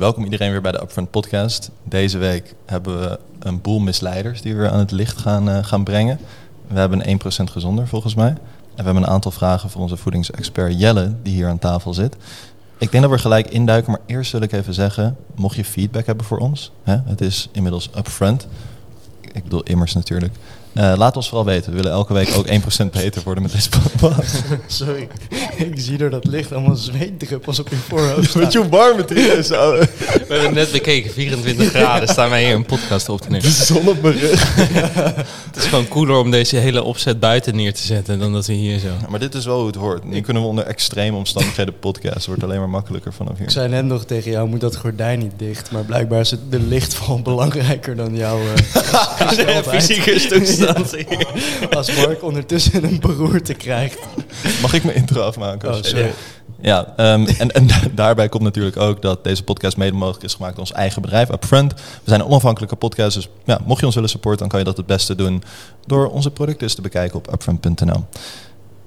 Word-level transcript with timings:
Welkom 0.00 0.24
iedereen 0.24 0.50
weer 0.50 0.60
bij 0.60 0.72
de 0.72 0.82
Upfront 0.82 1.10
Podcast. 1.10 1.70
Deze 1.84 2.18
week 2.18 2.54
hebben 2.66 3.00
we 3.00 3.18
een 3.38 3.60
boel 3.60 3.78
misleiders 3.78 4.42
die 4.42 4.56
we 4.56 4.70
aan 4.70 4.78
het 4.78 4.90
licht 4.90 5.18
gaan, 5.18 5.48
uh, 5.48 5.64
gaan 5.64 5.84
brengen. 5.84 6.18
We 6.66 6.78
hebben 6.78 7.08
een 7.08 7.20
1% 7.20 7.50
gezonder 7.50 7.88
volgens 7.88 8.14
mij. 8.14 8.28
En 8.28 8.36
we 8.76 8.82
hebben 8.82 9.02
een 9.02 9.08
aantal 9.08 9.30
vragen 9.30 9.70
voor 9.70 9.80
onze 9.80 9.96
voedingsexpert 9.96 10.80
Jelle, 10.80 11.14
die 11.22 11.34
hier 11.34 11.48
aan 11.48 11.58
tafel 11.58 11.94
zit. 11.94 12.16
Ik 12.78 12.90
denk 12.90 13.02
dat 13.02 13.12
we 13.12 13.18
gelijk 13.18 13.50
induiken, 13.50 13.90
maar 13.90 14.00
eerst 14.06 14.32
wil 14.32 14.40
ik 14.40 14.52
even 14.52 14.74
zeggen, 14.74 15.16
mocht 15.34 15.56
je 15.56 15.64
feedback 15.64 16.06
hebben 16.06 16.26
voor 16.26 16.38
ons, 16.38 16.72
hè, 16.82 16.96
het 17.04 17.20
is 17.20 17.48
inmiddels 17.52 17.90
Upfront. 17.96 18.46
Ik 19.20 19.42
bedoel 19.42 19.62
immers 19.62 19.94
natuurlijk. 19.94 20.34
Uh, 20.78 20.92
laat 20.96 21.16
ons 21.16 21.28
vooral 21.28 21.46
weten. 21.46 21.70
We 21.70 21.76
willen 21.76 21.92
elke 21.92 22.12
week 22.12 22.28
ook 22.36 22.46
1% 22.46 22.50
beter 22.90 23.22
worden 23.24 23.42
met 23.42 23.52
deze 23.52 23.68
podcast. 23.68 24.42
Sorry, 24.66 25.08
ik 25.56 25.72
zie 25.74 25.98
door 25.98 26.10
dat 26.10 26.24
licht 26.24 26.52
allemaal 26.52 26.76
zweetdruppels 26.76 27.58
op 27.58 27.68
je 27.68 27.76
voorhoofd 27.76 28.34
Weet 28.34 28.52
je 28.52 28.58
hoe 28.58 28.68
warm 28.68 28.96
het 28.96 29.10
is? 29.10 29.48
We 29.48 29.88
hebben 30.28 30.54
net 30.54 30.72
bekeken, 30.72 31.10
24 31.10 31.68
graden 31.68 32.08
staan 32.08 32.30
wij 32.30 32.44
hier 32.44 32.54
een 32.54 32.64
podcast 32.64 33.08
op 33.08 33.20
te 33.20 33.28
nemen. 33.28 33.42
De 33.42 33.50
zon 33.50 33.88
op 33.88 34.02
mijn 34.02 34.18
rug. 34.18 34.54
het 35.46 35.56
is 35.56 35.64
gewoon 35.64 35.88
cooler 35.88 36.16
om 36.16 36.30
deze 36.30 36.56
hele 36.56 36.82
opzet 36.82 37.20
buiten 37.20 37.56
neer 37.56 37.74
te 37.74 37.82
zetten 37.82 38.18
dan 38.18 38.32
dat 38.32 38.46
we 38.46 38.52
hier 38.52 38.78
zo... 38.78 38.86
Ja, 38.86 39.08
maar 39.08 39.20
dit 39.20 39.34
is 39.34 39.44
wel 39.44 39.58
hoe 39.58 39.66
het 39.66 39.76
hoort. 39.76 40.04
Nu 40.04 40.20
kunnen 40.20 40.42
we 40.42 40.48
onder 40.48 40.64
extreme 40.64 41.16
omstandigheden 41.16 41.78
podcast. 41.78 42.14
Het 42.14 42.26
wordt 42.26 42.42
alleen 42.42 42.58
maar 42.58 42.68
makkelijker 42.68 43.12
vanaf 43.12 43.36
hier. 43.36 43.46
Ik 43.46 43.52
zei 43.52 43.68
net 43.68 43.84
nog 43.84 44.04
tegen 44.04 44.30
jou, 44.30 44.48
moet 44.48 44.60
dat 44.60 44.76
gordijn 44.76 45.18
niet 45.18 45.32
dicht. 45.36 45.70
Maar 45.70 45.84
blijkbaar 45.84 46.20
is 46.20 46.30
het 46.30 46.50
de 46.50 46.60
lichtval 46.60 47.20
belangrijker 47.32 47.96
dan 47.96 48.16
jouw 48.16 48.38
uh, 48.38 49.58
fysieke 49.62 50.18
Als 51.76 51.96
Mark 51.96 52.22
ondertussen 52.22 52.84
een 52.84 53.00
beroerte 53.00 53.54
krijgt. 53.54 53.98
Mag 54.62 54.72
ik 54.72 54.84
mijn 54.84 54.96
intro 54.96 55.20
afmaken? 55.20 55.68
Oh, 55.68 55.82
sorry. 55.82 56.12
Ja, 56.60 56.94
um, 56.96 57.26
en, 57.26 57.50
en 57.50 57.68
daarbij 57.94 58.28
komt 58.28 58.42
natuurlijk 58.42 58.76
ook 58.76 59.02
dat 59.02 59.24
deze 59.24 59.42
podcast 59.42 59.76
mede 59.76 59.96
mogelijk 59.96 60.24
is 60.24 60.34
gemaakt 60.34 60.56
door 60.56 60.64
ons 60.64 60.72
eigen 60.72 61.02
bedrijf, 61.02 61.30
Upfront. 61.30 61.72
We 61.74 61.80
zijn 62.04 62.20
een 62.20 62.26
onafhankelijke 62.26 62.76
podcast, 62.76 63.14
dus 63.14 63.28
ja, 63.44 63.60
mocht 63.64 63.80
je 63.80 63.86
ons 63.86 63.94
willen 63.94 64.10
supporten, 64.10 64.40
dan 64.40 64.48
kan 64.48 64.58
je 64.58 64.64
dat 64.64 64.76
het 64.76 64.86
beste 64.86 65.14
doen 65.14 65.42
door 65.86 66.10
onze 66.10 66.30
producten 66.30 66.74
te 66.74 66.80
bekijken 66.80 67.18
op 67.18 67.32
upfront.nl. 67.32 68.04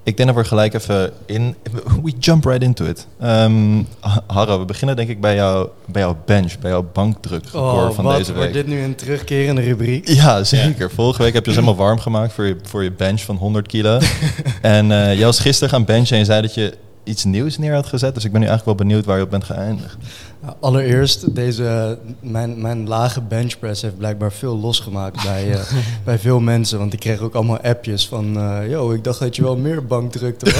Ik 0.02 0.16
denk 0.16 0.28
dat 0.28 0.38
we 0.38 0.44
gelijk 0.44 0.74
even 0.74 1.12
in. 1.26 1.56
We 2.04 2.12
jump 2.18 2.44
right 2.44 2.62
into 2.62 2.84
it. 2.84 3.06
Um, 3.22 3.86
Harro, 4.26 4.58
we 4.58 4.64
beginnen 4.64 4.96
denk 4.96 5.08
ik 5.08 5.20
bij, 5.20 5.34
jou, 5.34 5.68
bij 5.86 6.02
jouw 6.02 6.16
bench, 6.24 6.58
bij 6.58 6.70
jouw 6.70 6.90
bankdruk 6.92 7.44
oh, 7.54 7.90
van 7.90 8.04
wat, 8.04 8.16
deze 8.16 8.32
week. 8.32 8.36
Wordt 8.36 8.52
dit 8.52 8.66
nu 8.66 8.82
een 8.82 8.94
terugkerende 8.94 9.60
rubriek? 9.60 10.08
Ja, 10.08 10.44
zeker. 10.44 10.88
Ja. 10.88 10.94
Vorige 10.94 11.22
week 11.22 11.32
heb 11.32 11.44
je 11.44 11.50
ons 11.50 11.60
helemaal 11.60 11.84
warm 11.84 11.98
gemaakt 11.98 12.32
voor 12.32 12.44
je, 12.44 12.56
voor 12.62 12.82
je 12.82 12.92
bench 12.92 13.20
van 13.20 13.36
100 13.36 13.66
kilo. 13.66 13.98
en 14.62 14.84
uh, 14.90 15.14
jij 15.14 15.24
was 15.24 15.38
gisteren 15.40 15.70
gaan 15.70 15.84
benchen 15.84 16.12
en 16.12 16.18
je 16.18 16.24
zei 16.24 16.42
dat 16.42 16.54
je 16.54 16.74
iets 17.04 17.24
nieuws 17.24 17.58
neer 17.58 17.74
had 17.74 17.86
gezet. 17.86 18.14
Dus 18.14 18.24
ik 18.24 18.32
ben 18.32 18.40
nu 18.40 18.46
eigenlijk 18.46 18.78
wel 18.78 18.86
benieuwd 18.86 19.06
waar 19.06 19.16
je 19.16 19.22
op 19.22 19.30
bent 19.30 19.44
geëindigd. 19.44 19.96
Nou, 20.42 20.54
allereerst, 20.60 21.34
deze, 21.34 21.98
mijn, 22.20 22.60
mijn 22.60 22.88
lage 22.88 23.20
benchpress 23.20 23.82
heeft 23.82 23.96
blijkbaar 23.96 24.32
veel 24.32 24.58
losgemaakt 24.58 25.22
bij, 25.22 25.48
uh, 25.48 25.60
bij 26.04 26.18
veel 26.18 26.40
mensen. 26.40 26.78
Want 26.78 26.92
ik 26.92 27.00
kreeg 27.00 27.20
ook 27.20 27.34
allemaal 27.34 27.60
appjes 27.60 28.08
van... 28.08 28.36
Uh, 28.36 28.70
yo, 28.70 28.92
ik 28.92 29.04
dacht 29.04 29.18
dat 29.20 29.36
je 29.36 29.42
wel 29.42 29.56
meer 29.56 29.86
bank 29.86 30.12
drukte. 30.12 30.50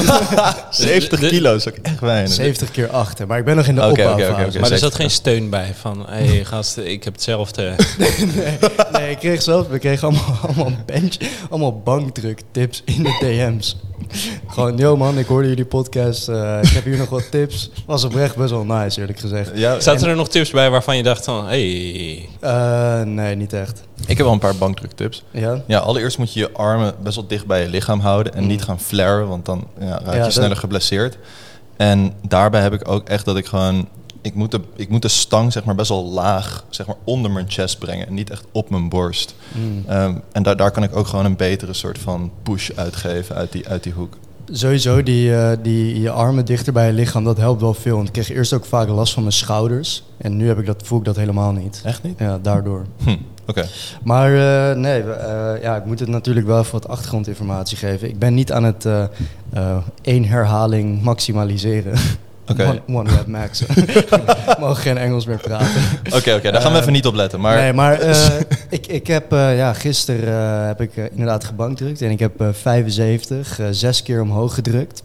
70 0.70 1.20
kilo 1.20 1.55
is 1.55 1.69
ook 1.69 1.77
echt 1.83 2.00
weinig. 2.00 2.33
70 2.33 2.70
keer 2.70 2.91
8, 2.91 3.27
maar 3.27 3.39
ik 3.39 3.45
ben 3.45 3.56
nog 3.56 3.67
in 3.67 3.75
de 3.75 3.81
okay, 3.81 3.91
opbouwfase. 3.91 4.31
Okay, 4.31 4.47
okay, 4.47 4.61
maar 4.61 4.70
er 4.70 4.78
zat 4.78 4.95
geen 4.95 5.11
steun 5.11 5.50
bij 5.50 5.75
van... 5.75 6.06
Hé 6.09 6.25
hey, 6.25 6.44
gast, 6.55 6.77
ik 6.77 7.05
heb 7.05 7.12
hetzelfde... 7.12 7.75
nee, 7.98 8.27
nee, 8.92 9.11
ik 9.11 9.19
kreeg 9.19 9.42
zelf... 9.42 9.69
We 9.69 9.78
kregen 9.78 10.09
allemaal, 10.09 10.39
allemaal 10.47 10.72
bench... 10.87 11.17
Allemaal 11.50 11.81
bankdruk 11.81 12.42
tips 12.50 12.83
in 12.84 13.03
de 13.03 13.19
DM's. 13.20 13.77
Gewoon, 14.47 14.77
yo 14.77 14.97
man, 14.97 15.19
ik 15.19 15.27
hoorde 15.27 15.48
jullie 15.48 15.65
podcast. 15.65 16.29
Uh, 16.29 16.59
ik 16.62 16.69
heb 16.69 16.84
hier 16.84 16.97
nog 16.97 17.09
wat 17.09 17.31
tips. 17.31 17.70
Was 17.87 18.05
oprecht 18.05 18.37
best 18.37 18.51
wel 18.51 18.65
nice, 18.65 19.01
eerlijk 19.01 19.19
gezegd. 19.19 19.51
Ja, 19.55 19.81
Zaten 19.81 20.09
er 20.09 20.17
nog 20.17 20.29
tips 20.29 20.51
bij 20.51 20.70
waarvan 20.70 20.97
je 20.97 21.03
dacht 21.03 21.25
van, 21.25 21.47
hey... 21.47 22.28
Uh, 22.45 23.03
nee, 23.03 23.34
niet 23.37 23.53
echt. 23.53 23.83
Ik 24.06 24.17
heb 24.17 24.19
wel 24.19 24.33
een 24.33 24.39
paar 24.39 24.56
bankdruktips. 24.56 25.25
Ja? 25.31 25.62
Ja, 25.67 25.78
allereerst 25.78 26.19
moet 26.19 26.33
je 26.33 26.41
je 26.41 26.53
armen 26.53 26.95
best 27.03 27.17
wel 27.17 27.27
dicht 27.27 27.47
bij 27.47 27.62
je 27.62 27.69
lichaam 27.69 28.01
houden. 28.01 28.34
En 28.34 28.43
mm. 28.43 28.48
niet 28.48 28.62
gaan 28.62 28.81
flaren, 28.81 29.28
want 29.28 29.44
dan 29.44 29.66
ja, 29.81 30.00
raak 30.05 30.15
je 30.15 30.21
ja, 30.21 30.31
sneller 30.31 30.56
geblesseerd. 30.56 31.19
En 31.77 32.12
daarbij 32.28 32.61
heb 32.61 32.72
ik 32.72 32.88
ook 32.88 33.09
echt 33.09 33.25
dat 33.25 33.37
ik 33.37 33.47
gewoon... 33.47 33.88
Ik 34.22 34.34
moet, 34.34 34.50
de, 34.50 34.60
ik 34.76 34.88
moet 34.88 35.03
de 35.03 35.08
stang 35.08 35.53
zeg 35.53 35.64
maar, 35.64 35.75
best 35.75 35.88
wel 35.88 36.04
laag 36.04 36.64
zeg 36.70 36.86
maar, 36.86 36.97
onder 37.04 37.31
mijn 37.31 37.50
chest 37.50 37.78
brengen. 37.78 38.06
En 38.06 38.14
niet 38.14 38.31
echt 38.31 38.44
op 38.53 38.70
mijn 38.70 38.88
borst. 38.88 39.34
Mm. 39.53 39.84
Um, 39.91 40.20
en 40.32 40.42
daar, 40.42 40.56
daar 40.56 40.70
kan 40.70 40.82
ik 40.82 40.97
ook 40.97 41.06
gewoon 41.06 41.25
een 41.25 41.36
betere 41.36 41.72
soort 41.72 41.98
van 41.98 42.31
push 42.42 42.70
uitgeven 42.75 43.36
uit 43.36 43.53
die, 43.53 43.69
uit 43.69 43.82
die 43.82 43.92
hoek 43.92 44.16
sowieso 44.53 45.03
die, 45.03 45.31
uh, 45.31 45.50
die 45.62 46.00
je 46.00 46.10
armen 46.10 46.44
dichter 46.44 46.72
bij 46.72 46.86
je 46.86 46.92
lichaam, 46.92 47.25
dat 47.25 47.36
helpt 47.36 47.60
wel 47.60 47.75
veel. 47.75 47.97
Want 47.97 48.06
ik 48.06 48.12
kreeg 48.12 48.31
eerst 48.31 48.53
ook 48.53 48.64
vaak 48.64 48.88
last 48.88 49.12
van 49.12 49.22
mijn 49.22 49.34
schouders. 49.34 50.03
En 50.16 50.37
nu 50.37 50.47
heb 50.48 50.58
ik 50.58 50.66
dat, 50.66 50.82
voel 50.84 50.98
ik 50.98 51.04
dat 51.04 51.16
helemaal 51.16 51.52
niet. 51.52 51.81
Echt 51.84 52.02
niet? 52.02 52.19
Ja, 52.19 52.38
daardoor. 52.38 52.87
Hm. 53.04 53.16
Oké. 53.47 53.66
Maar 54.02 54.31
uh, 54.31 54.76
nee, 54.76 55.02
uh, 55.02 55.62
ja, 55.62 55.76
ik 55.76 55.84
moet 55.84 56.00
het 56.00 56.08
natuurlijk 56.08 56.47
wel 56.47 56.58
even 56.58 56.72
wat 56.72 56.88
achtergrondinformatie 56.88 57.76
geven. 57.76 58.08
Ik 58.08 58.19
ben 58.19 58.34
niet 58.34 58.52
aan 58.52 58.64
het 58.64 58.87
één 60.02 60.25
herhaling 60.25 61.02
maximaliseren. 61.02 61.94
Okay. 62.50 62.66
One, 62.66 62.81
one 62.93 63.11
Max. 63.27 63.62
mogen 64.61 64.77
geen 64.77 64.99
Engels 64.99 65.27
meer 65.27 65.38
praten. 65.38 65.83
Oké, 66.06 66.16
oké, 66.16 66.34
okay, 66.34 66.50
daar 66.50 66.61
gaan 66.61 66.72
we 66.72 66.78
even 66.78 66.93
niet 66.93 67.06
op 67.06 67.15
letten. 67.15 67.41
Maar... 67.41 67.56
Nee, 67.56 67.72
maar 67.72 68.03
uh, 68.03 68.27
ik, 68.69 68.87
ik 68.87 69.06
heb 69.06 69.33
uh, 69.33 69.56
ja, 69.56 69.72
gisteren 69.72 70.66
heb 70.66 70.81
ik 70.81 70.97
inderdaad 70.97 71.44
gebankdrukt. 71.44 72.03
En 72.03 72.11
ik 72.11 72.19
heb 72.19 72.44
75, 72.53 73.59
zes 73.71 74.03
keer 74.03 74.21
omhoog 74.22 74.55
gedrukt. 74.55 75.03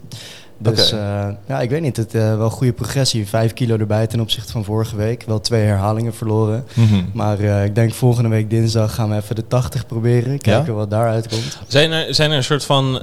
Dus 0.57 0.93
okay. 0.93 1.37
ja, 1.47 1.61
ik 1.61 1.69
weet 1.69 1.81
niet, 1.81 1.97
het 1.97 2.11
wel 2.11 2.49
goede 2.49 2.73
progressie. 2.73 3.27
Vijf 3.27 3.53
kilo 3.53 3.77
erbij 3.77 4.07
ten 4.07 4.19
opzichte 4.19 4.51
van 4.51 4.63
vorige 4.63 4.95
week. 4.95 5.23
Wel 5.23 5.41
twee 5.41 5.63
herhalingen 5.63 6.13
verloren. 6.13 6.65
Mm 6.73 6.87
-hmm. 6.87 7.09
Maar 7.13 7.39
ik 7.39 7.75
denk 7.75 7.93
volgende 7.93 8.29
week 8.29 8.49
dinsdag 8.49 8.95
gaan 8.95 9.09
we 9.09 9.15
even 9.15 9.35
de 9.35 9.47
80 9.47 9.85
proberen. 9.85 10.39
Kijken 10.39 10.65
ja? 10.65 10.71
wat 10.71 10.89
daaruit 10.89 11.27
komt. 11.27 11.57
Zijn 11.67 11.91
er, 11.91 12.15
zijn 12.15 12.31
er 12.31 12.37
een 12.37 12.43
soort 12.43 12.65
van 12.65 13.01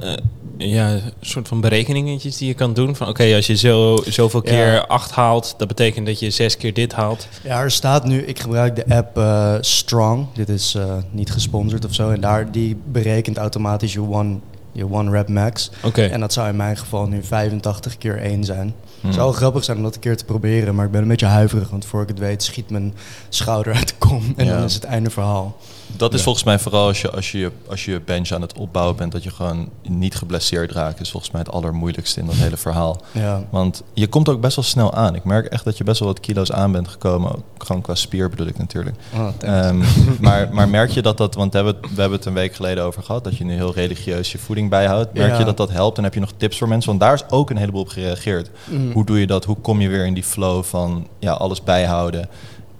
ja, 0.57 0.91
een 0.91 1.01
soort 1.21 1.47
van 1.47 1.61
berekeningetjes 1.61 2.37
die 2.37 2.47
je 2.47 2.53
kan 2.53 2.73
doen. 2.73 2.95
Van 2.95 3.07
oké, 3.07 3.21
okay, 3.21 3.35
als 3.35 3.47
je 3.47 3.55
zo, 3.55 3.97
zoveel 4.05 4.41
keer 4.41 4.73
ja. 4.73 4.79
8 4.79 5.11
haalt, 5.11 5.55
dat 5.57 5.67
betekent 5.67 6.05
dat 6.05 6.19
je 6.19 6.29
zes 6.29 6.57
keer 6.57 6.73
dit 6.73 6.93
haalt. 6.93 7.27
Ja, 7.43 7.61
er 7.61 7.71
staat 7.71 8.05
nu, 8.05 8.21
ik 8.21 8.39
gebruik 8.39 8.75
de 8.75 8.95
app 8.95 9.17
uh, 9.17 9.55
Strong. 9.61 10.27
Dit 10.33 10.49
is 10.49 10.75
uh, 10.77 10.83
niet 11.11 11.31
gesponsord 11.31 11.85
of 11.85 11.93
zo. 11.93 12.09
En 12.09 12.21
daar 12.21 12.51
die 12.51 12.77
berekent 12.85 13.37
automatisch 13.37 13.93
je 13.93 14.01
one, 14.01 14.37
je 14.73 14.91
one 14.91 15.11
rep 15.11 15.27
max. 15.27 15.71
Okay. 15.83 16.09
En 16.09 16.19
dat 16.19 16.33
zou 16.33 16.49
in 16.49 16.55
mijn 16.55 16.77
geval 16.77 17.07
nu 17.07 17.23
85 17.23 17.97
keer 17.97 18.17
1 18.17 18.43
zijn. 18.43 18.61
Hmm. 18.67 18.73
Het 19.01 19.13
zou 19.13 19.25
wel 19.25 19.37
grappig 19.37 19.63
zijn 19.63 19.77
om 19.77 19.83
dat 19.83 19.95
een 19.95 20.01
keer 20.01 20.17
te 20.17 20.25
proberen, 20.25 20.75
maar 20.75 20.85
ik 20.85 20.91
ben 20.91 21.01
een 21.01 21.07
beetje 21.07 21.25
huiverig. 21.25 21.69
Want 21.69 21.85
voor 21.85 22.01
ik 22.01 22.07
het 22.07 22.19
weet 22.19 22.43
schiet 22.43 22.69
mijn 22.69 22.93
schouder 23.29 23.73
uit 23.73 23.87
de 23.87 23.95
kom 23.97 24.33
en 24.37 24.45
ja. 24.45 24.55
dan 24.55 24.63
is 24.63 24.73
het 24.73 24.83
einde 24.83 25.09
verhaal. 25.09 25.57
Dat 25.97 26.11
is 26.11 26.17
ja. 26.17 26.23
volgens 26.23 26.43
mij 26.45 26.59
vooral 26.59 26.87
als 26.87 27.01
je, 27.01 27.11
als, 27.11 27.31
je, 27.31 27.51
als 27.67 27.85
je 27.85 28.01
bench 28.05 28.31
aan 28.31 28.41
het 28.41 28.57
opbouwen 28.57 28.95
bent, 28.95 29.11
dat 29.11 29.23
je 29.23 29.31
gewoon 29.31 29.69
niet 29.87 30.15
geblesseerd 30.15 30.71
raakt, 30.71 30.99
is 30.99 31.11
volgens 31.11 31.31
mij 31.31 31.41
het 31.41 31.51
allermoeilijkste 31.51 32.19
in 32.19 32.25
dat 32.25 32.35
hele 32.35 32.57
verhaal. 32.57 33.01
Ja. 33.11 33.43
Want 33.49 33.83
je 33.93 34.07
komt 34.07 34.29
ook 34.29 34.41
best 34.41 34.55
wel 34.55 34.65
snel 34.65 34.93
aan. 34.93 35.15
Ik 35.15 35.23
merk 35.23 35.45
echt 35.45 35.63
dat 35.63 35.77
je 35.77 35.83
best 35.83 35.99
wel 35.99 36.07
wat 36.07 36.19
kilo's 36.19 36.51
aan 36.51 36.71
bent 36.71 36.87
gekomen. 36.87 37.43
Gewoon 37.57 37.81
qua 37.81 37.95
spier 37.95 38.29
bedoel 38.29 38.47
ik 38.47 38.57
natuurlijk. 38.57 38.95
Oh, 39.13 39.27
um, 39.67 39.83
maar, 40.19 40.49
maar 40.53 40.69
merk 40.69 40.89
je 40.89 41.01
dat 41.01 41.17
dat, 41.17 41.35
want 41.35 41.51
we 41.51 41.57
hebben, 41.57 41.81
we 41.81 42.01
hebben 42.01 42.17
het 42.17 42.25
een 42.25 42.33
week 42.33 42.55
geleden 42.55 42.83
over 42.83 43.03
gehad, 43.03 43.23
dat 43.23 43.37
je 43.37 43.43
nu 43.43 43.53
heel 43.53 43.73
religieus 43.73 44.31
je 44.31 44.37
voeding 44.37 44.69
bijhoudt. 44.69 45.13
Merk 45.13 45.31
Ja. 45.31 45.37
je 45.39 45.45
dat 45.45 45.57
dat 45.57 45.71
helpt 45.71 45.97
en 45.97 46.03
heb 46.03 46.13
je 46.13 46.19
nog 46.19 46.33
tips 46.37 46.57
voor 46.57 46.67
mensen? 46.67 46.89
Want 46.89 47.01
daar 47.01 47.13
is 47.13 47.23
ook 47.29 47.49
een 47.49 47.57
heleboel 47.57 47.81
op 47.81 47.89
gereageerd. 47.89 48.49
Mm. 48.65 48.91
Hoe 48.91 49.05
doe 49.05 49.19
je 49.19 49.27
dat? 49.27 49.45
Hoe 49.45 49.57
kom 49.61 49.81
je 49.81 49.89
weer 49.89 50.05
in 50.05 50.13
die 50.13 50.23
flow 50.23 50.63
van 50.63 51.07
ja, 51.19 51.31
alles 51.31 51.63
bijhouden? 51.63 52.29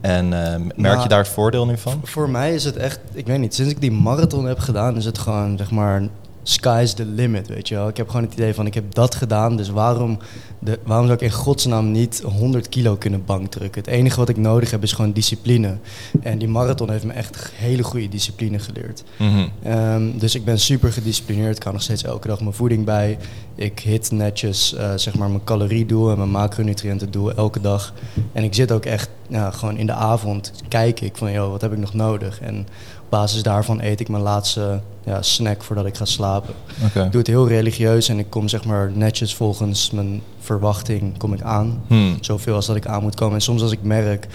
En 0.04 0.26
uh, 0.26 0.32
merk 0.32 0.76
Nou, 0.76 1.02
je 1.02 1.08
daar 1.08 1.20
het 1.20 1.28
voordeel 1.28 1.66
nu 1.66 1.78
van? 1.78 2.02
Voor 2.04 2.30
mij 2.30 2.54
is 2.54 2.64
het 2.64 2.78
echt, 2.78 3.00
ik 3.14 3.28
weet 3.28 3.40
niet, 3.40 3.56
sinds 3.56 3.72
ik 3.72 3.82
die 3.82 3.92
marathon 3.92 4.46
heb 4.46 4.60
gedaan, 4.60 4.96
is 4.96 5.06
het 5.06 5.18
gewoon, 5.18 5.58
zeg 5.58 5.72
maar, 5.72 6.02
sky's 6.44 6.94
the 6.94 7.06
limit, 7.06 7.48
weet 7.48 7.68
je 7.68 7.76
wel. 7.76 7.88
Ik 7.88 7.98
heb 7.98 8.08
gewoon 8.08 8.26
het 8.26 8.34
idee 8.34 8.54
van, 8.54 8.66
ik 8.66 8.74
heb 8.74 8.94
dat 8.94 9.16
gedaan, 9.16 9.58
dus 9.58 9.70
waarom, 9.70 10.18
de, 10.60 10.80
waarom 10.86 11.06
zou 11.06 11.18
ik 11.18 11.24
in 11.24 11.32
godsnaam 11.32 11.92
niet 11.92 12.22
100 12.26 12.70
kilo 12.70 12.96
kunnen 12.96 13.26
bankdrukken? 13.26 13.82
Het 13.82 13.90
enige 13.90 14.18
wat 14.18 14.30
ik 14.30 14.38
nodig 14.38 14.72
heb 14.72 14.84
is 14.84 14.92
gewoon 14.92 15.12
discipline. 15.12 15.78
En 16.22 16.38
die 16.38 16.48
marathon 16.48 16.90
heeft 16.90 17.04
me 17.04 17.14
echt 17.14 17.52
hele 17.56 17.84
goede 17.84 18.10
discipline 18.10 18.60
geleerd. 18.60 19.04
Mhm. 19.18 19.48
Um, 19.68 20.18
dus 20.18 20.36
ik 20.36 20.46
ben 20.46 20.60
super 20.60 20.94
gedisciplineerd, 20.94 21.56
ik 21.56 21.64
hou 21.64 21.76
nog 21.76 21.84
steeds 21.84 22.04
elke 22.04 22.28
dag 22.28 22.40
mijn 22.40 22.54
voeding 22.54 22.86
bij. 22.86 23.18
Ik 23.56 23.80
hit 23.80 24.12
netjes 24.12 24.74
uh, 24.74 24.94
zeg 24.96 25.16
maar 25.16 25.30
mijn 25.30 25.44
caloriedoel 25.44 26.12
en 26.12 26.18
mijn 26.18 26.30
macronutriëntendoel 26.30 27.34
elke 27.34 27.62
dag. 27.62 27.94
En 28.32 28.44
ik 28.44 28.54
zit 28.54 28.72
ook 28.72 28.86
echt 28.86 29.10
ja, 29.28 29.52
gewoon 29.52 29.78
in 29.78 29.86
de 29.86 29.94
avond, 29.94 30.52
kijk 30.68 31.02
ik 31.02 31.18
van, 31.18 31.32
joh, 31.32 31.50
wat 31.50 31.62
heb 31.62 31.72
ik 31.72 31.78
nog 31.78 31.94
nodig? 31.94 32.42
En 32.42 32.68
basis 33.14 33.44
daarvan 33.44 33.82
eet 33.82 34.00
ik 34.00 34.10
mijn 34.10 34.24
laatste 34.24 34.82
ja, 35.06 35.22
snack 35.22 35.64
voordat 35.64 35.86
ik 35.86 35.98
ga 35.98 36.06
slapen. 36.06 36.54
Ik 36.84 36.94
doe 36.94 37.18
het 37.18 37.28
heel 37.28 37.48
religieus 37.48 38.10
en 38.10 38.20
ik 38.20 38.30
kom 38.30 38.48
zeg 38.48 38.66
maar 38.66 38.92
netjes 38.94 39.36
volgens 39.36 39.92
mijn 39.92 40.22
verwachting 40.40 41.18
kom 41.18 41.34
ik 41.34 41.42
aan. 41.42 41.84
Hmm. 41.88 42.18
Zoveel 42.22 42.56
als 42.56 42.66
dat 42.66 42.76
ik 42.76 42.86
aan 42.86 43.02
moet 43.02 43.16
komen. 43.16 43.36
En 43.36 43.42
soms 43.42 43.62
als 43.62 43.72
ik 43.72 43.84
merk, 43.84 44.28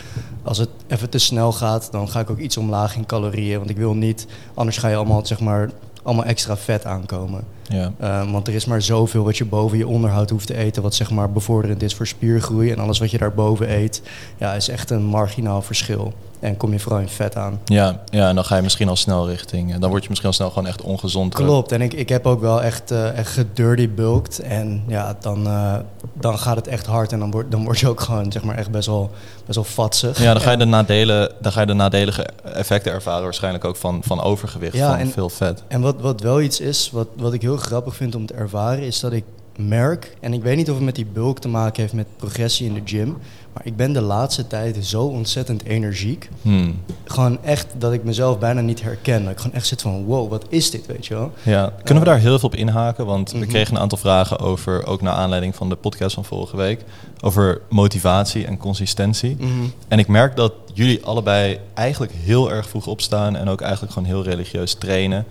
als 0.43 0.59
het 0.59 0.69
even 0.87 1.11
te 1.11 1.19
snel 1.19 1.53
gaat, 1.53 1.89
dan 1.93 2.09
ga 2.09 2.21
ik 2.21 2.31
ook 2.31 2.39
iets 2.39 2.57
omlaag 2.57 2.97
in 2.97 3.07
calorieën. 3.07 3.59
Want 3.59 3.71
ik 3.71 3.77
wil 3.77 3.95
niet, 3.95 4.27
anders 4.55 4.79
ga 4.79 4.89
je 4.89 4.97
allemaal 4.97 5.27
zeg 5.27 5.41
maar 5.41 5.71
allemaal 6.03 6.25
extra 6.25 6.57
vet 6.57 6.85
aankomen. 6.85 7.45
Ja. 7.69 7.93
Uh, 8.01 8.33
want 8.33 8.49
er 8.49 8.55
is 8.55 8.65
maar 8.65 8.83
zoveel 8.83 9.25
wat 9.25 9.37
je 9.37 9.45
boven 9.45 9.79
je 9.79 9.87
onderhoud 9.87 10.31
hoeft 10.31 10.47
te 10.47 10.57
eten, 10.57 10.83
wat 10.83 10.95
zeg 10.95 11.11
maar 11.11 11.33
bevorderend 11.33 11.83
is 11.83 11.95
voor 11.95 12.07
spiergroei. 12.07 12.71
En 12.71 12.79
alles 12.79 12.99
wat 12.99 13.11
je 13.11 13.19
daarboven 13.19 13.73
eet, 13.73 14.03
ja, 14.37 14.55
is 14.55 14.69
echt 14.69 14.91
een 14.91 15.05
marginaal 15.05 15.63
verschil. 15.63 16.13
En 16.41 16.57
kom 16.57 16.73
je 16.73 16.79
vooral 16.79 17.01
in 17.01 17.09
vet 17.09 17.37
aan. 17.37 17.61
Ja, 17.65 18.01
ja 18.11 18.29
en 18.29 18.35
dan 18.35 18.45
ga 18.45 18.57
je 18.57 18.63
misschien 18.63 18.89
al 18.89 18.97
snel 18.97 19.29
richting. 19.29 19.79
Dan 19.79 19.91
word 19.91 20.03
je 20.03 20.09
misschien 20.09 20.29
al 20.29 20.35
snel 20.35 20.49
gewoon 20.49 20.67
echt 20.67 20.83
ongezond. 20.83 21.35
Klopt. 21.35 21.73
En 21.73 21.81
ik, 21.81 21.93
ik 21.93 22.09
heb 22.09 22.27
ook 22.27 22.41
wel 22.41 22.63
echt, 22.63 22.93
uh, 22.93 23.19
echt 23.19 23.33
gedirty 23.33 23.91
bulked. 23.91 24.39
En 24.39 24.83
ja, 24.87 25.17
dan, 25.21 25.47
uh, 25.47 25.75
dan 26.13 26.39
gaat 26.39 26.57
het 26.57 26.67
echt 26.67 26.87
hard. 26.87 27.13
En 27.13 27.19
dan 27.19 27.31
word, 27.31 27.51
dan 27.51 27.65
word 27.65 27.79
je 27.79 27.89
ook 27.89 28.01
gewoon 28.01 28.33
zeg 28.33 28.43
maar 28.43 28.57
echt 28.57 28.71
best 28.71 28.87
wel, 28.87 29.11
best 29.45 29.55
wel 29.55 29.65
vatsig. 29.65 30.23
Ja, 30.23 30.33
dan 30.33 30.43
ga 30.43 30.51
je 30.51 30.57
de 30.57 30.65
nadelen, 30.65 31.33
dan 31.41 31.53
ga 31.53 31.61
je 31.61 31.67
de 31.67 31.73
nadelige 31.73 32.27
effecten 32.55 32.93
ervaren 32.93 33.23
waarschijnlijk 33.23 33.65
ook 33.65 33.77
van, 33.77 34.01
van 34.05 34.23
overgewicht, 34.23 34.75
ja, 34.75 34.91
van 34.91 34.99
en, 34.99 35.11
veel 35.11 35.29
vet. 35.29 35.63
En 35.69 35.81
wat, 35.81 36.01
wat 36.01 36.21
wel 36.21 36.41
iets 36.41 36.61
is, 36.61 36.91
wat, 36.93 37.09
wat 37.17 37.33
ik 37.33 37.43
heel 37.43 37.57
grappig 37.57 37.97
vind 37.97 38.15
om 38.15 38.27
te 38.27 38.35
ervaren, 38.35 38.83
is 38.83 39.01
dat 39.01 39.13
ik 39.13 39.25
merk, 39.59 40.17
en 40.21 40.33
ik 40.33 40.43
weet 40.43 40.57
niet 40.57 40.69
of 40.71 40.77
het 40.77 40.85
met 40.85 40.95
die 40.95 41.07
bulk 41.13 41.39
te 41.39 41.49
maken 41.49 41.81
heeft 41.83 41.93
met 41.95 42.07
progressie 42.17 42.67
in 42.67 42.75
de 42.75 42.81
gym, 42.85 43.17
maar 43.53 43.67
ik 43.67 43.77
ben 43.77 43.93
de 43.93 44.01
laatste 44.01 44.47
tijd 44.47 44.77
zo 44.87 45.03
ontzettend 45.03 45.65
energiek. 45.65 46.29
Hmm. 46.43 46.77
Gewoon 47.05 47.39
echt 47.45 47.67
dat 47.79 47.93
ik 47.93 48.05
mezelf 48.05 48.39
bijna 48.39 48.61
niet 48.61 48.83
herken. 48.83 49.23
Dat 49.23 49.33
ik 49.33 49.39
gewoon 49.39 49.53
echt 49.57 49.67
zit 49.67 49.83
van, 49.83 50.05
wow, 50.05 50.31
wat 50.31 50.45
is 50.49 50.71
dit, 50.71 50.87
weet 50.87 51.07
je 51.07 51.15
wel? 51.15 51.33
Ja, 51.43 51.73
kunnen 51.85 52.03
we 52.05 52.09
daar 52.11 52.19
heel 52.19 52.39
veel 52.39 52.49
op 52.49 52.55
inhaken? 52.55 53.07
Want 53.07 53.33
we 53.33 53.39
Mhm. 53.39 53.49
kregen 53.49 53.75
een 53.75 53.81
aantal 53.81 53.99
vragen 53.99 54.39
over, 54.39 54.87
ook 54.87 55.03
naar 55.03 55.13
aanleiding 55.15 55.55
van 55.55 55.69
de 55.69 55.77
podcast 55.77 56.15
van 56.15 56.25
vorige 56.25 56.57
week, 56.57 56.81
over 57.21 57.61
motivatie 57.69 58.47
en 58.47 58.57
consistentie. 58.57 59.37
Mhm. 59.39 59.49
En 59.89 59.99
ik 59.99 60.09
merk 60.09 60.37
dat 60.37 60.53
jullie 60.75 61.05
allebei 61.05 61.59
eigenlijk 61.75 62.13
heel 62.13 62.51
erg 62.53 62.69
vroeg 62.69 62.87
opstaan 62.87 63.37
en 63.37 63.49
ook 63.49 63.61
eigenlijk 63.61 63.93
gewoon 63.93 64.09
heel 64.09 64.23
religieus 64.23 64.75
trainen. 64.75 65.25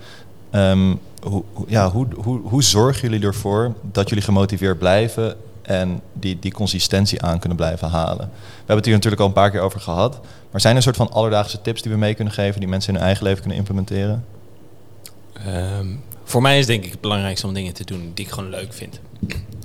Ehm, 0.50 0.94
hoe, 1.22 1.44
ja, 1.66 1.90
hoe, 1.90 2.06
hoe, 2.16 2.40
hoe 2.40 2.62
zorgen 2.62 3.10
jullie 3.10 3.26
ervoor 3.26 3.74
dat 3.82 4.08
jullie 4.08 4.24
gemotiveerd 4.24 4.78
blijven 4.78 5.36
en 5.62 6.00
die, 6.12 6.38
die 6.38 6.52
consistentie 6.52 7.22
aan 7.22 7.38
kunnen 7.38 7.56
blijven 7.58 7.88
halen? 7.88 8.28
We 8.28 8.56
hebben 8.56 8.76
het 8.76 8.84
hier 8.84 8.94
natuurlijk 8.94 9.22
al 9.22 9.28
een 9.28 9.32
paar 9.32 9.50
keer 9.50 9.60
over 9.60 9.80
gehad. 9.80 10.20
Maar 10.50 10.60
zijn 10.60 10.72
er 10.72 10.78
een 10.78 10.94
soort 10.94 10.96
van 10.96 11.10
alledaagse 11.10 11.60
tips 11.60 11.82
die 11.82 11.92
we 11.92 11.98
mee 11.98 12.14
kunnen 12.14 12.34
geven, 12.34 12.60
die 12.60 12.68
mensen 12.68 12.88
in 12.88 12.94
hun 12.94 13.04
eigen 13.04 13.24
leven 13.24 13.40
kunnen 13.40 13.58
implementeren? 13.58 14.24
Ehm, 15.32 15.86
voor 16.24 16.42
mij 16.42 16.58
is 16.58 16.66
denk 16.66 16.84
ik 16.84 16.90
het 16.90 17.00
belangrijkste 17.00 17.46
om 17.46 17.54
dingen 17.54 17.74
te 17.74 17.84
doen 17.84 18.10
die 18.14 18.24
ik 18.24 18.30
gewoon 18.30 18.50
leuk 18.50 18.72
vind. 18.72 19.00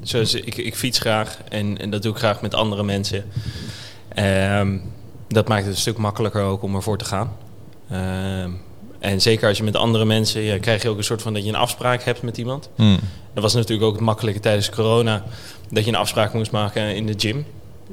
Zoals 0.03 0.33
ik, 0.33 0.57
ik 0.57 0.75
fiets 0.75 1.00
graag 1.00 1.38
en, 1.50 1.77
en 1.77 1.89
dat 1.89 2.01
doe 2.01 2.12
ik 2.12 2.18
graag 2.18 2.41
met 2.41 2.53
andere 2.53 2.83
mensen. 2.83 3.25
Ehm, 4.07 4.77
dat 5.27 5.47
maakt 5.47 5.65
het 5.65 5.74
een 5.74 5.80
stuk 5.80 5.97
makkelijker 5.97 6.41
ook 6.41 6.63
om 6.63 6.75
ervoor 6.75 6.97
te 6.97 7.06
gaan. 7.06 7.31
En 9.03 9.21
zeker 9.21 9.47
als 9.47 9.57
je 9.57 9.63
met 9.63 9.75
andere 9.75 10.05
mensen, 10.05 10.41
ja, 10.41 10.57
krijg 10.59 10.81
je 10.81 10.89
ook 10.89 10.97
een 10.97 11.03
soort 11.03 11.21
van 11.21 11.33
dat 11.33 11.44
je 11.44 11.50
een 11.50 11.55
afspraak 11.55 12.03
hebt 12.03 12.21
met 12.21 12.38
iemand. 12.38 12.69
Hmm. 12.75 13.00
Dat 13.33 13.44
was 13.44 13.53
natuurlijk 13.53 13.88
ook 13.88 13.94
het 13.95 14.03
makkelijke 14.03 14.39
tijdens 14.39 14.69
corona, 14.69 15.23
dat 15.69 15.83
je 15.85 15.89
een 15.91 15.97
afspraak 15.97 16.33
moest 16.33 16.51
maken 16.51 16.95
in 16.95 17.05
de 17.05 17.13
gym. 17.17 17.45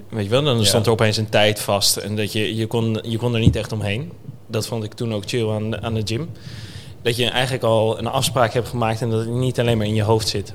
Weet 0.08 0.24
je 0.24 0.30
wel, 0.30 0.42
dan 0.42 0.66
stond 0.66 0.86
er 0.86 0.92
opeens 0.92 1.16
een 1.16 1.28
tijd 1.28 1.60
vast 1.60 1.96
en 1.96 2.16
dat 2.16 2.32
je, 2.32 2.56
je, 2.56 2.66
kon, 2.66 2.98
je 3.02 3.18
kon 3.18 3.34
er 3.34 3.40
niet 3.40 3.56
echt 3.56 3.72
omheen. 3.72 4.12
Dat 4.46 4.66
vond 4.66 4.84
ik 4.84 4.92
toen 4.94 5.14
ook 5.14 5.22
chill 5.26 5.48
aan, 5.50 5.70
de- 5.70 5.80
aan 5.80 5.94
de 5.94 6.02
gym. 6.04 6.30
Dat 7.02 7.16
je 7.16 7.26
eigenlijk 7.30 7.64
al 7.64 7.98
een 7.98 8.06
afspraak 8.06 8.52
hebt 8.52 8.68
gemaakt 8.68 9.00
en 9.00 9.10
dat 9.10 9.20
het 9.20 9.28
niet 9.28 9.60
alleen 9.60 9.76
maar 9.78 9.86
in 9.86 9.94
je 9.94 10.02
hoofd 10.02 10.28
zit. 10.28 10.52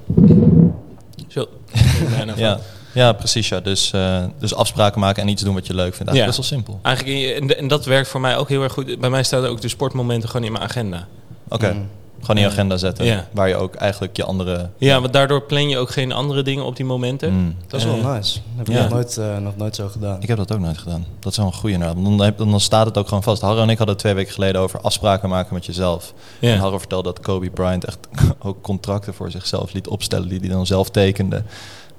Zo. 1.28 1.46
Ja. 2.36 2.60
Ja, 2.96 3.14
precies. 3.14 3.48
Ja. 3.50 3.60
Dus, 3.60 3.92
eh, 3.92 4.24
dus 4.40 4.56
afspraken 4.56 5.00
maken 5.00 5.24
en 5.24 5.30
iets 5.30 5.42
doen 5.44 5.54
wat 5.54 5.68
je 5.68 5.74
leuk 5.74 5.96
vindt. 5.96 6.12
Eigenlijk 6.12 6.36
Ja. 6.38 6.42
best 6.42 6.50
wel 6.50 6.60
simpel. 6.60 6.80
Eigenlijk, 6.84 7.40
en, 7.52 7.58
en 7.58 7.68
dat 7.68 7.86
werkt 7.86 8.08
voor 8.08 8.22
mij 8.22 8.38
ook 8.38 8.50
heel 8.50 8.64
erg 8.64 8.74
goed. 8.74 9.00
Bij 9.00 9.10
mij 9.10 9.24
staan 9.24 9.46
ook 9.46 9.62
de 9.62 9.68
sportmomenten 9.68 10.30
gewoon 10.30 10.46
in 10.46 10.52
mijn 10.52 10.64
agenda. 10.64 11.08
Oké, 11.50 11.72
Mm. 11.74 11.90
gewoon 12.20 12.36
in 12.38 12.42
je 12.42 12.50
agenda 12.50 12.78
zetten. 12.78 13.06
Ja. 13.06 13.28
Waar 13.32 13.48
je 13.48 13.56
ook 13.56 13.76
eigenlijk 13.76 14.16
je 14.18 14.24
andere... 14.24 14.70
Ja, 14.78 15.02
want 15.02 15.14
daardoor 15.14 15.42
plan 15.42 15.70
je 15.70 15.78
ook 15.78 15.92
geen 15.92 16.12
andere 16.12 16.42
dingen 16.42 16.66
op 16.66 16.76
die 16.76 16.86
momenten. 16.86 17.30
Hmm. 17.30 17.56
Dat 17.68 17.80
is 17.80 17.86
wel 17.86 17.96
nice. 18.14 18.34
Dat 18.34 18.42
heb 18.56 18.68
ik 18.70 18.74
ja. 18.74 18.82
nog, 18.82 18.90
nooit, 18.92 19.18
eh, 19.18 19.38
nog 19.38 19.58
nooit 19.58 19.76
zo 19.76 19.88
gedaan. 19.88 20.22
Ik 20.22 20.28
heb 20.28 20.38
dat 20.38 20.52
ook 20.54 20.60
nooit 20.60 20.78
gedaan. 20.78 21.06
Dat 21.20 21.32
is 21.32 21.38
wel 21.38 21.48
een 21.48 21.54
goede 21.54 21.74
inderdaad. 21.76 22.04
Dan, 22.04 22.22
heb- 22.22 22.38
dan 22.38 22.60
staat 22.60 22.86
het 22.86 22.98
ook 22.98 23.08
gewoon 23.08 23.24
vast. 23.24 23.42
Harro 23.42 23.62
en 23.62 23.70
ik 23.70 23.78
hadden 23.78 23.98
twee 23.98 24.14
weken 24.14 24.34
geleden 24.34 24.62
over 24.62 24.82
afspraken 24.82 25.30
maken 25.30 25.54
met 25.54 25.66
jezelf. 25.66 26.14
En. 26.40 26.58
Harro 26.58 26.78
vertelde 26.78 27.10
dat 27.14 27.20
Kobe 27.20 27.50
Bryant 27.50 27.86
echt 27.86 27.98
ook 28.40 28.62
contracten 28.62 29.14
voor 29.14 29.32
zichzelf 29.32 29.74
liet 29.74 29.88
opstellen 29.88 30.30
die 30.30 30.40
hij 30.40 30.50
dan 30.50 30.66
zelf 30.66 30.90
tekende. 30.90 31.44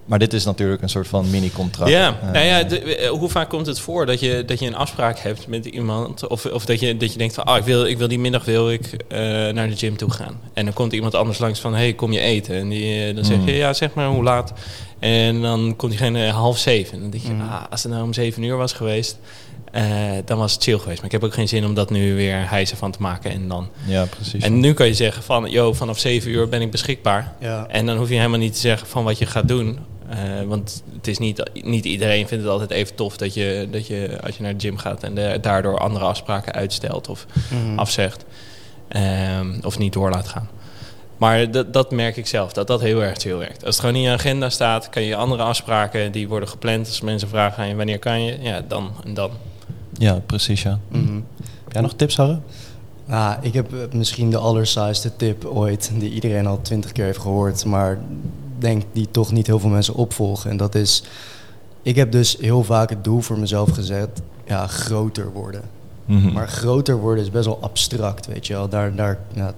Maar 0.07 0.19
dit 0.19 0.33
is 0.33 0.45
natuurlijk 0.45 0.83
een 0.83 0.89
soort 0.89 1.09
van 1.09 1.31
mini-contract. 1.31 1.91
Ja, 1.91 2.17
Eh, 2.23 2.31
nou 2.33 2.45
ja, 2.45 2.63
de- 2.63 2.97
eh, 2.97 3.09
hoe 3.11 3.29
vaak 3.29 3.49
komt 3.49 3.67
het 3.67 3.81
voor 3.81 4.07
dat 4.07 4.21
je, 4.21 4.43
dat 4.47 4.59
je 4.59 4.67
een 4.67 4.75
afspraak 4.77 5.19
hebt 5.19 5.47
met 5.47 5.65
iemand? 5.67 6.27
Of, 6.27 6.45
of 6.47 6.65
dat, 6.65 6.81
je, 6.81 6.97
dat 6.97 7.13
je 7.13 7.19
denkt 7.19 7.35
van, 7.35 7.45
ah, 7.45 7.57
ik, 7.57 7.65
wil, 7.65 7.85
ik 7.85 7.99
wil 7.99 8.09
die 8.09 8.19
middag 8.19 8.45
wil 8.45 8.71
ik, 8.71 8.87
eh, 9.09 9.19
naar 9.49 9.69
de 9.69 9.77
gym 9.77 9.97
toe 9.97 10.11
gaan. 10.11 10.41
En 10.55 10.65
dan 10.65 10.75
komt 10.75 10.93
iemand 10.93 11.15
anders 11.15 11.39
langs 11.39 11.61
van, 11.61 11.75
hey, 11.75 11.93
kom 11.93 12.13
je 12.13 12.21
eten? 12.21 12.55
En 12.55 12.69
die, 12.69 13.15
dan 13.15 13.25
zeg 13.25 13.37
je, 13.37 13.43
Mm. 13.53 13.59
ja, 13.59 13.73
zeg 13.73 13.95
maar 13.95 14.09
hoe 14.09 14.23
laat. 14.23 14.53
En 14.99 15.43
dan 15.43 15.75
komt 15.77 15.91
diegene 15.93 16.27
half 16.31 16.59
zeven. 16.59 16.95
En 16.95 17.01
dan 17.01 17.11
denk 17.11 17.23
je, 17.25 17.33
Mm. 17.33 17.41
ah, 17.41 17.63
als 17.71 17.83
het 17.83 17.93
nou 17.93 18.05
om 18.05 18.13
zeven 18.13 18.43
uur 18.43 18.57
was 18.57 18.73
geweest, 18.73 19.19
eh, 19.73 19.85
dan 20.25 20.39
was 20.39 20.53
het 20.53 20.63
chill 20.63 20.79
geweest. 20.79 20.97
Maar 20.97 21.07
ik 21.07 21.13
heb 21.13 21.25
ook 21.25 21.35
geen 21.35 21.49
zin 21.49 21.65
om 21.65 21.75
dat 21.75 21.91
nu 21.91 22.15
weer 22.15 22.51
hijsen 22.51 22.77
van 22.77 22.91
te 22.91 23.03
maken. 23.03 23.31
En, 23.31 23.49
dan. 23.49 23.69
Ja, 23.87 24.05
precies. 24.05 24.43
en 24.45 24.61
nu 24.61 24.73
kan 24.73 24.87
je 24.87 24.95
zeggen 24.95 25.23
van, 25.23 25.51
yo, 25.51 25.73
vanaf 25.73 25.99
zeven 25.99 26.31
uur 26.31 26.49
ben 26.49 26.61
ik 26.63 26.71
beschikbaar. 26.71 27.33
Ja. 27.41 27.67
En 27.69 27.87
dan 27.87 27.97
hoef 27.97 28.09
je 28.09 28.15
helemaal 28.15 28.39
niet 28.39 28.53
te 28.55 28.61
zeggen 28.61 28.87
van 28.89 29.05
wat 29.05 29.19
je 29.19 29.27
gaat 29.27 29.49
doen. 29.49 29.79
Eh, 30.09 30.19
want 30.47 30.83
het 30.97 31.07
is 31.07 31.19
niet, 31.19 31.51
niet 31.63 31.85
iedereen 31.85 32.29
vindt 32.29 32.45
het 32.45 32.53
altijd 32.53 32.71
even 32.71 32.95
tof 32.95 33.17
dat 33.17 33.35
je, 33.35 33.69
dat 33.71 33.87
je 33.87 34.19
als 34.25 34.37
je 34.37 34.43
naar 34.43 34.57
de 34.57 34.61
gym 34.61 34.77
gaat 34.77 35.03
en 35.03 35.15
de- 35.15 35.39
daardoor 35.41 35.79
andere 35.79 36.05
afspraken 36.05 36.53
uitstelt 36.53 37.09
of 37.09 37.27
Mhm. 37.51 37.79
afzegt. 37.79 38.25
Ehm, 38.89 39.59
of 39.63 39.79
niet 39.79 39.93
door 39.93 40.11
laat 40.11 40.29
gaan. 40.29 40.49
Maar 41.17 41.51
dat, 41.51 41.73
dat 41.73 41.91
merk 41.91 42.17
ik 42.17 42.27
zelf, 42.27 42.53
dat 42.53 42.67
dat 42.67 42.81
heel 42.81 43.03
erg 43.03 43.19
chill 43.19 43.37
werkt. 43.37 43.65
Als 43.65 43.77
het 43.77 43.85
gewoon 43.85 43.95
in 44.01 44.09
je 44.09 44.11
agenda 44.11 44.49
staat, 44.51 44.89
kan 44.91 45.03
je 45.03 45.17
andere 45.17 45.43
afspraken 45.43 46.13
die 46.13 46.29
worden 46.29 46.49
gepland. 46.49 46.87
Als 46.87 47.01
mensen 47.01 47.29
vragen 47.29 47.63
aan 47.63 47.69
je 47.69 47.75
wanneer 47.77 47.99
kan 47.99 48.23
je, 48.23 48.39
ja, 48.41 48.63
dan 48.69 48.91
en 49.05 49.15
dan. 49.15 49.31
Ja, 49.99 50.21
precies 50.27 50.63
ja. 50.63 50.79
Mhm. 50.89 51.15
Heb 51.65 51.73
jij 51.73 51.83
nog 51.83 51.95
tips, 51.95 52.17
Harro? 52.17 52.43
Nou, 53.05 53.37
ik 53.41 53.55
heb 53.55 53.93
misschien 53.95 54.31
de 54.31 54.39
allersaaiste 54.39 55.17
tip 55.17 55.45
ooit, 55.45 55.91
die 55.99 56.11
iedereen 56.11 56.47
al 56.47 56.61
twintig 56.63 56.93
keer 56.93 57.05
heeft 57.05 57.19
gehoord, 57.19 57.65
maar 57.65 57.99
denk 58.59 58.83
die 58.93 59.11
toch 59.11 59.33
niet 59.33 59.47
heel 59.47 59.59
veel 59.59 59.71
mensen 59.71 59.95
opvolgen. 59.95 60.51
En 60.51 60.57
dat 60.57 60.75
is, 60.75 61.03
ik 61.83 61.97
heb 61.97 62.13
dus 62.13 62.37
heel 62.41 62.65
vaak 62.65 62.91
het 62.91 63.05
doel 63.05 63.21
voor 63.21 63.39
mezelf 63.39 63.71
gezet, 63.71 64.23
ja, 64.47 64.67
groter 64.67 65.33
worden. 65.33 65.63
Mhm. 66.05 66.33
Maar 66.33 66.49
groter 66.49 66.97
worden 66.97 67.25
is 67.25 67.31
best 67.31 67.47
wel 67.47 67.59
abstract, 67.61 68.27
weet 68.27 68.47
je 68.47 68.53
wel. 68.53 68.69
Daar, 68.69 68.95
daar, 68.95 69.19
ja, 69.33 69.55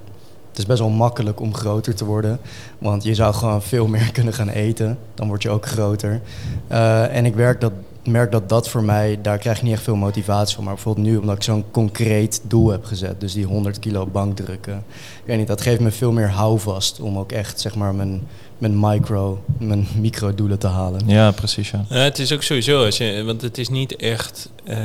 het 0.59 0.59
is 0.59 0.67
best 0.67 0.79
wel 0.79 0.89
makkelijk 0.89 1.41
om 1.41 1.55
groter 1.55 1.95
te 1.95 2.05
worden. 2.05 2.39
Want 2.79 3.05
je 3.05 3.15
zou 3.15 3.35
gewoon 3.35 3.63
veel 3.63 3.87
meer 3.95 4.13
kunnen 4.13 4.35
gaan 4.35 4.49
eten. 4.49 4.99
Dan 5.15 5.29
word 5.29 5.43
je 5.43 5.51
ook 5.51 5.67
groter. 5.67 6.21
Eh, 6.67 7.17
en 7.17 7.25
ik 7.25 7.35
werk 7.35 7.61
dat, 7.61 7.73
merk 8.05 8.33
dat 8.33 8.49
dat 8.49 8.69
voor 8.69 8.85
mij, 8.85 9.19
daar 9.23 9.39
krijg 9.39 9.57
ik 9.57 9.63
niet 9.63 9.73
echt 9.73 9.83
veel 9.83 9.97
motivatie 9.97 10.55
van. 10.55 10.65
Maar 10.65 10.75
bijvoorbeeld 10.75 11.07
nu, 11.07 11.17
omdat 11.17 11.37
ik 11.37 11.43
zo'n 11.43 11.65
concreet 11.71 12.41
doel 12.45 12.69
heb 12.71 12.85
gezet. 12.85 13.21
Dus 13.21 13.33
die 13.33 13.45
100 13.45 13.79
kilo 13.79 14.07
bankdrukken. 14.07 14.85
Ik 15.19 15.23
weet 15.25 15.39
niet, 15.39 15.47
dat 15.47 15.61
geeft 15.61 15.81
me 15.81 15.91
veel 15.91 16.13
meer 16.13 16.31
houvast 16.31 17.01
om 17.01 17.19
ook 17.19 17.33
echt, 17.33 17.61
zeg 17.61 17.75
maar, 17.75 17.95
mijn, 17.95 18.23
mijn 18.59 18.81
micro, 18.81 19.45
mijn 19.59 19.89
micro 20.01 20.35
doelen 20.35 20.59
te 20.59 20.67
halen. 20.67 21.01
Ja, 21.07 21.31
precies 21.31 21.71
ja. 21.71 21.85
Ja, 21.89 21.97
het 21.97 22.19
is 22.19 22.33
ook 22.33 22.43
sowieso, 22.43 22.85
als 22.85 22.97
je, 22.97 23.23
want 23.25 23.43
het 23.43 23.59
is 23.59 23.69
niet 23.69 23.97
echt 23.97 24.51
eh, 24.65 24.79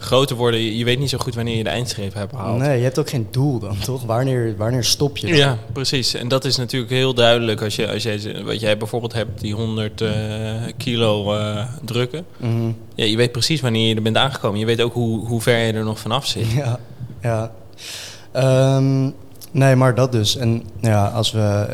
groter 0.00 0.36
worden. 0.36 0.60
Je, 0.60 0.78
je 0.78 0.84
weet 0.84 0.98
niet 0.98 1.10
zo 1.10 1.18
goed 1.18 1.34
wanneer 1.34 1.56
je 1.56 1.64
de 1.64 1.68
eindstreep 1.70 2.14
hebt 2.14 2.30
behaald. 2.30 2.58
Nee, 2.58 2.76
je 2.76 2.84
hebt 2.84 2.98
ook 2.98 3.10
geen 3.10 3.26
doel 3.30 3.58
dan, 3.58 3.78
toch? 3.78 4.04
Wanneer, 4.04 4.56
wanneer 4.56 4.84
stop 4.84 5.16
je 5.16 5.26
dan? 5.26 5.36
Ja, 5.36 5.58
precies. 5.72 6.14
En 6.14 6.28
dat 6.28 6.44
is 6.44 6.56
natuurlijk 6.56 6.92
heel 6.92 7.14
duidelijk 7.14 7.62
als 7.62 7.76
je, 7.76 7.92
als 7.92 8.02
jij, 8.02 8.42
wat 8.44 8.60
jij 8.60 8.76
bijvoorbeeld 8.76 9.12
hebt, 9.12 9.40
die 9.40 9.54
100 9.54 10.00
eh, 10.00 10.10
kilo 10.76 11.34
eh, 11.34 11.64
drukken. 11.84 12.24
Mhm. 12.36 12.70
Ja, 12.94 13.04
je 13.04 13.16
weet 13.16 13.32
precies 13.32 13.60
wanneer 13.60 13.88
je 13.88 13.94
er 13.94 14.02
bent 14.02 14.16
aangekomen. 14.16 14.58
Je 14.58 14.66
weet 14.66 14.80
ook 14.80 14.92
hoe, 14.92 15.26
hoe 15.26 15.40
ver 15.40 15.58
je 15.58 15.72
er 15.72 15.84
nog 15.84 15.98
vanaf 15.98 16.26
zit. 16.26 16.50
Ja, 16.50 16.78
ja. 17.22 17.52
Ehm, 18.32 19.10
nee, 19.50 19.76
maar 19.76 19.94
dat 19.94 20.12
dus. 20.12 20.36
En 20.36 20.62
ja, 20.80 21.06
als 21.06 21.32
we, 21.32 21.66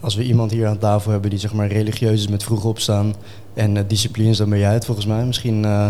als 0.00 0.14
we 0.14 0.22
iemand 0.24 0.50
hier 0.50 0.66
aan 0.66 0.78
tafel 0.78 1.10
hebben 1.10 1.30
die 1.30 1.38
zeg 1.38 1.52
maar 1.52 1.66
religieus 1.68 2.20
is 2.20 2.28
met 2.28 2.42
vroeg 2.42 2.64
opstaan 2.64 3.14
en 3.54 3.76
uh, 3.76 3.82
discipline 3.86 4.30
is, 4.30 4.36
dan 4.36 4.48
ben 4.50 4.58
jij 4.58 4.72
het 4.72 4.84
volgens 4.84 5.06
mij. 5.06 5.24
Misschien 5.24 5.64
eh, 5.64 5.88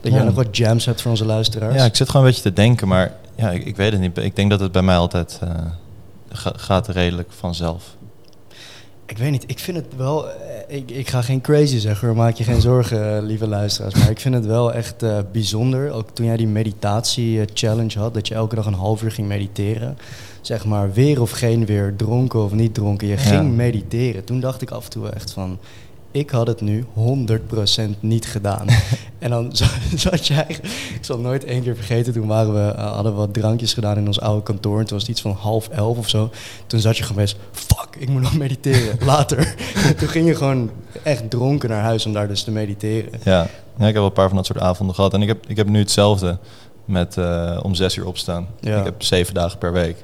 dat 0.00 0.10
jij 0.12 0.20
Ja. 0.20 0.24
nog 0.26 0.34
wat 0.34 0.56
jams 0.56 0.84
hebt 0.84 1.00
voor 1.02 1.10
onze 1.10 1.24
luisteraars. 1.24 1.74
Ja, 1.74 1.84
ik 1.84 1.96
zit 1.96 2.06
gewoon 2.10 2.26
een 2.26 2.32
beetje 2.32 2.48
te 2.50 2.52
denken, 2.52 2.88
maar 2.88 3.12
ja, 3.34 3.50
ik, 3.50 3.64
ik 3.64 3.76
weet 3.76 3.92
het 3.92 4.00
niet. 4.00 4.18
Ik 4.18 4.36
denk 4.36 4.50
dat 4.50 4.60
het 4.60 4.72
bij 4.72 4.82
mij 4.82 4.96
altijd 4.96 5.38
eh, 5.42 5.50
ga- 6.28 6.52
gaat 6.56 6.88
redelijk 6.88 7.28
vanzelf. 7.32 7.84
Ik 9.06 9.18
weet 9.18 9.30
niet, 9.30 9.44
ik 9.46 9.58
vind 9.58 9.76
het 9.76 9.86
wel... 9.96 10.26
Ik, 10.68 10.90
ik 10.90 11.08
ga 11.08 11.22
geen 11.22 11.40
crazy 11.40 11.78
zeggen 11.78 12.06
hoor, 12.08 12.16
maak 12.16 12.34
je 12.36 12.44
geen 12.44 12.60
zorgen, 12.60 13.22
lieve 13.22 13.46
luisteraars. 13.48 13.94
Maar 13.94 14.10
ik 14.10 14.20
vind 14.20 14.34
het 14.34 14.46
wel 14.46 14.72
echt 14.72 15.04
bijzonder. 15.32 15.90
Ook 15.92 16.10
toen 16.10 16.26
jij 16.26 16.36
die 16.36 16.46
meditatie-challenge 16.46 17.98
had, 17.98 18.14
dat 18.14 18.28
je 18.28 18.34
elke 18.34 18.54
dag 18.54 18.66
een 18.66 18.74
half 18.74 19.02
uur 19.02 19.10
ging 19.12 19.28
mediteren. 19.28 19.98
Zeg 20.40 20.64
maar, 20.64 20.92
weer 20.92 21.20
of 21.20 21.30
geen 21.30 21.66
weer, 21.66 21.94
dronken 21.96 22.42
of 22.44 22.52
niet 22.52 22.74
dronken. 22.74 23.06
Je 23.08 23.14
Ja. 23.14 23.20
ging 23.20 23.56
mediteren. 23.56 24.24
Toen 24.24 24.40
dacht 24.40 24.62
ik 24.62 24.70
af 24.70 24.84
en 24.84 24.90
toe 24.90 25.08
echt 25.08 25.30
van... 25.32 25.58
ik 26.10 26.30
had 26.30 26.46
het 26.46 26.60
nu 26.60 26.84
100% 26.96 28.00
niet 28.00 28.26
gedaan. 28.26 28.66
en 29.18 29.30
dan 29.30 29.50
za- 29.56 29.66
zat 29.96 30.26
jij, 30.26 30.46
ik 30.94 30.98
zal 31.00 31.18
nooit 31.18 31.44
één 31.44 31.62
keer 31.62 31.74
vergeten, 31.76 32.12
toen 32.12 32.26
waren 32.26 32.54
we, 32.54 32.70
eh, 32.72 32.92
hadden 32.92 33.12
we 33.12 33.18
wat 33.18 33.34
drankjes 33.34 33.74
gedaan 33.74 33.96
in 33.96 34.06
ons 34.06 34.20
oude 34.20 34.42
kantoor. 34.42 34.78
En 34.78 34.84
toen 34.84 34.92
was 34.98 35.02
het 35.06 35.10
iets 35.10 35.20
van 35.20 35.32
half 35.32 35.68
elf 35.68 35.98
of 35.98 36.08
zo. 36.08 36.30
Toen 36.66 36.80
zat 36.80 36.96
je 36.96 37.02
gewoon 37.02 37.22
best, 37.22 37.36
fuck, 37.52 37.96
ik 37.98 38.08
moet 38.08 38.22
nog 38.22 38.36
mediteren, 38.44 38.98
later. 39.06 39.54
toen 39.98 40.08
ging 40.08 40.26
je 40.26 40.34
gewoon 40.34 40.70
echt 41.02 41.30
dronken 41.30 41.68
naar 41.68 41.82
huis 41.82 42.06
om 42.06 42.12
daar 42.12 42.28
dus 42.28 42.42
te 42.42 42.50
mediteren. 42.50 43.10
Ja. 43.24 43.40
ja, 43.42 43.46
ik 43.78 43.84
heb 43.84 43.94
wel 43.94 44.04
een 44.04 44.12
paar 44.12 44.28
van 44.28 44.36
dat 44.36 44.46
soort 44.46 44.60
avonden 44.60 44.94
gehad. 44.94 45.14
En 45.14 45.22
ik 45.22 45.28
heb, 45.28 45.44
ik 45.48 45.56
heb 45.56 45.68
nu 45.68 45.78
hetzelfde 45.78 46.38
met 46.84 47.16
eh, 47.16 47.58
om 47.62 47.74
zes 47.74 47.96
uur 47.96 48.06
opstaan. 48.06 48.46
Ja. 48.60 48.78
Ik 48.78 48.84
heb 48.84 49.02
zeven 49.02 49.34
dagen 49.34 49.58
per 49.58 49.72
week. 49.72 49.96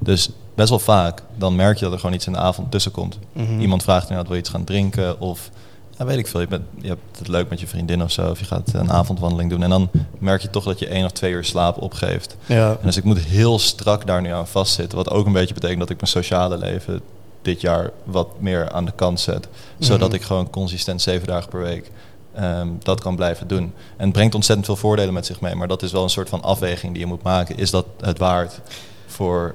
Dus 0.00 0.28
best 0.54 0.68
wel 0.68 0.78
vaak, 0.78 1.22
dan 1.36 1.56
merk 1.56 1.78
je 1.78 1.84
dat 1.84 1.92
er 1.92 1.98
gewoon 2.00 2.14
iets 2.14 2.26
in 2.26 2.32
de 2.32 2.38
avond 2.38 2.70
tussen 2.70 2.92
komt. 2.92 3.18
Mhm. 3.32 3.60
Iemand 3.60 3.82
vraagt 3.82 4.02
inderdaad, 4.02 4.26
wil 4.26 4.34
je 4.34 4.40
iets 4.42 4.50
gaan 4.50 4.64
drinken? 4.64 5.20
Of, 5.20 5.50
ja, 5.98 6.04
weet 6.04 6.18
ik 6.18 6.26
veel, 6.26 6.40
je, 6.40 6.46
bent, 6.46 6.62
je 6.80 6.88
hebt 6.88 7.18
het 7.18 7.28
leuk 7.28 7.48
met 7.50 7.60
je 7.60 7.66
vriendin 7.66 8.02
of 8.02 8.10
zo. 8.12 8.30
Of 8.30 8.38
je 8.38 8.44
gaat 8.44 8.70
een 8.72 8.90
avondwandeling 8.92 9.50
doen. 9.50 9.62
En 9.62 9.70
dan 9.70 9.90
merk 10.18 10.42
je 10.42 10.50
toch 10.50 10.64
dat 10.64 10.78
je 10.78 10.86
één 10.88 11.04
of 11.04 11.12
twee 11.12 11.32
uur 11.32 11.44
slaap 11.44 11.82
opgeeft. 11.82 12.36
Ja. 12.46 12.70
En 12.70 12.78
dus 12.82 12.96
ik 12.96 13.04
moet 13.04 13.18
heel 13.18 13.58
strak 13.58 14.06
daar 14.06 14.20
nu 14.20 14.30
aan 14.32 14.46
vastzitten. 14.48 14.98
Wat 14.98 15.10
ook 15.10 15.26
een 15.26 15.32
beetje 15.32 15.54
betekent 15.54 15.78
dat 15.80 15.90
ik 15.90 15.96
mijn 15.96 16.10
sociale 16.10 16.58
leven 16.58 17.00
dit 17.42 17.60
jaar 17.60 17.90
wat 18.04 18.28
meer 18.40 18.70
aan 18.72 18.84
de 18.84 18.92
kant 18.96 19.20
zet. 19.20 19.48
Zodat 19.78 20.08
Mhm. 20.08 20.16
ik 20.16 20.22
gewoon 20.22 20.50
consistent 20.50 21.02
zeven 21.02 21.26
dagen 21.26 21.48
per 21.48 21.60
week 21.60 21.90
ehm, 22.34 22.68
dat 22.78 23.00
kan 23.00 23.16
blijven 23.16 23.48
doen. 23.48 23.62
En 23.96 24.04
het 24.04 24.12
brengt 24.12 24.34
ontzettend 24.34 24.66
veel 24.66 24.76
voordelen 24.76 25.14
met 25.14 25.26
zich 25.26 25.40
mee. 25.40 25.54
Maar 25.54 25.68
dat 25.68 25.82
is 25.82 25.92
wel 25.92 26.02
een 26.02 26.08
soort 26.10 26.28
van 26.28 26.42
afweging 26.42 26.92
die 26.92 27.00
je 27.00 27.06
moet 27.08 27.22
maken. 27.22 27.56
Is 27.56 27.70
dat 27.70 27.86
het 28.00 28.18
waard 28.18 28.60
voor, 29.06 29.54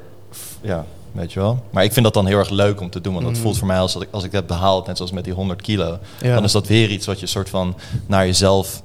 ja, 0.63 0.86
weet 1.12 1.34
je 1.34 1.39
wel. 1.39 1.63
Maar 1.70 1.84
ik 1.84 1.91
vind 1.93 2.05
dat 2.05 2.13
dan 2.13 2.25
heel 2.25 2.38
erg 2.38 2.50
leuk 2.50 2.82
om 2.82 2.89
te 2.89 3.01
doen. 3.01 3.13
Want 3.13 3.25
dat 3.25 3.34
Mhm. 3.34 3.41
voelt 3.43 3.58
voor 3.58 3.67
mij 3.67 3.79
als, 3.79 3.93
dat 3.93 4.01
ik, 4.01 4.08
als 4.12 4.24
ik 4.24 4.32
het 4.32 4.39
heb 4.39 4.48
behaald, 4.48 4.88
net 4.88 4.98
zoals 4.98 5.12
met 5.12 5.24
die 5.24 5.34
100 5.34 5.62
kilo. 5.62 5.98
Ja. 6.22 6.34
Dan 6.36 6.43
is 6.43 6.51
dat 6.51 6.67
weer 6.67 6.89
iets 6.89 7.05
wat 7.05 7.20
je 7.20 7.25
soort 7.27 7.50
van 7.50 7.75
naar 8.05 8.25
jezelf... 8.25 8.84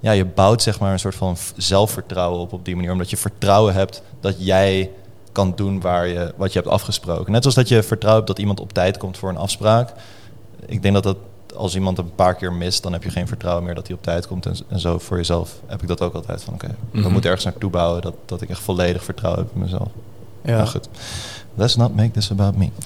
Ja, 0.00 0.10
je 0.12 0.24
bouwt 0.24 0.62
zeg 0.62 0.80
maar 0.80 0.92
een 0.92 0.98
soort 0.98 1.14
van 1.14 1.36
zelfvertrouwen 1.56 2.40
op 2.40 2.52
op 2.52 2.64
die 2.64 2.76
manier. 2.76 2.92
Omdat 2.92 3.10
je 3.10 3.16
vertrouwen 3.16 3.74
hebt 3.74 4.02
dat 4.20 4.34
jij 4.38 4.90
kan 5.32 5.52
doen 5.56 5.80
waar 5.80 6.06
je, 6.06 6.34
wat 6.36 6.52
je 6.52 6.58
hebt 6.58 6.70
afgesproken. 6.70 7.32
Net 7.32 7.40
zoals 7.42 7.56
dat 7.56 7.68
je 7.68 7.82
vertrouwt 7.82 8.26
dat 8.26 8.38
iemand 8.38 8.60
op 8.60 8.72
tijd 8.72 8.96
komt 8.96 9.18
voor 9.18 9.28
een 9.28 9.36
afspraak. 9.36 9.92
Ik 10.66 10.82
denk 10.82 10.94
dat 10.94 11.02
dat 11.02 11.16
als 11.56 11.74
iemand 11.74 11.98
een 11.98 12.14
paar 12.14 12.34
keer 12.34 12.52
mist, 12.52 12.82
dan 12.82 12.92
heb 12.92 13.02
je 13.02 13.10
geen 13.10 13.26
vertrouwen 13.28 13.64
meer 13.64 13.74
dat 13.74 13.86
hij 13.86 13.96
op 13.96 14.02
tijd 14.02 14.26
komt. 14.26 14.46
En, 14.46 14.56
en 14.68 14.80
zo 14.80 14.98
voor 14.98 15.16
jezelf 15.16 15.52
heb 15.66 15.82
ik 15.82 15.88
dat 15.88 16.00
ook 16.00 16.14
altijd 16.14 16.42
van 16.42 16.54
oké, 16.54 16.74
Mhm. 16.90 17.02
we 17.02 17.08
moeten 17.08 17.30
ergens 17.30 17.44
naartoe 17.50 17.70
bouwen 17.70 18.02
dat, 18.02 18.14
dat 18.26 18.42
ik 18.42 18.48
echt 18.50 18.60
volledig 18.60 19.04
vertrouwen 19.04 19.44
heb 19.44 19.54
in 19.54 19.60
mezelf. 19.60 19.88
Ja. 20.44 20.66
Let's 21.58 21.76
not 21.76 21.94
make 21.94 22.10
this 22.10 22.30
about 22.30 22.56
me. 22.56 22.68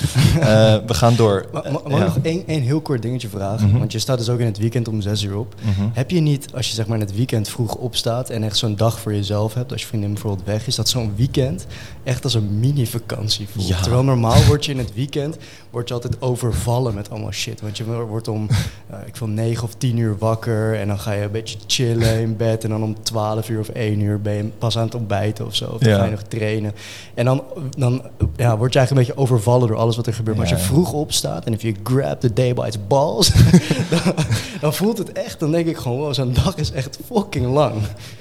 Eh, 0.41 0.76
we 0.87 0.95
gaan 0.95 1.17
door. 1.17 1.47
Eh, 1.55 1.73
mag 1.73 1.83
ik 1.85 1.91
ja. 1.91 1.99
nog 1.99 2.19
één, 2.23 2.43
één 2.47 2.62
heel 2.62 2.81
kort 2.81 3.02
dingetje 3.02 3.29
vragen? 3.29 3.69
Mhm. 3.69 3.79
Want 3.79 3.93
je 3.93 3.99
staat 3.99 4.19
dus 4.19 4.29
ook 4.29 4.38
in 4.38 4.47
het 4.47 4.59
weekend 4.59 4.88
om 4.88 5.00
zes 5.00 5.23
uur 5.23 5.37
op. 5.37 5.55
Mhm. 5.61 5.88
Heb 5.93 6.11
je 6.11 6.21
niet, 6.21 6.47
als 6.55 6.69
je 6.69 6.75
zeg 6.75 6.87
maar 6.87 6.99
in 6.99 7.05
het 7.05 7.14
weekend 7.14 7.49
vroeg 7.49 7.75
opstaat 7.75 8.31
en 8.31 8.43
echt 8.45 8.57
zo'n 8.57 8.76
dag 8.76 9.00
voor 9.00 9.14
jezelf 9.14 9.55
hebt, 9.55 9.73
als 9.73 9.81
je 9.81 9.87
vriendin 9.87 10.12
bijvoorbeeld 10.12 10.47
weg 10.47 10.67
is, 10.67 10.75
dat 10.75 10.88
zo'n 10.88 11.12
weekend 11.17 11.67
echt 12.05 12.25
als 12.25 12.35
een 12.35 12.61
mini-vakantie 12.61 13.49
voelt? 13.49 13.69
Ja. 13.69 13.81
Terwijl 13.81 14.02
normaal 14.05 14.45
word 14.49 14.64
je 14.64 14.73
in 14.73 14.79
het 14.79 14.95
weekend 14.95 15.37
word 15.71 15.88
je 15.88 15.95
altijd 15.95 16.23
overvallen 16.23 16.95
met 16.95 17.11
allemaal 17.11 17.33
shit. 17.33 17.61
Want 17.61 17.76
je 17.76 17.85
wordt 17.85 18.29
om, 18.29 18.49
eh, 18.91 18.97
ik 19.07 19.17
wil 19.17 19.29
negen 19.29 19.64
of 19.64 19.75
tien 19.79 19.97
uur 19.97 20.17
wakker 20.19 20.79
en 20.81 20.88
dan 20.88 20.99
ga 20.99 21.12
je 21.12 21.23
een 21.23 21.31
beetje 21.31 21.59
chillen 21.67 22.21
in 22.21 22.37
bed 22.37 22.64
en 22.64 22.71
dan 22.71 22.83
om 22.83 23.02
twaalf 23.02 23.49
uur 23.49 23.61
of 23.61 23.69
één 23.69 24.00
uur 24.00 24.21
ben 24.21 24.35
je 24.35 24.45
pas 24.59 24.79
aan 24.79 24.85
het 24.85 24.95
ontbijten 24.95 25.47
of 25.47 25.55
zo. 25.55 25.64
Of 25.64 25.79
dan 25.81 25.91
Ja. 25.91 25.99
ga 25.99 26.05
je 26.05 26.11
nog 26.11 26.23
trainen. 26.23 26.73
En 27.14 27.25
dan, 27.25 27.43
dan 27.76 28.02
ja, 28.37 28.57
word 28.62 28.73
je 28.73 28.78
eigenlijk 28.78 29.09
een 29.09 29.14
beetje 29.14 29.35
overvallen 29.35 29.69
door 29.69 29.76
alles 29.76 29.97
wat 29.97 30.07
er 30.07 30.14
gebeurt. 30.14 30.37
Maar 30.37 30.47
als 30.50 30.59
je 30.59 30.62
ja. 30.62 30.71
vroeg 30.71 30.92
opstaat 30.92 31.45
en 31.45 31.52
if 31.52 31.62
you 31.62 31.75
grab 31.83 32.21
the 32.21 32.33
day 32.33 32.54
by 32.54 32.66
its 32.66 32.87
balls, 32.87 33.33
dan, 33.90 34.14
dan 34.61 34.75
voelt 34.75 34.99
het 34.99 35.12
echt, 35.12 35.40
dan 35.40 35.50
denk 35.50 35.66
ik 35.66 35.76
gewoon, 35.76 35.99
wow, 35.99 36.14
zo'n 36.14 36.33
dag 36.33 36.57
is 36.57 36.71
echt 36.71 36.99
fucking 37.04 37.47
lang. 37.47 37.75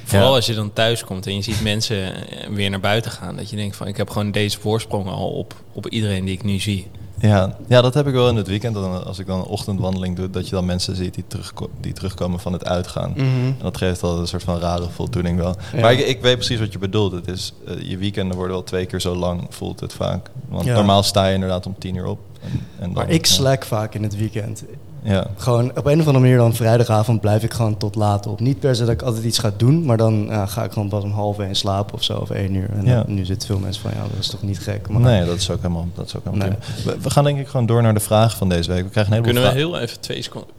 Vooral 0.03 0.29
Ja. 0.29 0.35
als 0.35 0.45
je 0.45 0.53
dan 0.53 0.73
thuis 0.73 1.03
komt 1.03 1.27
en 1.27 1.35
je 1.35 1.41
ziet 1.41 1.61
mensen 1.61 2.13
weer 2.49 2.69
naar 2.69 2.79
buiten 2.79 3.11
gaan. 3.11 3.35
Dat 3.35 3.49
je 3.49 3.55
denkt 3.55 3.75
van 3.75 3.87
ik 3.87 3.97
heb 3.97 4.09
gewoon 4.09 4.31
deze 4.31 4.59
voorsprong 4.59 5.07
al 5.07 5.29
op, 5.29 5.55
op 5.73 5.87
iedereen 5.87 6.25
die 6.25 6.33
ik 6.33 6.43
nu 6.43 6.59
zie. 6.59 6.87
Ja, 7.21 7.55
ja, 7.67 7.81
dat 7.81 7.93
heb 7.93 8.07
ik 8.07 8.13
wel 8.13 8.29
in 8.29 8.35
het 8.35 8.47
weekend. 8.47 8.73
Dan, 8.73 9.05
als 9.05 9.19
ik 9.19 9.25
dan 9.25 9.39
een 9.39 9.45
ochtendwandeling 9.45 10.15
doe, 10.15 10.29
dat 10.29 10.45
je 10.49 10.55
dan 10.55 10.65
mensen 10.65 10.95
ziet 10.95 11.13
die, 11.13 11.23
terugko- 11.27 11.69
die 11.81 11.93
terugkomen 11.93 12.39
van 12.39 12.53
het 12.53 12.65
uitgaan. 12.65 13.13
En 13.15 13.55
dat 13.61 13.77
geeft 13.77 14.03
al 14.03 14.19
een 14.19 14.27
soort 14.27 14.43
van 14.43 14.57
rare 14.59 14.89
voldoening 14.89 15.37
wel. 15.37 15.55
Ja. 15.73 15.81
Maar 15.81 15.91
ik, 15.93 15.99
ik 15.99 16.21
weet 16.21 16.35
precies 16.35 16.59
wat 16.59 16.71
je 16.73 16.79
bedoelt. 16.79 17.11
Het 17.11 17.27
is, 17.27 17.53
eh, 17.67 17.81
je 17.89 17.97
weekenden 17.97 18.35
worden 18.37 18.55
wel 18.55 18.63
twee 18.63 18.85
keer 18.85 19.01
zo 19.01 19.15
lang, 19.15 19.45
voelt 19.49 19.79
het 19.79 19.93
vaak. 19.93 20.29
Want 20.49 20.65
Ja. 20.65 20.73
normaal 20.75 21.03
sta 21.03 21.25
je 21.27 21.33
inderdaad 21.33 21.65
om 21.65 21.75
tien 21.77 21.95
uur 21.95 22.05
op. 22.05 22.19
En, 22.41 22.49
en 22.51 22.61
dan, 22.79 22.91
Maar 22.93 23.09
ik 23.09 23.25
slack 23.25 23.65
vaak 23.65 23.93
in 23.95 24.03
het 24.03 24.15
weekend. 24.17 24.63
Ja. 25.03 25.27
Gewoon 25.37 25.69
op 25.69 25.85
een 25.85 25.99
of 25.99 26.05
andere 26.07 26.19
manier 26.19 26.37
dan 26.37 26.55
vrijdagavond 26.55 27.21
blijf 27.21 27.43
ik 27.43 27.53
gewoon 27.53 27.77
tot 27.77 27.95
laat 27.95 28.27
op. 28.27 28.39
Niet 28.39 28.59
per 28.59 28.75
se 28.75 28.81
dat 28.81 28.89
ik 28.93 29.01
altijd 29.01 29.23
iets 29.23 29.37
ga 29.39 29.51
doen, 29.57 29.85
maar 29.85 29.97
dan 29.97 30.25
ja, 30.29 30.45
ga 30.45 30.63
ik 30.63 30.71
gewoon 30.71 30.89
pas 30.89 31.03
om 31.03 31.11
half 31.11 31.39
één 31.39 31.55
slapen 31.55 31.93
of 31.93 32.03
zo, 32.03 32.17
of 32.17 32.29
één 32.29 32.53
uur. 32.55 32.69
En 32.73 32.85
Ja. 32.85 32.95
dan- 33.03 33.13
nu 33.13 33.25
zitten 33.25 33.47
veel 33.47 33.59
mensen 33.59 33.81
van, 33.81 33.91
ja, 33.95 34.01
dat 34.01 34.19
is 34.19 34.27
toch 34.27 34.41
niet 34.41 34.59
gek. 34.59 34.89
Maar 34.89 35.01
Nee, 35.01 35.25
dat 35.25 35.37
is 35.37 35.49
ook 35.49 35.61
helemaal, 35.61 35.87
dat 35.95 36.05
is 36.05 36.15
ook 36.15 36.23
helemaal 36.25 36.47
Nee. 36.47 36.57
We, 36.85 36.97
we 37.01 37.09
gaan 37.09 37.23
denk 37.23 37.39
ik 37.39 37.47
gewoon 37.47 37.65
door 37.65 37.81
naar 37.81 37.93
de 37.93 37.99
vragen 37.99 38.37
van 38.37 38.49
deze 38.49 38.71
week. 38.71 38.83
We 38.83 38.89
krijgen 38.89 39.13
een 39.13 39.23
heleboel 39.23 39.41
Kunnen 39.51 39.63
we 39.69 39.75
heel 39.75 39.79
even 39.87 39.99
twee 39.99 40.21
seconden... 40.21 40.49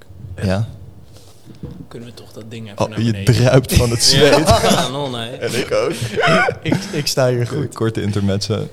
Ja? 0.42 0.68
Kunnen 1.88 2.08
we 2.08 2.14
toch 2.14 2.32
dat 2.32 2.44
ding 2.48 2.66
even 2.66 2.78
Oh, 2.84 2.88
naar 2.88 3.00
je 3.02 3.22
druipt 3.22 3.74
van 3.74 3.90
het 3.90 4.02
zweet. 4.12 4.48
Ja, 4.48 5.06
nee. 5.08 5.30
En 5.46 5.58
ik 5.58 5.72
ook. 5.72 5.92
ik, 6.62 6.74
ik 6.92 7.06
sta 7.06 7.28
hier 7.28 7.46
goed. 7.46 7.74
Korte 7.74 8.02
intermezzo. 8.02 8.66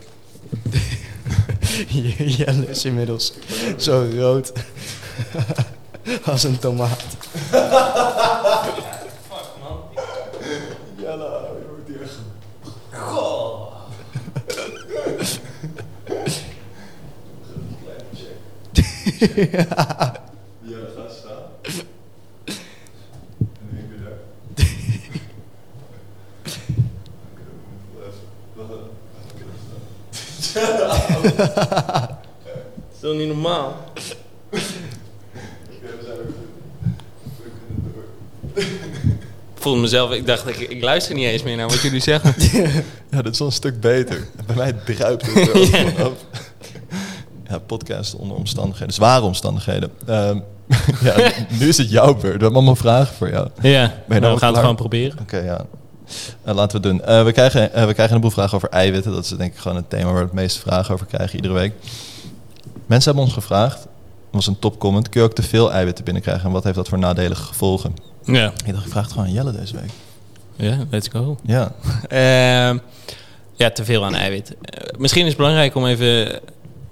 Jelle 2.37 2.69
is 2.69 2.85
inmiddels 2.85 3.33
zo 3.77 4.07
rood 4.17 4.51
als 6.31 6.43
een 6.43 6.59
tomaat. 6.59 7.03
Ja, 19.19 19.65
ga 20.95 21.09
staan. 21.09 21.43
En 23.59 23.77
ik 23.77 23.89
ben 23.89 23.99
daar. 24.03 24.19
Dat 32.43 32.79
is 32.91 32.99
toch 32.99 33.13
niet 33.13 33.27
normaal? 33.27 33.88
Voelde 39.69 39.81
mezelf, 39.83 40.11
ik 40.11 40.25
dacht, 40.25 40.47
ik, 40.47 40.57
ik 40.57 40.83
luister 40.83 41.15
niet 41.15 41.25
eens 41.25 41.43
meer 41.43 41.55
naar 41.55 41.67
wat 41.67 41.81
jullie 41.81 42.01
zeggen. 42.01 42.33
Ja, 43.11 43.21
dat 43.21 43.33
is 43.33 43.39
wel 43.39 43.47
een 43.47 43.53
stuk 43.53 43.79
beter. 43.79 44.27
Bij 44.45 44.55
mij 44.55 44.73
druipt 44.85 45.25
het 45.25 45.35
er 45.47 45.57
ook 45.57 45.65
gewoon 45.65 46.05
af. 46.05 46.11
Ja, 47.49 47.57
podcast 47.57 48.15
onder 48.15 48.37
omstandigheden, 48.37 48.93
zware 48.93 49.25
omstandigheden. 49.25 49.91
Ehm, 50.05 50.39
ja, 51.03 51.31
nu 51.59 51.67
is 51.67 51.77
het 51.77 51.89
jouw 51.89 52.11
beurt. 52.13 52.21
We 52.23 52.29
hebben 52.29 52.53
allemaal 52.53 52.75
vragen 52.75 53.15
voor 53.15 53.29
jou. 53.29 53.45
Oké, 53.57 53.67
Ja, 53.67 53.93
nou 54.07 54.19
nou, 54.19 54.21
we 54.21 54.27
gaan 54.27 54.37
klaar? 54.37 54.49
het 54.49 54.59
gewoon 54.59 54.75
proberen. 54.75 55.17
ja. 55.29 55.65
Eh, 56.43 56.55
laten 56.55 56.81
we 56.81 56.87
het 56.87 56.97
doen. 56.97 57.07
Eh, 57.07 57.23
we, 57.23 57.31
krijgen, 57.31 57.73
eh, 57.73 57.85
we 57.85 57.93
krijgen 57.93 58.15
een 58.15 58.21
boel 58.21 58.31
vragen 58.31 58.55
over 58.55 58.69
eiwitten. 58.69 59.11
Dat 59.11 59.23
is 59.23 59.29
denk 59.29 59.53
ik 59.53 59.59
gewoon 59.59 59.77
het 59.77 59.89
thema 59.89 60.05
waar 60.05 60.13
we 60.13 60.19
het 60.23 60.33
meeste 60.33 60.59
vragen 60.59 60.93
over 60.93 61.05
krijgen 61.05 61.35
iedere 61.35 61.53
week. 61.53 61.73
Mensen 62.85 63.05
hebben 63.11 63.23
ons 63.23 63.33
gevraagd, 63.33 63.77
dat 63.77 63.87
was 64.31 64.47
een 64.47 64.59
topcomment, 64.59 65.09
kun 65.09 65.21
je 65.21 65.27
ook 65.27 65.35
te 65.35 65.43
veel 65.43 65.71
eiwitten 65.71 66.03
binnenkrijgen? 66.03 66.45
En 66.45 66.51
wat 66.51 66.63
heeft 66.63 66.75
dat 66.75 66.87
voor 66.89 66.99
nadelige 66.99 67.43
gevolgen? 67.43 67.93
Ja, 68.31 68.53
Ik 68.65 68.73
dacht, 68.73 68.85
ik 68.85 68.91
vraag 68.91 69.03
het 69.03 69.11
gewoon 69.11 69.27
aan 69.27 69.33
Jelle 69.33 69.51
deze 69.51 69.75
week. 69.75 69.91
ja 70.55 70.77
let's 70.89 71.07
go. 71.07 71.37
Ja, 71.45 71.71
Ehm, 72.07 72.77
ja, 73.55 73.69
te 73.71 73.85
veel 73.85 74.05
aan 74.05 74.15
eiwit. 74.15 74.55
Eh, 74.61 74.99
misschien 74.99 75.21
is 75.21 75.27
het 75.27 75.37
belangrijk 75.37 75.75
om 75.75 75.85
even 75.85 76.39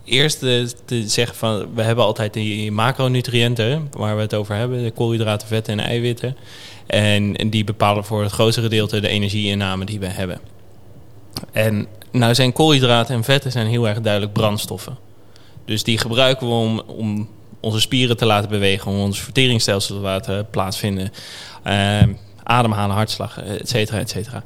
eerst 0.04 0.40
te 0.40 1.04
zeggen 1.06 1.36
van... 1.36 1.74
we 1.76 1.82
hebben 1.82 2.06
altijd 2.06 2.34
die 2.34 2.72
macronutriënten 2.72 3.88
waar 3.92 4.16
we 4.16 4.22
het 4.22 4.34
over 4.34 4.56
hebben. 4.56 4.84
De 4.84 4.92
koolhydraten, 4.92 5.48
vetten 5.48 5.80
en 5.80 5.86
eiwitten. 5.86 6.38
En, 6.86 7.36
en 7.36 7.50
die 7.50 7.64
bepalen 7.64 8.04
voor 8.04 8.24
het 8.24 8.32
grootste 8.32 8.62
gedeelte 8.62 9.00
de 9.00 9.08
energieinname 9.08 9.86
die 9.86 10.00
we 10.00 10.06
hebben. 10.06 10.40
En 11.52 11.88
nou 12.12 12.36
zijn 12.36 12.54
koolhydraten 12.54 13.16
en 13.16 13.24
vetten 13.24 13.52
zijn 13.52 13.68
heel 13.68 13.88
erg 13.88 14.02
duidelijk 14.02 14.34
brandstoffen. 14.34 14.98
Dus 15.66 15.84
die 15.84 15.98
gebruiken 15.98 16.48
we 16.48 16.54
om, 16.54 16.80
om 16.80 17.30
onze 17.68 17.80
spieren 17.80 18.18
te 18.18 18.26
laten 18.26 18.50
bewegen... 18.50 18.92
om 18.92 19.00
ons 19.00 19.22
verteringsstelsel 19.22 19.96
te 19.96 20.02
laten 20.02 20.50
plaatsvinden... 20.50 21.12
Ehm, 21.64 22.14
ademhalen, 22.44 22.96
hartslag, 22.96 23.40
et 23.40 23.70
cetera, 23.70 24.00
et 24.00 24.10
cetera. 24.10 24.44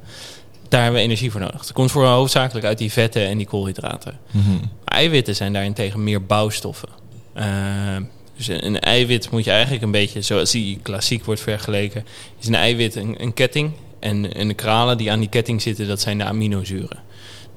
Daar 0.69 0.81
hebben 0.81 0.99
we 0.99 1.05
energie 1.05 1.31
voor 1.31 1.39
nodig. 1.39 1.61
Dat 1.61 1.71
komt 1.71 1.91
voor 1.91 2.05
hoofdzakelijk 2.05 2.65
uit 2.65 2.77
die 2.77 2.91
vetten 2.91 3.27
en 3.27 3.37
die 3.37 3.47
koolhydraten. 3.47 4.19
Mhm. 4.31 4.57
Eiwitten 4.85 5.35
zijn 5.35 5.53
daarentegen 5.53 6.03
meer 6.03 6.25
bouwstoffen. 6.25 6.89
Ehm, 7.33 8.03
dus 8.37 8.47
een, 8.47 8.65
een 8.65 8.79
eiwit 8.79 9.31
moet 9.31 9.43
je 9.43 9.51
eigenlijk 9.51 9.83
een 9.83 9.91
beetje, 9.91 10.21
zoals 10.21 10.51
die 10.51 10.79
klassiek 10.81 11.25
wordt 11.25 11.41
vergeleken, 11.41 12.05
is 12.39 12.47
een 12.47 12.55
eiwit 12.55 12.95
een, 12.95 13.15
een 13.23 13.33
ketting. 13.33 13.71
En, 13.99 14.33
en 14.33 14.47
de 14.47 14.53
kralen 14.53 14.97
die 14.97 15.11
aan 15.11 15.19
die 15.19 15.29
ketting 15.29 15.61
zitten, 15.61 15.87
dat 15.87 16.01
zijn 16.01 16.17
de 16.17 16.23
aminozuren. 16.23 16.99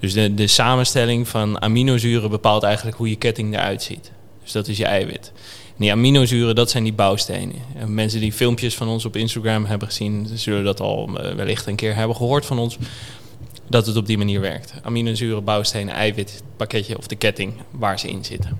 Dus 0.00 0.12
de, 0.12 0.34
de 0.34 0.46
samenstelling 0.46 1.28
van 1.28 1.62
aminozuren 1.62 2.30
bepaalt 2.30 2.62
eigenlijk 2.62 2.96
hoe 2.96 3.08
je 3.08 3.16
ketting 3.16 3.54
eruit 3.54 3.82
ziet. 3.82 4.10
Dus 4.44 4.52
dat 4.52 4.68
is 4.68 4.76
je 4.76 4.84
eiwit. 4.84 5.32
die 5.76 5.92
aminozuren, 5.92 6.54
dat 6.54 6.70
zijn 6.70 6.84
die 6.84 6.92
bouwstenen. 6.92 7.56
En 7.74 7.94
mensen 7.94 8.20
die 8.20 8.32
filmpjes 8.32 8.74
van 8.74 8.88
ons 8.88 9.04
op 9.04 9.16
Instagram 9.16 9.64
hebben 9.64 9.88
gezien, 9.88 10.28
zullen 10.34 10.64
dat 10.64 10.80
al 10.80 11.18
eh, 11.18 11.34
wellicht 11.34 11.66
een 11.66 11.76
keer 11.76 11.94
hebben 11.94 12.16
gehoord 12.16 12.46
van 12.46 12.58
ons. 12.58 12.78
Dat 13.68 13.86
het 13.86 13.96
op 13.96 14.06
die 14.06 14.18
manier 14.18 14.40
werkt. 14.40 14.74
Aminozuren, 14.82 15.44
bouwstenen, 15.44 15.94
eiwit, 15.94 16.32
het 16.32 16.42
pakketje 16.56 16.98
of 16.98 17.06
de 17.06 17.16
ketting 17.16 17.54
waar 17.70 17.98
ze 17.98 18.08
in 18.08 18.24
zitten. 18.24 18.58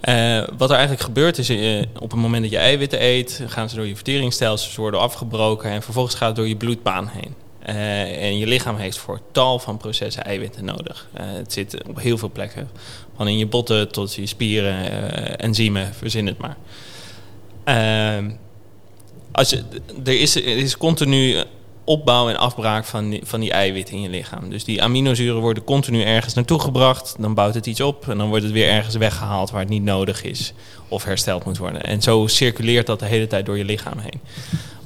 Eh, 0.00 0.42
wat 0.56 0.70
er 0.70 0.76
eigenlijk 0.76 1.04
gebeurt 1.04 1.38
is, 1.38 1.48
eh, 1.48 1.82
op 1.98 2.10
het 2.10 2.20
moment 2.20 2.42
dat 2.42 2.50
je 2.50 2.58
eiwitten 2.58 3.04
eet, 3.04 3.42
gaan 3.46 3.68
ze 3.68 3.76
door 3.76 3.86
je 3.86 3.94
verteringsstelsels 3.94 4.76
worden 4.76 5.00
afgebroken 5.00 5.70
en 5.70 5.82
vervolgens 5.82 6.14
gaat 6.14 6.28
het 6.28 6.36
door 6.36 6.48
je 6.48 6.56
bloedbaan 6.56 7.08
heen. 7.08 7.34
Eh, 7.70 8.22
en 8.22 8.38
je 8.38 8.46
lichaam 8.46 8.76
heeft 8.76 8.98
voor 8.98 9.20
tal 9.32 9.58
van 9.58 9.76
processen 9.76 10.24
eiwitten 10.24 10.64
nodig. 10.64 11.08
het 11.12 11.52
zit 11.52 11.88
op 11.88 12.00
heel 12.00 12.18
veel 12.18 12.30
plekken. 12.30 12.70
Van 13.16 13.28
in 13.28 13.38
je 13.38 13.46
botten 13.46 13.92
tot 13.92 14.14
je 14.14 14.26
spieren, 14.26 15.38
enzymen, 15.38 15.94
verzin 15.94 16.26
het 16.26 16.38
maar. 16.38 16.56
Ehm, 17.64 18.30
als 19.32 19.52
er, 19.52 20.20
is, 20.20 20.36
is 20.36 20.76
continu 20.76 21.44
opbouw 21.84 22.28
en 22.28 22.36
afbraak 22.36 22.84
van 22.84 23.20
van 23.22 23.40
die 23.40 23.52
eiwitten 23.52 23.94
in 23.94 24.00
je 24.00 24.08
lichaam. 24.08 24.50
Dus 24.50 24.64
die 24.64 24.82
aminozuren 24.82 25.40
worden 25.40 25.64
continu 25.64 26.02
ergens 26.02 26.34
naartoe 26.34 26.60
gebracht. 26.60 27.14
Dan 27.18 27.34
bouwt 27.34 27.54
het 27.54 27.66
iets 27.66 27.80
op 27.80 28.08
en 28.08 28.18
dan 28.18 28.28
wordt 28.28 28.44
het 28.44 28.52
weer 28.52 28.68
ergens 28.68 28.96
weggehaald 28.96 29.50
waar 29.50 29.60
het 29.60 29.68
niet 29.68 29.82
nodig 29.82 30.22
is 30.22 30.52
of 30.88 31.04
hersteld 31.04 31.44
moet 31.44 31.58
worden. 31.58 31.82
En 31.82 32.02
zo 32.02 32.26
circuleert 32.26 32.86
dat 32.86 32.98
de 32.98 33.06
hele 33.06 33.26
tijd 33.26 33.46
door 33.46 33.58
je 33.58 33.64
lichaam 33.64 33.98
heen. 33.98 34.20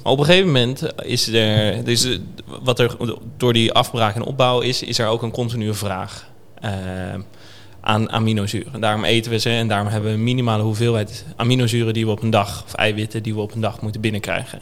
Maar 0.05 0.13
op 0.13 0.19
een 0.19 0.25
gegeven 0.25 0.47
moment 0.47 0.83
is 1.03 1.29
er, 1.29 1.85
dus 1.85 2.19
wat 2.63 2.79
er 2.79 2.97
door 3.37 3.53
die 3.53 3.73
afbraak 3.73 4.15
en 4.15 4.23
opbouw 4.23 4.61
is, 4.61 4.83
is 4.83 4.99
er 4.99 5.07
ook 5.07 5.23
een 5.23 5.31
continue 5.31 5.73
vraag. 5.73 6.27
Uh, 6.65 6.71
aan 7.81 8.11
aminozuren. 8.11 8.81
Daarom 8.81 9.05
eten 9.05 9.31
we 9.31 9.39
ze 9.39 9.51
en 9.51 9.69
daarom 9.69 9.89
hebben 9.89 10.11
we 10.11 10.17
een 10.17 10.25
minimale 10.25 10.63
hoeveelheid 10.63 11.25
aminozuren 11.37 11.95
die 11.95 12.05
we 12.05 12.11
op 12.11 12.23
een 12.23 12.31
dag, 12.31 12.63
of 12.67 12.75
eiwitten 12.75 13.23
die 13.23 13.35
we 13.35 13.41
op 13.41 13.55
een 13.55 13.61
dag 13.61 13.81
moeten 13.81 14.01
binnenkrijgen 14.01 14.61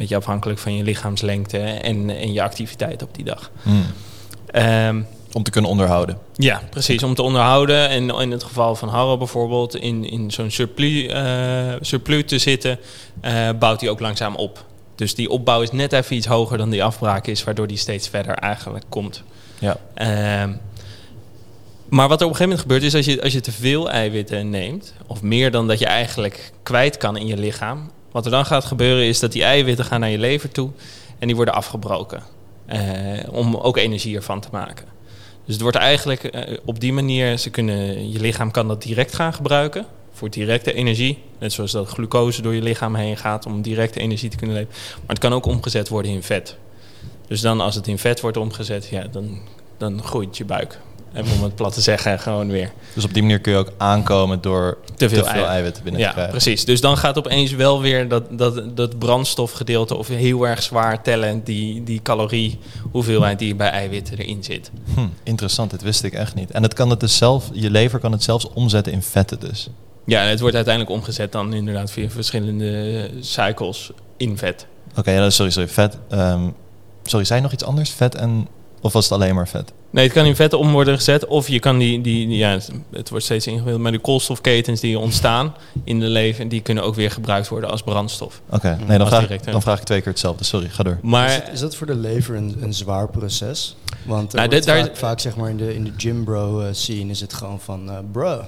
beetje 0.00 0.16
afhankelijk 0.16 0.58
van 0.58 0.76
je 0.76 0.82
lichaamslengte 0.82 1.58
en, 1.58 2.10
en 2.10 2.32
je 2.32 2.42
activiteit 2.42 3.02
op 3.02 3.14
die 3.14 3.24
dag. 3.24 3.50
Hmm. 3.62 3.86
Ehm, 4.46 5.02
om 5.32 5.42
te 5.42 5.50
kunnen 5.50 5.70
onderhouden. 5.70 6.18
Ja, 6.34 6.62
precies. 6.70 7.02
Om 7.02 7.14
te 7.14 7.22
onderhouden. 7.22 7.88
En 7.88 8.08
in 8.08 8.30
het 8.30 8.44
geval 8.44 8.74
van 8.74 8.88
Harro 8.88 9.16
bijvoorbeeld, 9.16 9.76
in, 9.76 10.10
in 10.10 10.30
zo'n 10.30 10.50
surplus, 10.50 11.02
uh, 11.02 11.72
surplus 11.80 12.22
te 12.26 12.38
zitten, 12.38 12.78
uh, 13.24 13.48
bouwt 13.58 13.80
hij 13.80 13.90
ook 13.90 14.00
langzaam 14.00 14.34
op. 14.34 14.64
Dus 15.00 15.14
die 15.14 15.30
opbouw 15.30 15.62
is 15.62 15.70
net 15.70 15.92
even 15.92 16.16
iets 16.16 16.26
hoger 16.26 16.58
dan 16.58 16.70
die 16.70 16.84
afbraak 16.84 17.26
is, 17.26 17.44
waardoor 17.44 17.66
die 17.66 17.76
steeds 17.76 18.08
verder 18.08 18.34
eigenlijk 18.34 18.84
komt. 18.88 19.22
Ja. 19.58 19.76
Uh, 19.96 20.54
maar 21.88 22.08
wat 22.08 22.20
er 22.20 22.26
op 22.26 22.32
een 22.32 22.36
gegeven 22.36 22.42
moment 22.42 22.60
gebeurt 22.60 22.82
is 22.82 22.94
als 22.94 23.04
je, 23.04 23.22
als 23.22 23.32
je 23.32 23.40
te 23.40 23.52
veel 23.52 23.90
eiwitten 23.90 24.50
neemt, 24.50 24.94
of 25.06 25.22
meer 25.22 25.50
dan 25.50 25.66
dat 25.68 25.78
je 25.78 25.86
eigenlijk 25.86 26.52
kwijt 26.62 26.96
kan 26.96 27.16
in 27.16 27.26
je 27.26 27.36
lichaam, 27.36 27.90
wat 28.10 28.24
er 28.24 28.30
dan 28.30 28.46
gaat 28.46 28.64
gebeuren 28.64 29.04
is 29.04 29.20
dat 29.20 29.32
die 29.32 29.44
eiwitten 29.44 29.84
gaan 29.84 30.00
naar 30.00 30.10
je 30.10 30.18
lever 30.18 30.50
toe 30.50 30.70
en 31.18 31.26
die 31.26 31.36
worden 31.36 31.54
afgebroken. 31.54 32.22
Uh, 32.72 32.78
om 33.30 33.56
ook 33.56 33.76
energie 33.76 34.16
ervan 34.16 34.40
te 34.40 34.48
maken. 34.52 34.86
Dus 35.44 35.54
het 35.54 35.60
wordt 35.60 35.76
eigenlijk 35.76 36.34
uh, 36.34 36.56
op 36.64 36.80
die 36.80 36.92
manier, 36.92 37.38
ze 37.38 37.50
kunnen, 37.50 38.10
je 38.12 38.20
lichaam 38.20 38.50
kan 38.50 38.68
dat 38.68 38.82
direct 38.82 39.14
gaan 39.14 39.34
gebruiken 39.34 39.86
voor 40.12 40.30
directe 40.30 40.72
energie. 40.72 41.18
Net 41.38 41.52
zoals 41.52 41.72
dat 41.72 41.88
glucose 41.88 42.42
door 42.42 42.54
je 42.54 42.62
lichaam 42.62 42.94
heen 42.94 43.16
gaat 43.16 43.46
om 43.46 43.62
directe 43.62 44.00
energie 44.00 44.30
te 44.30 44.36
kunnen 44.36 44.56
leveren. 44.56 44.78
Maar 44.92 45.08
het 45.08 45.18
kan 45.18 45.32
ook 45.32 45.46
omgezet 45.46 45.88
worden 45.88 46.10
in 46.10 46.22
vet. 46.22 46.56
Dus 47.26 47.40
dan 47.40 47.60
als 47.60 47.74
het 47.74 47.86
in 47.86 47.98
vet 47.98 48.20
wordt 48.20 48.36
omgezet, 48.36 48.88
ja, 48.88 49.06
dan, 49.10 49.38
dan 49.76 50.02
groeit 50.02 50.36
je 50.36 50.44
buik. 50.44 50.78
En 51.12 51.24
om 51.36 51.42
het 51.42 51.54
plat 51.54 51.74
te 51.74 51.80
zeggen, 51.80 52.18
gewoon 52.18 52.48
weer. 52.48 52.72
Dus 52.94 53.04
op 53.04 53.14
die 53.14 53.22
manier 53.22 53.40
kun 53.40 53.52
je 53.52 53.58
ook 53.58 53.72
aankomen 53.76 54.40
door 54.40 54.78
te 54.96 55.08
veel, 55.08 55.26
eiwitten 55.26 55.82
binnen 55.82 56.00
ja, 56.00 56.06
te 56.06 56.12
krijgen. 56.12 56.34
precies. 56.34 56.64
Dus 56.64 56.80
dan 56.80 56.96
gaat 56.96 57.18
opeens 57.18 57.52
wel 57.52 57.80
weer 57.80 58.08
dat, 58.08 58.24
dat, 58.30 58.76
dat 58.76 58.98
brandstofgedeelte 58.98 59.96
of 59.96 60.08
heel 60.08 60.46
erg 60.46 60.62
zwaar 60.62 61.02
tellen, 61.02 61.44
die, 61.44 61.84
die 61.84 62.02
calorie, 62.02 62.58
hoeveelheid 62.90 63.38
die 63.38 63.54
bij 63.54 63.70
eiwitten 63.70 64.18
erin 64.18 64.44
zit. 64.44 64.70
Hm, 64.94 65.06
interessant, 65.22 65.70
dit 65.70 65.82
wist 65.82 66.04
ik 66.04 66.12
echt 66.12 66.34
niet. 66.34 66.50
En 66.50 66.62
het 66.62 66.74
kan 66.74 66.90
het 66.90 67.00
dus 67.00 67.16
zelf, 67.16 67.50
je 67.52 67.70
lever 67.70 67.98
kan 67.98 68.12
het 68.12 68.22
zelfs 68.22 68.48
omzetten 68.52 68.92
in 68.92 69.02
vetten 69.02 69.40
dus. 69.40 69.68
Ja, 70.10 70.22
het 70.22 70.40
wordt 70.40 70.54
uiteindelijk 70.54 70.94
omgezet 70.94 71.32
dan 71.32 71.52
inderdaad 71.52 71.90
via 71.90 72.08
verschillende 72.08 73.10
cycles 73.20 73.90
in 74.16 74.38
vet. 74.38 74.66
Oké, 74.96 75.10
ja, 75.10 75.30
sorry, 75.30 75.50
sorry. 75.50 75.68
Vet. 75.68 75.98
Um, 76.10 76.54
sorry, 77.02 77.24
zei 77.24 77.40
nog 77.40 77.52
iets 77.52 77.64
anders? 77.64 77.90
Vet 77.90 78.14
en 78.14 78.48
of 78.80 78.92
was 78.92 79.04
het 79.04 79.12
alleen 79.12 79.34
maar 79.34 79.48
vet? 79.48 79.72
Nee, 79.90 80.04
het 80.04 80.12
kan 80.12 80.24
in 80.24 80.36
vetten 80.36 80.58
om 80.58 80.72
worden 80.72 80.96
gezet. 80.96 81.26
Of 81.26 81.48
je 81.48 81.58
kan 81.58 81.78
die, 81.78 82.00
die, 82.00 82.28
ja, 82.28 82.58
het 82.92 83.08
wordt 83.08 83.24
steeds 83.24 83.46
ingewikkelder, 83.46 83.80
maar 83.80 83.92
de 83.92 83.98
koolstofketens 83.98 84.80
die 84.80 84.98
ontstaan 84.98 85.54
in 85.84 86.00
de 86.00 86.06
leven, 86.06 86.48
die 86.48 86.60
kunnen 86.60 86.84
ook 86.84 86.94
weer 86.94 87.10
gebruikt 87.10 87.48
worden 87.48 87.70
als 87.70 87.82
brandstof. 87.82 88.40
Oké, 88.50 88.78
nee, 88.86 88.98
dan 88.98 89.06
vraag, 89.06 89.26
dan 89.26 89.62
vraag 89.62 89.78
ik 89.78 89.84
twee 89.84 90.00
keer 90.00 90.10
hetzelfde. 90.10 90.44
Sorry, 90.44 90.68
ga 90.68 90.82
door. 90.82 90.98
Maar, 91.02 91.28
is, 91.28 91.52
is 91.52 91.60
dat 91.60 91.76
voor 91.76 91.86
de 91.86 91.94
lever 91.94 92.36
een, 92.36 92.56
een 92.60 92.74
zwaar 92.74 93.08
proces? 93.08 93.76
Want 94.04 94.32
nou, 94.32 94.48
dit, 94.48 94.64
vaak, 94.64 94.96
vaak, 94.96 95.20
zeg 95.20 95.36
maar 95.36 95.50
in 95.50 95.56
de, 95.56 95.74
in 95.74 95.84
de 95.84 95.92
gym 95.96 96.24
bro 96.24 96.60
uh, 96.60 96.66
scene 96.70 97.10
is 97.10 97.20
het 97.20 97.32
gewoon 97.32 97.60
van, 97.60 97.88
uh, 97.88 97.98
bro, 98.12 98.44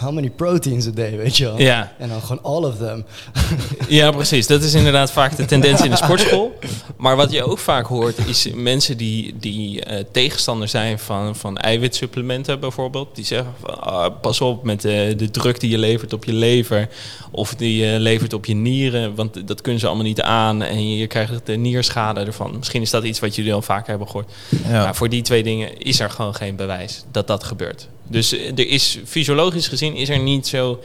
how 0.00 0.12
many 0.12 0.30
proteins 0.30 0.86
a 0.86 0.90
day, 0.90 1.16
weet 1.16 1.36
je 1.36 1.44
wel? 1.44 1.58
Ja. 1.58 1.92
En 1.98 2.08
dan 2.08 2.20
gewoon 2.20 2.42
all 2.42 2.64
of 2.64 2.76
them. 2.76 3.04
ja, 3.88 4.10
precies. 4.10 4.46
Dat 4.46 4.62
is 4.62 4.74
inderdaad 4.74 5.12
vaak 5.12 5.36
de 5.36 5.44
tendens 5.44 5.80
in 5.80 5.90
de 5.90 5.96
sportschool. 5.96 6.58
Maar 6.96 7.16
wat 7.16 7.32
je 7.32 7.44
ook 7.44 7.58
vaak 7.58 7.86
hoort, 7.86 8.26
is 8.26 8.48
mensen 8.54 8.96
die, 8.96 9.34
die 9.38 9.90
uh, 9.90 9.98
tegenstander 10.12 10.68
zijn 10.68 10.98
van, 10.98 11.36
van 11.36 11.56
eiwitsupplementen 11.56 12.60
bijvoorbeeld. 12.60 13.14
Die 13.14 13.24
zeggen, 13.24 13.52
van, 13.60 13.92
oh, 13.92 14.06
pas 14.20 14.40
op 14.40 14.64
met 14.64 14.80
de, 14.80 15.14
de 15.16 15.30
druk 15.30 15.60
die 15.60 15.70
je 15.70 15.78
levert 15.78 16.12
op 16.12 16.24
je 16.24 16.32
lever. 16.32 16.88
Of 17.30 17.54
die 17.54 17.84
je 17.84 17.98
levert 17.98 18.32
op 18.32 18.44
je 18.44 18.54
nieren, 18.54 19.14
want 19.14 19.48
dat 19.48 19.60
kunnen 19.60 19.80
ze 19.80 19.86
allemaal 19.86 20.04
niet 20.04 20.22
aan. 20.22 20.62
En 20.62 20.96
je 20.96 21.06
krijgt 21.06 21.46
de 21.46 21.56
nierschade 21.56 22.20
ervan. 22.20 22.56
Misschien 22.56 22.82
is 22.82 22.90
dat 22.90 23.04
iets 23.04 23.20
wat 23.20 23.36
jullie 23.36 23.54
al 23.54 23.62
vaker 23.62 23.88
hebben 23.88 24.06
gehoord. 24.06 24.32
Ja. 24.48 24.84
Maar 24.84 24.96
voor 24.96 25.08
die 25.08 25.22
twee 25.22 25.42
dingen 25.42 25.78
is 25.78 26.00
er 26.00 26.10
gewoon 26.10 26.34
geen 26.34 26.56
bewijs 26.56 27.04
dat 27.10 27.26
dat 27.26 27.44
gebeurt. 27.44 27.88
Dus 28.10 28.32
eh, 28.32 28.48
er 28.48 28.68
is 28.68 28.98
fysiologisch 29.04 29.68
gezien 29.68 29.94
is 29.94 30.08
er 30.08 30.18
niet 30.18 30.46
zo 30.46 30.80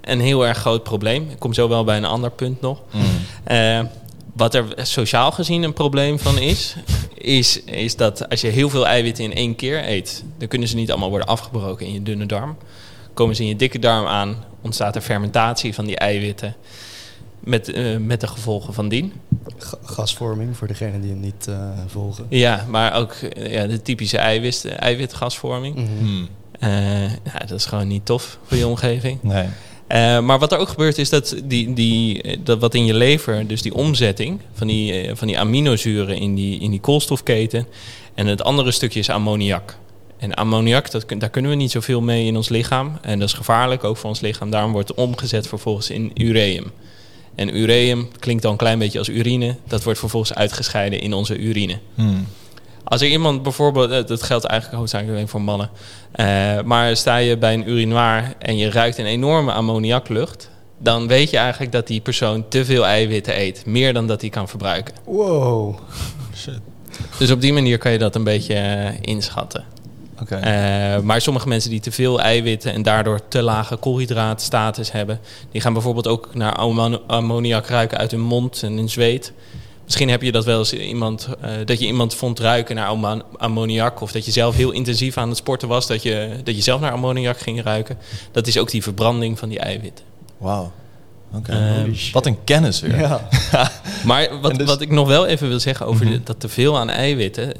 een 0.00 0.20
heel 0.20 0.46
erg 0.46 0.58
groot 0.58 0.82
probleem. 0.82 1.30
Ik 1.30 1.38
kom 1.38 1.52
zo 1.52 1.68
wel 1.68 1.84
bij 1.84 1.96
een 1.96 2.04
ander 2.04 2.30
punt 2.30 2.60
nog. 2.60 2.82
Mm. 2.92 3.02
Uh, 3.52 3.80
wat 4.32 4.54
er 4.54 4.64
sociaal 4.76 5.32
gezien 5.32 5.62
een 5.62 5.72
probleem 5.72 6.18
van 6.18 6.38
is, 6.38 6.76
is, 7.14 7.62
is 7.64 7.96
dat 7.96 8.28
als 8.28 8.40
je 8.40 8.48
heel 8.48 8.70
veel 8.70 8.86
eiwitten 8.86 9.24
in 9.24 9.34
één 9.34 9.56
keer 9.56 9.88
eet, 9.88 10.24
dan 10.38 10.48
kunnen 10.48 10.68
ze 10.68 10.76
niet 10.76 10.90
allemaal 10.90 11.08
worden 11.08 11.28
afgebroken 11.28 11.86
in 11.86 11.92
je 11.92 12.02
dunne 12.02 12.26
darm. 12.26 12.56
Komen 13.14 13.36
ze 13.36 13.42
in 13.42 13.48
je 13.48 13.56
dikke 13.56 13.78
darm 13.78 14.06
aan, 14.06 14.44
ontstaat 14.60 14.96
er 14.96 15.02
fermentatie 15.02 15.74
van 15.74 15.84
die 15.84 15.96
eiwitten. 15.96 16.56
Met, 17.40 17.68
uh, 17.68 17.96
met 17.96 18.20
de 18.20 18.26
gevolgen 18.26 18.74
van 18.74 18.88
dien. 18.88 19.12
gasvorming 19.84 20.56
voor 20.56 20.68
degenen 20.68 21.00
die 21.00 21.10
hem 21.10 21.20
niet 21.20 21.46
uh, 21.48 21.68
volgen. 21.86 22.26
Ja, 22.28 22.64
maar 22.68 22.94
ook 22.94 23.14
ja, 23.36 23.66
de 23.66 23.82
typische 23.82 24.18
eiwit, 24.18 24.64
eiwitgasvorming. 24.64 25.76
Mm 25.76 25.88
-hmm. 25.98 26.28
Uh, 26.60 27.10
ja, 27.10 27.38
dat 27.38 27.58
is 27.58 27.64
gewoon 27.64 27.88
niet 27.88 28.06
tof 28.06 28.38
voor 28.44 28.56
je 28.56 28.66
omgeving. 28.66 29.18
Nee. 29.22 29.46
Uh, 29.88 30.20
maar 30.20 30.38
wat 30.38 30.52
er 30.52 30.58
ook 30.58 30.68
gebeurt 30.68 30.98
is 30.98 31.10
dat, 31.10 31.36
die, 31.44 31.72
die, 31.72 32.42
dat 32.42 32.60
wat 32.60 32.74
in 32.74 32.84
je 32.84 32.94
lever, 32.94 33.46
dus 33.46 33.62
die 33.62 33.74
omzetting 33.74 34.40
van 34.52 34.66
die, 34.66 35.10
van 35.14 35.26
die 35.26 35.38
aminozuren 35.38 36.16
in 36.16 36.34
die, 36.34 36.60
in 36.60 36.70
die 36.70 36.80
koolstofketen. 36.80 37.66
En 38.14 38.26
het 38.26 38.42
andere 38.42 38.70
stukje 38.70 39.00
is 39.00 39.10
ammoniak. 39.10 39.76
En 40.18 40.34
ammoniak, 40.34 40.90
dat, 40.90 41.04
daar 41.18 41.30
kunnen 41.30 41.50
we 41.50 41.56
niet 41.56 41.70
zoveel 41.70 42.00
mee 42.00 42.26
in 42.26 42.36
ons 42.36 42.48
lichaam. 42.48 42.98
En 43.02 43.18
dat 43.18 43.28
is 43.28 43.34
gevaarlijk 43.34 43.84
ook 43.84 43.96
voor 43.96 44.08
ons 44.08 44.20
lichaam. 44.20 44.50
Daarom 44.50 44.72
wordt 44.72 44.88
het 44.88 44.96
omgezet 44.96 45.48
vervolgens 45.48 45.90
in 45.90 46.10
ureum. 46.14 46.70
En 47.34 47.56
ureum 47.56 48.08
klinkt 48.18 48.42
dan 48.42 48.52
een 48.52 48.58
klein 48.58 48.78
beetje 48.78 48.98
als 48.98 49.08
urine. 49.08 49.56
Dat 49.66 49.84
wordt 49.84 49.98
vervolgens 49.98 50.34
uitgescheiden 50.34 51.00
in 51.00 51.12
onze 51.12 51.38
urine. 51.38 51.78
Hmm. 51.94 52.26
Als 52.84 53.00
er 53.00 53.08
iemand 53.08 53.42
bijvoorbeeld, 53.42 53.90
eh, 53.90 54.06
dat 54.06 54.22
geldt 54.22 54.44
eigenlijk 54.44 54.80
hoofdzakelijk 54.80 55.16
alleen 55.16 55.28
voor 55.28 55.42
mannen, 55.42 55.70
uh, 56.14 56.60
maar 56.60 56.96
sta 56.96 57.16
je 57.16 57.36
bij 57.36 57.54
een 57.54 57.68
urinoir 57.68 58.34
en 58.38 58.56
je 58.56 58.70
ruikt 58.70 58.98
een 58.98 59.06
enorme 59.06 59.52
ammoniaklucht, 59.52 60.50
dan 60.78 61.06
weet 61.06 61.30
je 61.30 61.36
eigenlijk 61.36 61.72
dat 61.72 61.86
die 61.86 62.00
persoon 62.00 62.48
te 62.48 62.64
veel 62.64 62.86
eiwitten 62.86 63.40
eet, 63.40 63.66
meer 63.66 63.92
dan 63.92 64.06
dat 64.06 64.20
hij 64.20 64.30
kan 64.30 64.48
verbruiken. 64.48 64.94
Wow. 65.04 65.78
Shit. 66.36 66.60
Dus 67.18 67.30
op 67.30 67.40
die 67.40 67.52
manier 67.52 67.78
kan 67.78 67.92
je 67.92 67.98
dat 67.98 68.14
een 68.14 68.24
beetje 68.24 68.54
uh, 68.54 68.88
inschatten. 69.00 69.64
Okay. 70.20 70.96
Uh, 70.96 71.02
maar 71.02 71.20
sommige 71.20 71.48
mensen 71.48 71.70
die 71.70 71.80
te 71.80 71.92
veel 71.92 72.20
eiwitten 72.20 72.72
en 72.72 72.82
daardoor 72.82 73.20
te 73.28 73.42
lage 73.42 73.76
koolhydraatstatus 73.76 74.92
hebben, 74.92 75.20
die 75.50 75.60
gaan 75.60 75.72
bijvoorbeeld 75.72 76.06
ook 76.06 76.34
naar 76.34 76.54
ammoniak 77.06 77.66
ruiken 77.66 77.98
uit 77.98 78.10
hun 78.10 78.20
mond 78.20 78.62
en 78.62 78.72
hun 78.72 78.88
zweet. 78.88 79.32
Misschien 79.84 80.08
heb 80.08 80.22
je 80.22 80.32
dat 80.32 80.44
wel 80.44 80.58
eens 80.58 80.72
iemand, 80.72 81.28
uh, 81.44 81.50
dat 81.64 81.80
je 81.80 81.86
iemand 81.86 82.14
vond 82.14 82.38
ruiken 82.38 82.76
naar 82.76 83.22
ammoniak. 83.36 84.00
Of 84.00 84.12
dat 84.12 84.24
je 84.24 84.30
zelf 84.30 84.56
heel 84.56 84.70
intensief 84.70 85.16
aan 85.16 85.28
het 85.28 85.36
sporten 85.36 85.68
was, 85.68 85.86
dat 85.86 86.02
je, 86.02 86.40
dat 86.44 86.56
je 86.56 86.62
zelf 86.62 86.80
naar 86.80 86.92
ammoniak 86.92 87.38
ging 87.38 87.62
ruiken. 87.62 87.98
Dat 88.32 88.46
is 88.46 88.58
ook 88.58 88.70
die 88.70 88.82
verbranding 88.82 89.38
van 89.38 89.48
die 89.48 89.58
eiwitten. 89.58 90.04
Wauw. 90.38 90.72
Okay. 91.36 91.84
Uh, 91.86 92.12
wat 92.12 92.26
een 92.26 92.44
kennis 92.44 92.80
weer. 92.80 92.98
Ja. 92.98 93.28
maar 94.04 94.40
wat, 94.40 94.54
dus... 94.54 94.66
wat 94.66 94.80
ik 94.80 94.90
nog 94.90 95.08
wel 95.08 95.26
even 95.26 95.48
wil 95.48 95.60
zeggen 95.60 95.86
over 95.86 96.06
mm 96.06 96.12
-hmm. 96.12 96.20
dat 96.24 96.40
teveel 96.40 96.78
aan 96.78 96.90
eiwitten. 96.90 97.56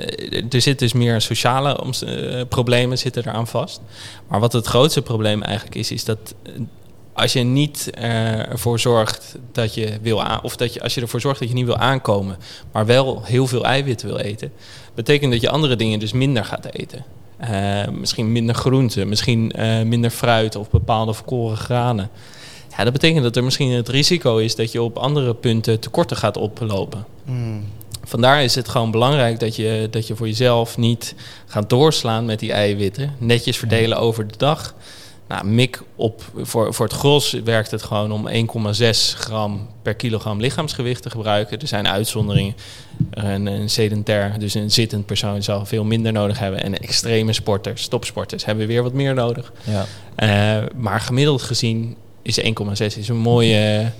Er 0.50 0.60
zitten 0.60 0.76
dus 0.76 0.92
meer 0.92 1.20
sociale 1.20 1.84
uh, 2.06 2.40
problemen 2.48 2.98
zitten 2.98 3.22
eraan 3.26 3.46
vast. 3.46 3.80
Maar 4.28 4.40
wat 4.40 4.52
het 4.52 4.66
grootste 4.66 5.02
probleem 5.02 5.42
eigenlijk 5.42 5.76
is, 5.76 5.90
is 5.90 6.04
dat 6.04 6.34
als 7.14 7.32
je 7.32 7.40
niet 7.40 7.90
eh, 7.90 8.50
ervoor 8.50 8.78
zorgt 8.78 9.36
dat 9.52 9.74
je 9.74 9.98
wil 10.02 10.22
aan, 10.22 10.42
of 10.42 10.56
dat 10.56 10.74
je 10.74 10.82
als 10.82 10.94
je 10.94 11.00
ervoor 11.00 11.20
zorgt 11.20 11.40
dat 11.40 11.48
je 11.48 11.54
niet 11.54 11.66
wil 11.66 11.76
aankomen, 11.76 12.36
maar 12.72 12.86
wel 12.86 13.22
heel 13.24 13.46
veel 13.46 13.64
eiwitten 13.64 14.08
wil 14.08 14.18
eten, 14.18 14.52
betekent 14.94 15.32
dat 15.32 15.40
je 15.40 15.50
andere 15.50 15.76
dingen 15.76 15.98
dus 15.98 16.12
minder 16.12 16.44
gaat 16.44 16.66
eten. 16.72 17.04
Eh, 17.36 17.88
misschien 17.88 18.32
minder 18.32 18.54
groenten, 18.54 19.08
misschien 19.08 19.52
eh, 19.52 19.82
minder 19.82 20.10
fruit 20.10 20.56
of 20.56 20.70
bepaalde 20.70 21.14
verkoren 21.14 21.56
granen. 21.56 22.10
Ja, 22.76 22.84
dat 22.84 22.92
betekent 22.92 23.22
dat 23.22 23.36
er 23.36 23.44
misschien 23.44 23.70
het 23.70 23.88
risico 23.88 24.36
is 24.36 24.56
dat 24.56 24.72
je 24.72 24.82
op 24.82 24.96
andere 24.96 25.34
punten 25.34 25.80
tekorten 25.80 26.16
gaat 26.16 26.36
oplopen. 26.36 27.06
Mm. 27.24 27.64
Vandaar 28.04 28.42
is 28.42 28.54
het 28.54 28.68
gewoon 28.68 28.90
belangrijk 28.90 29.40
dat 29.40 29.56
je, 29.56 29.88
dat 29.90 30.06
je 30.06 30.16
voor 30.16 30.26
jezelf 30.26 30.76
niet 30.76 31.14
gaat 31.46 31.70
doorslaan 31.70 32.24
met 32.24 32.38
die 32.38 32.52
eiwitten. 32.52 33.14
Netjes 33.18 33.56
verdelen 33.56 33.98
over 33.98 34.26
de 34.26 34.36
dag. 34.36 34.74
Nou, 35.28 35.46
mik 35.46 35.82
op, 35.96 36.22
voor, 36.36 36.74
voor 36.74 36.86
het 36.86 36.94
gros 36.94 37.32
werkt 37.32 37.70
het 37.70 37.82
gewoon 37.82 38.12
om 38.12 38.28
1,6 38.28 38.88
gram 39.16 39.68
per 39.82 39.94
kilogram 39.94 40.40
lichaamsgewicht 40.40 41.02
te 41.02 41.10
gebruiken. 41.10 41.58
Er 41.60 41.66
zijn 41.66 41.88
uitzonderingen. 41.88 42.54
Een, 43.10 43.46
een 43.46 43.70
sedentair, 43.70 44.38
dus 44.38 44.54
een 44.54 44.70
zittend 44.70 45.06
persoon, 45.06 45.42
zal 45.42 45.66
veel 45.66 45.84
minder 45.84 46.12
nodig 46.12 46.38
hebben. 46.38 46.62
En 46.62 46.78
extreme 46.78 47.32
sporters, 47.32 47.88
topsporters, 47.88 48.44
hebben 48.44 48.66
weer 48.66 48.82
wat 48.82 48.92
meer 48.92 49.14
nodig. 49.14 49.52
Ja. 49.64 49.86
Uh, 50.16 50.66
maar 50.76 51.00
gemiddeld 51.00 51.42
gezien 51.42 51.96
is 52.22 52.40
1,6 52.40 52.46
is 52.78 53.08
een 53.08 53.16
mooie 53.16 53.92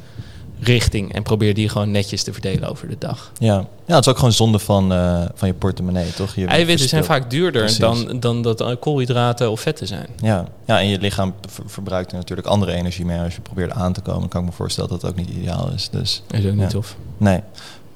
richting. 0.60 1.14
En 1.14 1.22
probeer 1.22 1.54
die 1.54 1.68
gewoon 1.68 1.90
netjes 1.90 2.22
te 2.22 2.32
verdelen 2.32 2.68
over 2.68 2.88
de 2.88 2.96
dag. 2.98 3.32
Ja, 3.38 3.66
ja 3.86 3.94
het 3.94 4.04
is 4.04 4.10
ook 4.10 4.16
gewoon 4.16 4.32
zonde 4.32 4.58
van, 4.58 4.92
uh, 4.92 5.22
van 5.34 5.48
je 5.48 5.54
portemonnee, 5.54 6.12
toch? 6.12 6.34
Je 6.34 6.46
Eiwitten 6.46 6.88
zijn 6.88 7.04
vaak 7.04 7.30
duurder 7.30 7.78
dan, 7.78 8.20
dan 8.20 8.42
dat 8.42 8.78
koolhydraten 8.78 9.50
of 9.50 9.60
vetten 9.60 9.86
zijn. 9.86 10.06
Ja, 10.16 10.44
ja 10.66 10.80
en 10.80 10.88
je 10.88 10.98
lichaam 10.98 11.34
ver 11.48 11.64
verbruikt 11.66 12.10
er 12.10 12.16
natuurlijk 12.16 12.48
andere 12.48 12.72
energie 12.72 13.04
mee. 13.04 13.20
Als 13.20 13.34
je 13.34 13.40
probeert 13.40 13.72
aan 13.72 13.92
te 13.92 14.00
komen, 14.00 14.28
kan 14.28 14.40
ik 14.40 14.46
me 14.46 14.52
voorstellen 14.52 14.90
dat 14.90 15.00
dat 15.00 15.10
ook 15.10 15.16
niet 15.16 15.28
ideaal 15.28 15.70
is. 15.74 15.88
Dus, 15.90 16.22
is 16.30 16.46
ook 16.46 16.52
niet 16.52 16.60
ja. 16.60 16.68
tof. 16.68 16.96
Nee. 17.16 17.40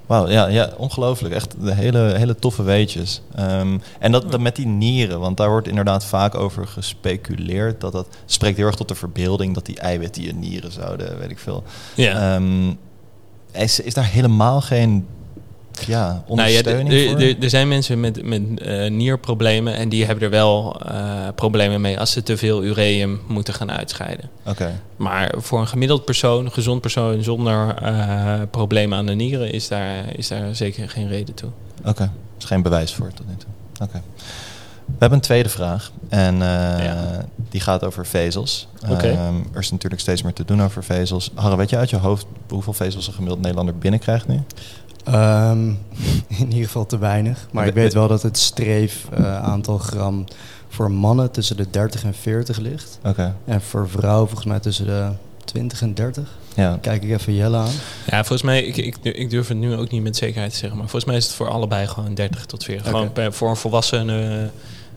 Wauw, 0.08 0.28
ja, 0.28 0.46
ja, 0.46 0.70
ongelooflijk. 0.76 1.34
Echt 1.34 1.54
de 1.60 1.74
hele, 1.74 1.98
hele 1.98 2.36
toffe 2.36 2.62
weetjes. 2.62 3.22
Um, 3.38 3.82
en 3.98 4.12
dat, 4.12 4.30
dat 4.30 4.40
met 4.40 4.56
die 4.56 4.66
nieren, 4.66 5.20
want 5.20 5.36
daar 5.36 5.50
wordt 5.50 5.68
inderdaad 5.68 6.04
vaak 6.04 6.34
over 6.34 6.66
gespeculeerd. 6.66 7.80
Dat 7.80 7.92
dat 7.92 8.06
spreekt 8.26 8.56
heel 8.56 8.66
erg 8.66 8.74
tot 8.74 8.88
de 8.88 8.94
verbeelding 8.94 9.54
dat 9.54 9.66
die 9.66 9.78
eiwitten 9.78 10.22
je 10.22 10.34
nieren 10.34 10.72
zouden, 10.72 11.18
weet 11.18 11.30
ik 11.30 11.38
veel. 11.38 11.62
Ja. 11.94 12.34
Um, 12.34 12.78
is, 13.52 13.80
is 13.80 13.94
daar 13.94 14.08
helemaal 14.10 14.60
geen 14.60 15.06
ja, 15.86 16.22
ondersteuning 16.26 16.88
nou 16.88 17.00
ja, 17.00 17.10
voor? 17.10 17.42
Er, 17.42 17.50
zijn 17.50 17.68
mensen 17.68 18.00
met, 18.00 18.24
met 18.24 18.42
uh, 18.42 18.90
nierproblemen 18.90 19.74
en 19.74 19.88
die 19.88 20.04
hebben 20.04 20.24
er 20.24 20.30
wel 20.30 20.80
uh, 20.90 21.28
problemen 21.34 21.80
mee 21.80 21.98
als 21.98 22.12
ze 22.12 22.22
te 22.22 22.36
veel 22.36 22.64
ureum 22.64 23.20
moeten 23.26 23.54
gaan 23.54 23.70
uitscheiden. 23.70 24.30
Okay. 24.46 24.72
Maar 24.96 25.34
voor 25.36 25.60
een 25.60 25.68
gemiddeld 25.68 26.04
persoon, 26.04 26.44
een 26.44 26.52
gezond 26.52 26.80
persoon 26.80 27.22
zonder 27.22 27.82
uh, 27.82 28.40
problemen 28.50 28.98
aan 28.98 29.06
de 29.06 29.14
nieren, 29.14 29.52
is 29.52 29.68
daar, 29.68 30.16
is 30.16 30.28
daar 30.28 30.54
zeker 30.54 30.88
geen 30.88 31.08
reden 31.08 31.34
toe. 31.34 31.50
Oké, 31.78 31.88
okay. 31.88 32.06
er 32.06 32.12
is 32.38 32.44
geen 32.44 32.62
bewijs 32.62 32.94
voor 32.94 33.12
tot 33.14 33.26
nu 33.28 33.36
toe. 33.36 33.50
Oké. 33.72 33.82
Okay. 33.82 34.02
We 34.88 34.94
hebben 34.98 35.18
een 35.18 35.24
tweede 35.24 35.48
vraag 35.48 35.90
en 36.08 36.34
uh, 36.34 36.40
ja. 36.40 37.24
die 37.50 37.60
gaat 37.60 37.84
over 37.84 38.06
vezels. 38.06 38.68
Okay. 38.88 39.12
Uh, 39.12 39.28
er 39.52 39.60
is 39.60 39.70
natuurlijk 39.70 40.00
steeds 40.00 40.22
meer 40.22 40.32
te 40.32 40.44
doen 40.44 40.62
over 40.62 40.84
vezels. 40.84 41.30
Harre, 41.34 41.56
weet 41.56 41.70
je 41.70 41.76
uit 41.76 41.90
je 41.90 41.96
hoofd 41.96 42.26
hoeveel 42.48 42.72
vezels 42.72 43.06
een 43.06 43.12
gemiddeld 43.12 43.40
Nederlander 43.40 43.78
binnenkrijgt 43.78 44.28
nu? 44.28 44.42
Um, 45.14 45.78
in 46.38 46.48
ieder 46.48 46.64
geval 46.64 46.86
te 46.86 46.98
weinig. 46.98 47.46
Maar 47.50 47.66
ik 47.66 47.74
weet 47.74 47.92
wel 47.92 48.08
dat 48.08 48.22
het 48.22 48.38
streef 48.38 49.06
uh, 49.18 49.42
aantal 49.42 49.78
gram 49.78 50.24
voor 50.68 50.90
mannen 50.90 51.30
tussen 51.30 51.56
de 51.56 51.70
30 51.70 52.04
en 52.04 52.14
40 52.14 52.58
ligt. 52.58 52.98
Okay. 53.04 53.32
En 53.44 53.60
voor 53.60 53.88
vrouwen 53.88 54.26
volgens 54.26 54.48
mij 54.48 54.58
tussen 54.60 54.86
de 54.86 55.08
20 55.44 55.82
en 55.82 55.94
30. 55.94 56.36
Ja. 56.54 56.78
Kijk 56.80 57.02
ik 57.02 57.10
even 57.10 57.34
Jelle 57.34 57.56
aan. 57.56 57.72
Ja, 58.06 58.16
volgens 58.16 58.42
mij, 58.42 58.62
ik, 58.62 58.76
ik, 58.76 58.96
ik 59.02 59.30
durf 59.30 59.48
het 59.48 59.56
nu 59.56 59.74
ook 59.74 59.90
niet 59.90 60.02
met 60.02 60.16
zekerheid 60.16 60.52
te 60.52 60.58
zeggen. 60.58 60.78
Maar 60.78 60.88
volgens 60.88 61.10
mij 61.10 61.16
is 61.16 61.24
het 61.24 61.34
voor 61.34 61.48
allebei 61.48 61.86
gewoon 61.86 62.14
30 62.14 62.46
tot 62.46 62.64
40. 62.64 62.86
Okay. 62.86 62.98
Gewoon 62.98 63.14
per, 63.14 63.32
voor 63.32 63.48
een 63.50 63.56
volwassene 63.56 64.42
uh, 64.42 64.48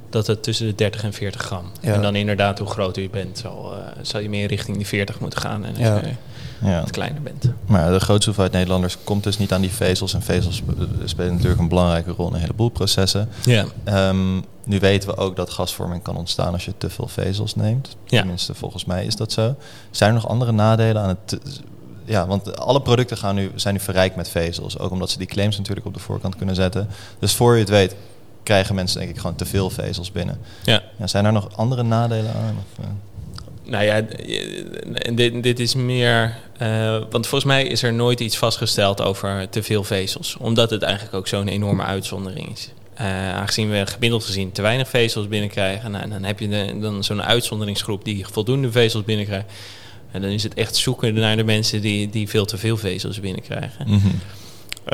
dat 0.10 0.28
het 0.28 0.44
tussen 0.44 0.68
de 0.68 0.76
30 0.76 1.04
en 1.04 1.14
40 1.14 1.42
gram. 1.42 1.66
Ja. 1.82 1.94
En 1.94 2.02
dan 2.02 2.16
inderdaad, 2.16 2.60
hoe 2.60 2.68
groter 2.68 3.02
je 3.02 3.10
bent, 3.10 3.38
zal, 3.38 3.74
uh, 3.74 3.84
zal 4.02 4.20
je 4.20 4.30
meer 4.30 4.48
richting 4.48 4.78
die 4.78 4.88
40 4.88 5.20
moeten 5.20 5.40
gaan. 5.40 5.66
En 5.66 5.74
ja. 5.78 6.02
Ja. 6.64 6.84
kleiner 6.92 7.22
bent. 7.22 7.46
Maar 7.66 7.92
de 7.92 8.00
grootste 8.00 8.26
hoeveelheid 8.26 8.54
Nederlanders 8.54 8.98
komt 9.04 9.24
dus 9.24 9.38
niet 9.38 9.54
aan 9.54 9.62
die 9.62 9.72
vezels. 9.72 10.14
En 10.14 10.22
vezels 10.22 10.62
spelen 11.06 11.34
natuurlijk 11.34 11.62
een 11.62 11.68
belangrijke 11.68 12.12
rol 12.12 12.28
in 12.28 12.34
een 12.34 12.40
heleboel 12.40 12.70
processen. 12.70 13.30
Ja. 13.44 13.66
Um, 14.10 14.44
nu 14.64 14.80
weten 14.80 15.10
we 15.10 15.18
ook 15.18 15.36
dat 15.36 15.50
gasvorming 15.50 16.04
kan 16.04 16.16
ontstaan 16.16 16.54
als 16.54 16.66
je 16.66 16.74
te 16.78 16.90
veel 16.90 17.08
vezels 17.08 17.56
neemt. 17.56 17.96
Ja. 18.06 18.20
Tenminste, 18.20 18.54
volgens 18.54 18.86
mij 18.86 19.06
is 19.06 19.16
dat 19.16 19.32
zo. 19.32 19.56
Zijn 19.92 20.10
er 20.10 20.16
nog 20.16 20.28
andere 20.28 20.52
nadelen 20.52 21.02
aan 21.02 21.10
het... 21.10 21.40
Ja, 22.06 22.28
want 22.28 22.58
alle 22.58 22.82
producten 22.82 23.18
gaan 23.18 23.36
nu, 23.36 23.52
zijn 23.56 23.74
nu 23.74 23.80
verrijkt 23.80 24.16
met 24.16 24.30
vezels. 24.30 24.80
Ook 24.80 24.92
omdat 24.92 25.10
ze 25.10 25.18
die 25.18 25.28
claims 25.28 25.58
natuurlijk 25.58 25.88
op 25.88 25.94
de 25.94 26.00
voorkant 26.00 26.36
kunnen 26.36 26.56
zetten. 26.56 26.88
Dus 27.20 27.34
voor 27.34 27.54
je 27.54 27.60
het 27.60 27.70
weet 27.70 27.96
krijgen 28.44 28.76
mensen 28.76 29.00
denk 29.00 29.12
ik 29.12 29.18
gewoon 29.18 29.36
te 29.36 29.46
veel 29.46 29.70
vezels 29.70 30.12
binnen. 30.12 30.38
Ja. 30.64 30.82
ja 30.98 31.08
zijn 31.08 31.26
er 31.26 31.32
nog 31.32 31.58
andere 31.58 31.84
nadelen 31.84 32.34
aan? 32.34 32.56
Of, 32.58 32.86
uh? 32.86 32.92
Nou 33.64 33.84
ja, 33.84 34.02
dit, 35.14 35.44
dit 35.44 35.60
is 35.60 35.76
meer. 35.76 36.36
Uh, 36.62 36.98
want 37.10 37.28
volgens 37.28 37.44
mij 37.44 37.66
is 37.66 37.84
er 37.84 37.94
nooit 37.94 38.20
iets 38.20 38.38
vastgesteld 38.38 39.02
over 39.02 39.50
te 39.50 39.64
veel 39.64 39.84
vezels. 39.84 40.38
Omdat 40.40 40.70
het 40.70 40.82
eigenlijk 40.82 41.16
ook 41.16 41.28
zo'n 41.28 41.48
enorme 41.48 41.84
uitzondering 41.84 42.52
is. 42.52 42.70
Uh, 43.02 43.34
aangezien 43.34 43.70
we 43.70 43.86
gemiddeld 43.86 44.24
gezien 44.24 44.52
te 44.52 44.62
weinig 44.62 44.88
vezels 44.88 45.28
binnenkrijgen. 45.28 45.92
Nou, 45.92 46.04
en 46.04 46.10
dan 46.10 46.24
heb 46.24 46.40
je 46.40 46.48
de, 46.48 46.80
dan 46.80 47.04
zo'n 47.04 47.24
uitzonderingsgroep 47.24 48.06
die 48.06 48.26
voldoende 48.32 48.72
vezels 48.72 49.04
binnenkrijgt. 49.04 49.52
En 50.12 50.22
dan 50.22 50.30
is 50.30 50.44
het 50.44 50.54
echt 50.54 50.76
zoeken 50.76 51.14
naar 51.14 51.36
de 51.36 51.44
mensen 51.44 51.82
die, 51.82 52.10
die 52.10 52.30
veel 52.30 52.46
te 52.46 52.58
veel 52.58 52.78
vezels 52.78 53.20
binnenkrijgen. 53.20 53.86
Mm 53.88 54.02
-hmm. 54.02 54.20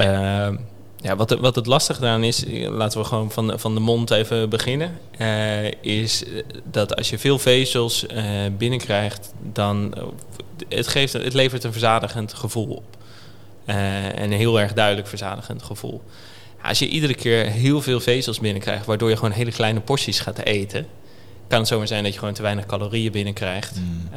uh, 0.04 0.60
ja, 1.08 1.16
wat, 1.16 1.32
wat 1.40 1.56
het 1.56 1.66
lastig 1.66 2.00
daaraan 2.00 2.24
is, 2.24 2.44
laten 2.68 3.00
we 3.00 3.06
gewoon 3.06 3.32
van, 3.32 3.60
van 3.60 3.74
de 3.74 3.80
mond 3.80 4.12
even 4.12 4.50
beginnen. 4.50 5.00
Uh, 5.22 5.72
is 5.82 6.24
dat 6.64 6.96
als 6.96 7.10
je 7.10 7.18
veel 7.18 7.40
vezels 7.40 8.06
uh, 8.06 8.24
binnenkrijgt, 8.58 9.34
dan 9.54 9.94
het, 10.70 10.88
geeft, 10.88 11.14
het 11.14 11.34
levert 11.34 11.64
een 11.64 11.72
verzadigend 11.72 12.34
gevoel 12.34 12.68
op. 12.68 12.84
En 13.66 14.24
een 14.24 14.32
heel 14.32 14.60
erg 14.60 14.74
duidelijk 14.74 15.08
verzadigend 15.08 15.64
gevoel. 15.64 16.02
Als 16.62 16.80
je 16.80 16.88
iedere 16.88 17.16
keer 17.16 17.46
heel 17.46 17.82
veel 17.82 18.00
vezels 18.00 18.40
binnenkrijgt, 18.40 18.86
waardoor 18.86 19.10
je 19.10 19.16
gewoon 19.16 19.32
hele 19.32 19.52
kleine 19.52 19.80
porties 19.80 20.20
gaat 20.20 20.38
eten, 20.40 20.88
kan 21.48 21.60
het 21.60 21.68
zomaar 21.68 21.88
zijn 21.88 22.04
dat 22.04 22.14
je 22.14 22.20
gewoon 22.20 22.34
te 22.34 22.42
weinig 22.42 22.66
calorieën 22.66 23.12
binnenkrijgt. 23.12 23.76
Mm. 23.76 24.10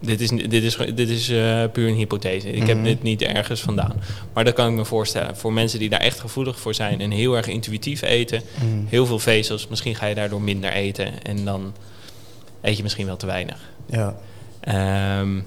Dit 0.00 0.20
is, 0.20 0.28
dit 0.28 0.62
is, 0.62 0.76
dit 0.94 1.08
is 1.08 1.30
uh, 1.30 1.64
puur 1.72 1.88
een 1.88 1.94
hypothese. 1.94 2.48
Ik 2.48 2.54
mm 2.54 2.60
-hmm. 2.60 2.68
heb 2.68 2.84
dit 2.84 3.02
niet 3.02 3.22
ergens 3.22 3.60
vandaan. 3.60 3.92
Maar 4.32 4.44
dat 4.44 4.54
kan 4.54 4.68
ik 4.68 4.74
me 4.74 4.84
voorstellen. 4.84 5.36
Voor 5.36 5.52
mensen 5.52 5.78
die 5.78 5.88
daar 5.88 6.00
echt 6.00 6.20
gevoelig 6.20 6.60
voor 6.60 6.74
zijn 6.74 7.00
en 7.00 7.10
heel 7.10 7.36
erg 7.36 7.46
intuïtief 7.46 8.02
eten, 8.02 8.42
mm. 8.62 8.86
heel 8.88 9.06
veel 9.06 9.18
vezels, 9.18 9.68
misschien 9.68 9.94
ga 9.94 10.06
je 10.06 10.14
daardoor 10.14 10.42
minder 10.42 10.72
eten 10.72 11.22
en 11.22 11.44
dan 11.44 11.74
eet 12.60 12.76
je 12.76 12.82
misschien 12.82 13.06
wel 13.06 13.16
te 13.16 13.26
weinig. 13.26 13.70
Ja. 13.86 14.16
Um, 15.20 15.44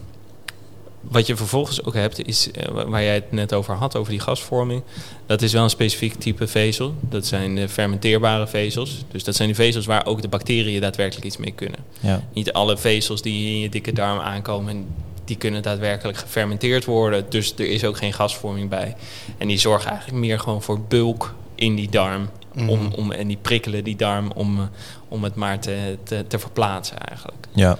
wat 1.09 1.27
je 1.27 1.35
vervolgens 1.35 1.83
ook 1.83 1.93
hebt, 1.93 2.27
is 2.27 2.47
uh, 2.47 2.83
waar 2.87 3.03
jij 3.03 3.13
het 3.13 3.31
net 3.31 3.53
over 3.53 3.75
had, 3.75 3.95
over 3.95 4.11
die 4.11 4.19
gasvorming. 4.19 4.83
Dat 5.25 5.41
is 5.41 5.53
wel 5.53 5.63
een 5.63 5.69
specifiek 5.69 6.13
type 6.13 6.47
vezel. 6.47 6.95
Dat 6.99 7.25
zijn 7.25 7.55
de 7.55 7.69
fermenteerbare 7.69 8.47
vezels. 8.47 9.05
Dus 9.11 9.23
dat 9.23 9.35
zijn 9.35 9.49
de 9.49 9.55
vezels 9.55 9.85
waar 9.85 10.05
ook 10.05 10.21
de 10.21 10.27
bacteriën 10.27 10.81
daadwerkelijk 10.81 11.25
iets 11.25 11.37
mee 11.37 11.51
kunnen. 11.51 11.79
Ja. 11.99 12.23
Niet 12.33 12.53
alle 12.53 12.77
vezels 12.77 13.21
die 13.21 13.49
in 13.49 13.59
je 13.59 13.69
dikke 13.69 13.93
darm 13.93 14.19
aankomen, 14.19 14.85
die 15.25 15.37
kunnen 15.37 15.61
daadwerkelijk 15.61 16.17
gefermenteerd 16.17 16.85
worden. 16.85 17.25
Dus 17.29 17.53
er 17.53 17.69
is 17.69 17.83
ook 17.83 17.97
geen 17.97 18.13
gasvorming 18.13 18.69
bij. 18.69 18.95
En 19.37 19.47
die 19.47 19.57
zorgen 19.57 19.89
eigenlijk 19.89 20.19
meer 20.19 20.39
gewoon 20.39 20.61
voor 20.61 20.79
bulk 20.81 21.33
in 21.55 21.75
die 21.75 21.89
darm. 21.89 22.29
Mhm. 22.53 22.69
Om, 22.69 22.91
om, 22.95 23.11
en 23.11 23.27
die 23.27 23.37
prikkelen 23.41 23.83
die 23.83 23.95
darm 23.95 24.31
om, 24.35 24.69
om 25.07 25.23
het 25.23 25.35
maar 25.35 25.59
te, 25.59 25.97
te, 26.03 26.25
te 26.27 26.39
verplaatsen 26.39 26.97
eigenlijk. 26.97 27.47
Ja. 27.53 27.77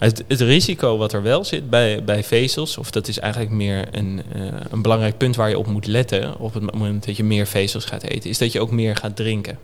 Het, 0.00 0.24
het, 0.28 0.40
risico 0.40 0.96
wat 0.96 1.12
er 1.12 1.22
wel 1.22 1.44
zit 1.44 1.70
bij, 1.70 2.04
bij 2.04 2.24
vezels, 2.24 2.78
of 2.78 2.90
dat 2.90 3.08
is 3.08 3.18
eigenlijk 3.18 3.52
meer 3.52 3.88
een, 3.90 4.22
uh, 4.36 4.42
een 4.70 4.82
belangrijk 4.82 5.16
punt 5.16 5.36
waar 5.36 5.48
je 5.48 5.58
op 5.58 5.66
moet 5.66 5.86
letten 5.86 6.38
op 6.38 6.54
het 6.54 6.74
moment 6.74 7.06
dat 7.06 7.16
je 7.16 7.24
meer 7.24 7.46
vezels 7.46 7.84
gaat 7.84 8.02
eten, 8.02 8.30
is 8.30 8.38
dat 8.38 8.52
je 8.52 8.60
ook 8.60 8.70
meer 8.70 8.96
gaat 8.96 9.16
drinken. 9.16 9.58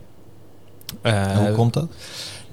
Uh, 1.03 1.37
hoe 1.37 1.51
komt 1.51 1.73
dat? 1.73 1.87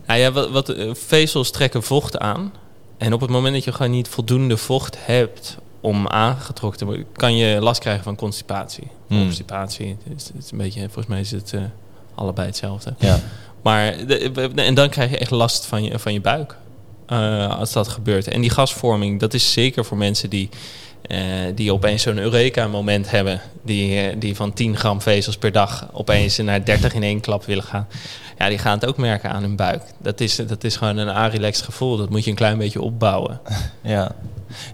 Nou 0.07 0.20
ja, 0.20 0.33
wat, 0.33 0.51
wat 0.51 0.70
uh, 0.70 0.94
vezels 0.94 1.51
trekken 1.51 1.83
vocht 1.83 2.18
aan. 2.18 2.53
En 2.97 3.12
op 3.12 3.20
het 3.20 3.31
moment 3.31 3.55
dat 3.55 3.64
je 3.64 3.73
gewoon 3.73 3.90
niet 3.90 4.09
voldoende 4.09 4.57
vocht 4.57 4.97
hebt 5.07 5.57
om 5.81 6.09
aangetrokken 6.09 6.79
te 6.79 6.85
worden, 6.85 7.07
kan 7.12 7.37
je 7.37 7.61
last 7.61 7.81
krijgen 7.81 8.05
van 8.05 8.16
constipatie. 8.16 8.88
Hmm. 9.07 9.23
Constipatie, 9.23 9.97
het 10.05 10.16
is, 10.16 10.27
het 10.27 10.44
is 10.44 10.51
een 10.51 10.59
beetje, 10.59 10.81
volgens 10.81 11.07
mij 11.07 11.20
is 11.20 11.31
het 11.31 11.53
uh, 11.53 11.62
allebei 12.14 12.47
hetzelfde. 12.47 12.94
Ja. 12.99 13.20
Maar 13.62 14.07
de, 14.07 14.51
en 14.55 14.75
dan 14.75 14.88
krijg 14.88 15.11
je 15.11 15.18
echt 15.18 15.31
last 15.31 15.66
van 15.66 15.85
je, 15.85 15.99
van 15.99 16.12
je 16.12 16.20
buik. 16.20 16.57
Uh, 17.09 17.59
als 17.59 17.73
dat 17.73 17.88
gebeurt. 17.88 18.29
En 18.29 18.40
die 18.40 18.51
gasvorming, 18.51 19.21
dat 19.21 19.35
is 19.35 19.53
zeker 19.53 19.85
voor 19.85 19.97
mensen 19.97 20.31
die 20.31 20.49
eh, 21.05 21.19
die 21.55 21.73
opeens 21.73 22.03
zo'n 22.03 22.19
Eureka-moment 22.19 23.11
hebben. 23.11 23.40
Die, 23.62 24.01
eh, 24.01 24.17
die 24.19 24.37
van 24.37 24.53
10 24.53 24.77
gram 24.77 25.01
vezels 25.01 25.37
per 25.37 25.53
dag 25.53 25.88
opeens 25.93 26.37
naar 26.37 26.64
30 26.64 26.95
in 26.95 27.03
één 27.03 27.21
klap 27.21 27.45
willen 27.45 27.62
gaan. 27.62 27.87
Ja, 28.38 28.49
die 28.49 28.59
gaan 28.59 28.75
het 28.75 28.87
ook 28.87 28.97
merken 28.97 29.31
aan 29.31 29.43
hun 29.43 29.57
buik. 29.57 29.83
Dat 29.99 30.21
is, 30.21 30.37
dat 30.37 30.64
is 30.64 30.77
gewoon 30.77 30.97
een 30.97 31.09
a-relaxed 31.09 31.64
gevoel. 31.64 31.97
Dat 31.97 32.11
moet 32.11 32.25
je 32.25 32.31
een 32.31 32.37
klein 32.37 32.59
beetje 32.59 32.81
opbouwen. 32.81 33.40
Ja. 33.83 34.14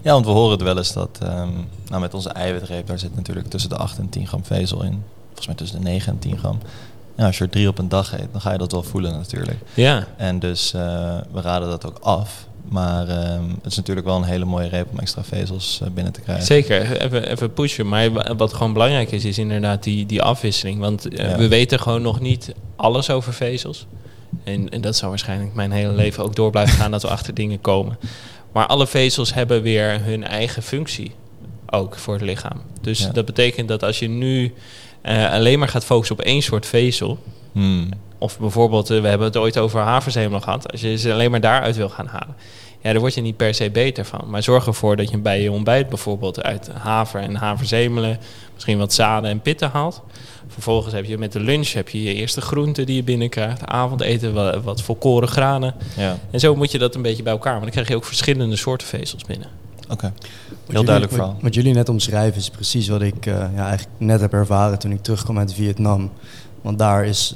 ja, 0.01 0.11
want 0.11 0.25
we 0.25 0.31
horen 0.31 0.51
het 0.51 0.61
wel 0.61 0.77
eens 0.77 0.93
dat 0.93 1.19
ehm, 1.21 1.49
nou 1.87 2.01
met 2.01 2.13
onze 2.13 2.29
eiwitreep, 2.29 2.87
daar 2.87 2.99
zit 2.99 3.15
natuurlijk 3.15 3.47
tussen 3.47 3.69
de 3.69 3.77
8 3.77 3.97
en 3.97 4.09
10 4.09 4.27
gram 4.27 4.45
vezel 4.45 4.83
in. 4.83 5.03
Volgens 5.25 5.47
mij 5.47 5.55
tussen 5.55 5.77
de 5.77 5.89
9 5.89 6.11
en 6.11 6.19
10 6.19 6.37
gram. 6.37 6.59
Ja, 7.21 7.27
als 7.27 7.37
je 7.37 7.43
er 7.43 7.49
drie 7.49 7.67
op 7.67 7.77
een 7.77 7.89
dag 7.89 8.13
eet, 8.13 8.27
dan 8.31 8.41
ga 8.41 8.51
je 8.51 8.57
dat 8.57 8.71
wel 8.71 8.83
voelen 8.83 9.11
natuurlijk. 9.11 9.57
Ja, 9.73 10.07
En 10.17 10.39
dus 10.39 10.73
eh, 10.73 10.81
we 11.31 11.41
raden 11.41 11.69
dat 11.69 11.85
ook 11.85 11.97
af. 12.01 12.47
Maar 12.69 13.07
ehm, 13.07 13.43
het 13.61 13.65
is 13.71 13.75
natuurlijk 13.75 14.07
wel 14.07 14.15
een 14.15 14.23
hele 14.23 14.45
mooie 14.45 14.67
reep 14.67 14.87
om 14.91 14.99
extra 14.99 15.23
vezels 15.23 15.79
eh, 15.83 15.89
binnen 15.89 16.13
te 16.13 16.21
krijgen. 16.21 16.45
zeker. 16.45 17.01
Even, 17.01 17.27
even 17.29 17.53
pushen. 17.53 17.87
Maar 17.87 18.11
wa- 18.11 18.35
wat 18.35 18.53
gewoon 18.53 18.73
belangrijk 18.73 19.11
is, 19.11 19.25
is 19.25 19.37
inderdaad 19.37 19.83
die, 19.83 20.05
die 20.05 20.21
afwisseling. 20.21 20.79
Want 20.79 21.07
eh, 21.07 21.29
Ja. 21.29 21.37
we 21.37 21.47
weten 21.47 21.79
gewoon 21.79 22.01
nog 22.01 22.19
niet 22.19 22.53
alles 22.75 23.09
over 23.09 23.33
vezels. 23.33 23.85
En, 24.43 24.69
en 24.69 24.81
dat 24.81 24.95
zal 24.95 25.09
waarschijnlijk 25.09 25.53
mijn 25.53 25.71
hele 25.71 25.93
leven 25.93 26.23
ook 26.23 26.35
door 26.35 26.51
blijven 26.51 26.77
gaan 26.77 26.91
dat 26.91 27.01
we 27.01 27.07
achter 27.07 27.33
dingen 27.33 27.61
komen. 27.61 27.97
Maar 28.51 28.67
alle 28.67 28.87
vezels 28.87 29.33
hebben 29.33 29.61
weer 29.61 30.03
hun 30.03 30.23
eigen 30.23 30.63
functie. 30.63 31.11
Ook 31.71 31.97
voor 31.97 32.13
het 32.13 32.23
lichaam. 32.23 32.61
Dus 32.81 32.99
Ja. 32.99 33.09
dat 33.11 33.25
betekent 33.25 33.67
dat 33.67 33.83
als 33.83 33.99
je 33.99 34.07
nu 34.09 34.53
eh, 35.01 35.31
alleen 35.31 35.59
maar 35.59 35.67
gaat 35.67 35.85
focussen 35.85 36.17
op 36.19 36.21
één 36.25 36.41
soort 36.41 36.65
vezel. 36.65 37.17
Hmm. 37.51 37.89
Of 38.17 38.39
bijvoorbeeld, 38.39 38.89
eh, 38.89 39.01
we 39.01 39.07
hebben 39.07 39.27
het 39.27 39.37
ooit 39.37 39.57
over 39.57 39.79
haverzemel 39.79 40.39
gehad. 40.39 40.71
Als 40.71 40.81
je 40.81 40.97
ze 40.97 41.13
alleen 41.13 41.31
maar 41.31 41.41
daaruit 41.41 41.75
wil 41.75 41.89
gaan 41.89 42.07
halen. 42.07 42.35
Ja, 42.81 42.91
daar 42.91 42.99
word 42.99 43.13
je 43.13 43.21
niet 43.21 43.37
per 43.37 43.53
se 43.53 43.69
beter 43.69 44.05
van. 44.05 44.21
Maar 44.27 44.43
zorg 44.43 44.65
ervoor 44.67 44.95
dat 44.95 45.09
je 45.09 45.17
bij 45.17 45.41
je 45.41 45.51
ontbijt 45.51 45.89
bijvoorbeeld 45.89 46.43
uit 46.43 46.69
haver 46.73 47.21
en 47.21 47.35
haverzemelen... 47.35 48.19
misschien 48.53 48.77
wat 48.77 48.93
zaden 48.93 49.29
en 49.29 49.41
pitten 49.41 49.69
haalt. 49.69 50.01
Vervolgens 50.47 50.93
heb 50.93 51.05
je 51.05 51.17
met 51.17 51.31
de 51.31 51.39
lunch 51.39 51.71
heb 51.71 51.89
je 51.89 52.03
je 52.03 52.13
eerste 52.13 52.41
groenten 52.41 52.85
die 52.85 52.95
je 52.95 53.03
binnenkrijgt. 53.03 53.65
Avondeten 53.65 54.33
wat, 54.33 54.63
wat 54.63 54.81
volkoren 54.81 55.27
granen. 55.27 55.75
Ja, 55.97 56.17
En 56.31 56.39
zo 56.39 56.55
moet 56.55 56.71
je 56.71 56.77
dat 56.77 56.95
een 56.95 57.01
beetje 57.01 57.23
bij 57.23 57.33
elkaar. 57.33 57.51
Maar 57.53 57.61
dan 57.61 57.71
krijg 57.71 57.87
je 57.87 57.95
ook 57.95 58.05
verschillende 58.05 58.55
soorten 58.55 58.87
vezels 58.87 59.23
binnen. 59.25 59.47
Oké. 59.91 60.13
Heel 60.67 60.83
duidelijk 60.83 61.13
verhaal. 61.13 61.37
Wat 61.41 61.53
jullie 61.53 61.73
net 61.73 61.89
omschrijven 61.89 62.39
is 62.39 62.49
precies 62.49 62.87
wat 62.87 63.01
ik 63.01 63.25
eh, 63.25 63.33
ja, 63.33 63.67
eigenlijk 63.67 63.99
net 63.99 64.21
heb 64.21 64.33
ervaren 64.33 64.79
toen 64.79 64.91
ik 64.91 65.01
terugkwam 65.01 65.37
uit 65.37 65.53
Vietnam. 65.53 66.11
Want 66.61 66.79
daar 66.79 67.05
is, 67.05 67.35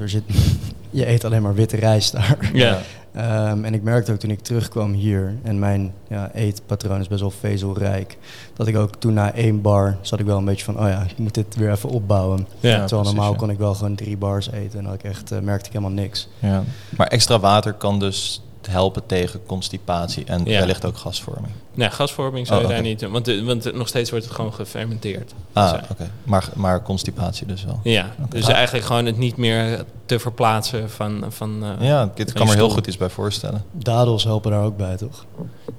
er 0.00 0.08
zit, 0.08 0.22
je 0.90 1.08
eet 1.08 1.24
alleen 1.24 1.42
maar 1.42 1.54
witte 1.54 1.76
rijst 1.76 2.12
daar. 2.12 2.50
Ja. 2.52 2.78
Ehm, 3.12 3.64
en 3.64 3.74
ik 3.74 3.82
merkte 3.82 4.12
ook 4.12 4.18
toen 4.18 4.30
ik 4.30 4.40
terugkwam 4.40 4.92
hier 4.92 5.34
en 5.42 5.58
mijn 5.58 5.92
ja, 6.08 6.30
eetpatroon 6.34 7.00
is 7.00 7.08
best 7.08 7.20
wel 7.20 7.30
vezelrijk. 7.30 8.18
Dat 8.54 8.66
ik 8.66 8.76
ook 8.76 8.96
toen 8.96 9.14
na 9.14 9.32
één 9.32 9.60
bar 9.60 9.96
zat 10.00 10.20
ik 10.20 10.26
wel 10.26 10.38
een 10.38 10.44
beetje 10.44 10.64
van, 10.64 10.78
oh 10.78 10.88
ja, 10.88 11.02
ik 11.02 11.18
moet 11.18 11.34
dit 11.34 11.56
weer 11.56 11.70
even 11.70 11.88
opbouwen. 11.88 12.38
Ja, 12.38 12.46
Terwijl 12.60 12.86
precies, 12.88 13.04
normaal 13.04 13.30
ja. 13.30 13.36
kon 13.36 13.50
ik 13.50 13.58
wel 13.58 13.74
gewoon 13.74 13.94
drie 13.94 14.16
bars 14.16 14.50
eten 14.50 14.78
en 14.78 14.84
dan 14.84 14.94
ik 14.94 15.02
echt, 15.02 15.30
eh, 15.30 15.38
merkte 15.38 15.66
ik 15.66 15.72
helemaal 15.72 15.94
niks. 15.94 16.28
Ja. 16.38 16.62
Maar 16.96 17.06
extra 17.06 17.40
water 17.40 17.72
kan 17.72 17.98
dus 17.98 18.42
helpen 18.66 19.06
tegen 19.06 19.40
constipatie 19.46 20.24
en 20.26 20.44
Ja. 20.44 20.58
wellicht 20.58 20.84
ook 20.84 20.96
gasvorming. 20.96 21.52
Nee, 21.74 21.90
gasvorming 21.90 22.46
zou 22.46 22.62
Oh, 22.62 22.68
je 22.68 22.72
daar 22.74 22.82
niet... 22.82 23.02
Want, 23.02 23.24
de- 23.24 23.44
want 23.44 23.74
nog 23.74 23.88
steeds 23.88 24.10
wordt 24.10 24.24
het 24.24 24.34
gewoon 24.34 24.54
gefermenteerd. 24.54 25.32
Ah, 25.52 25.74
oké. 25.90 26.10
Maar, 26.24 26.48
maar 26.54 26.82
constipatie 26.82 27.46
dus 27.46 27.64
wel. 27.64 27.80
Ja, 27.82 28.14
dus 28.28 28.48
eigenlijk 28.48 28.86
gewoon 28.86 29.06
het 29.06 29.18
niet 29.18 29.36
meer 29.36 29.84
te 30.06 30.18
verplaatsen 30.18 30.90
van... 30.90 31.24
van 31.28 31.64
eh, 31.80 31.86
Ja, 31.88 32.02
ik 32.14 32.24
Van 32.24 32.34
kan 32.34 32.46
me 32.46 32.54
heel 32.54 32.70
goed 32.70 32.86
iets 32.86 32.96
bij 32.96 33.08
voorstellen. 33.08 33.64
Dadels 33.72 34.24
helpen 34.24 34.50
daar 34.50 34.62
ook 34.64 34.76
bij, 34.76 34.96
toch? 34.96 35.24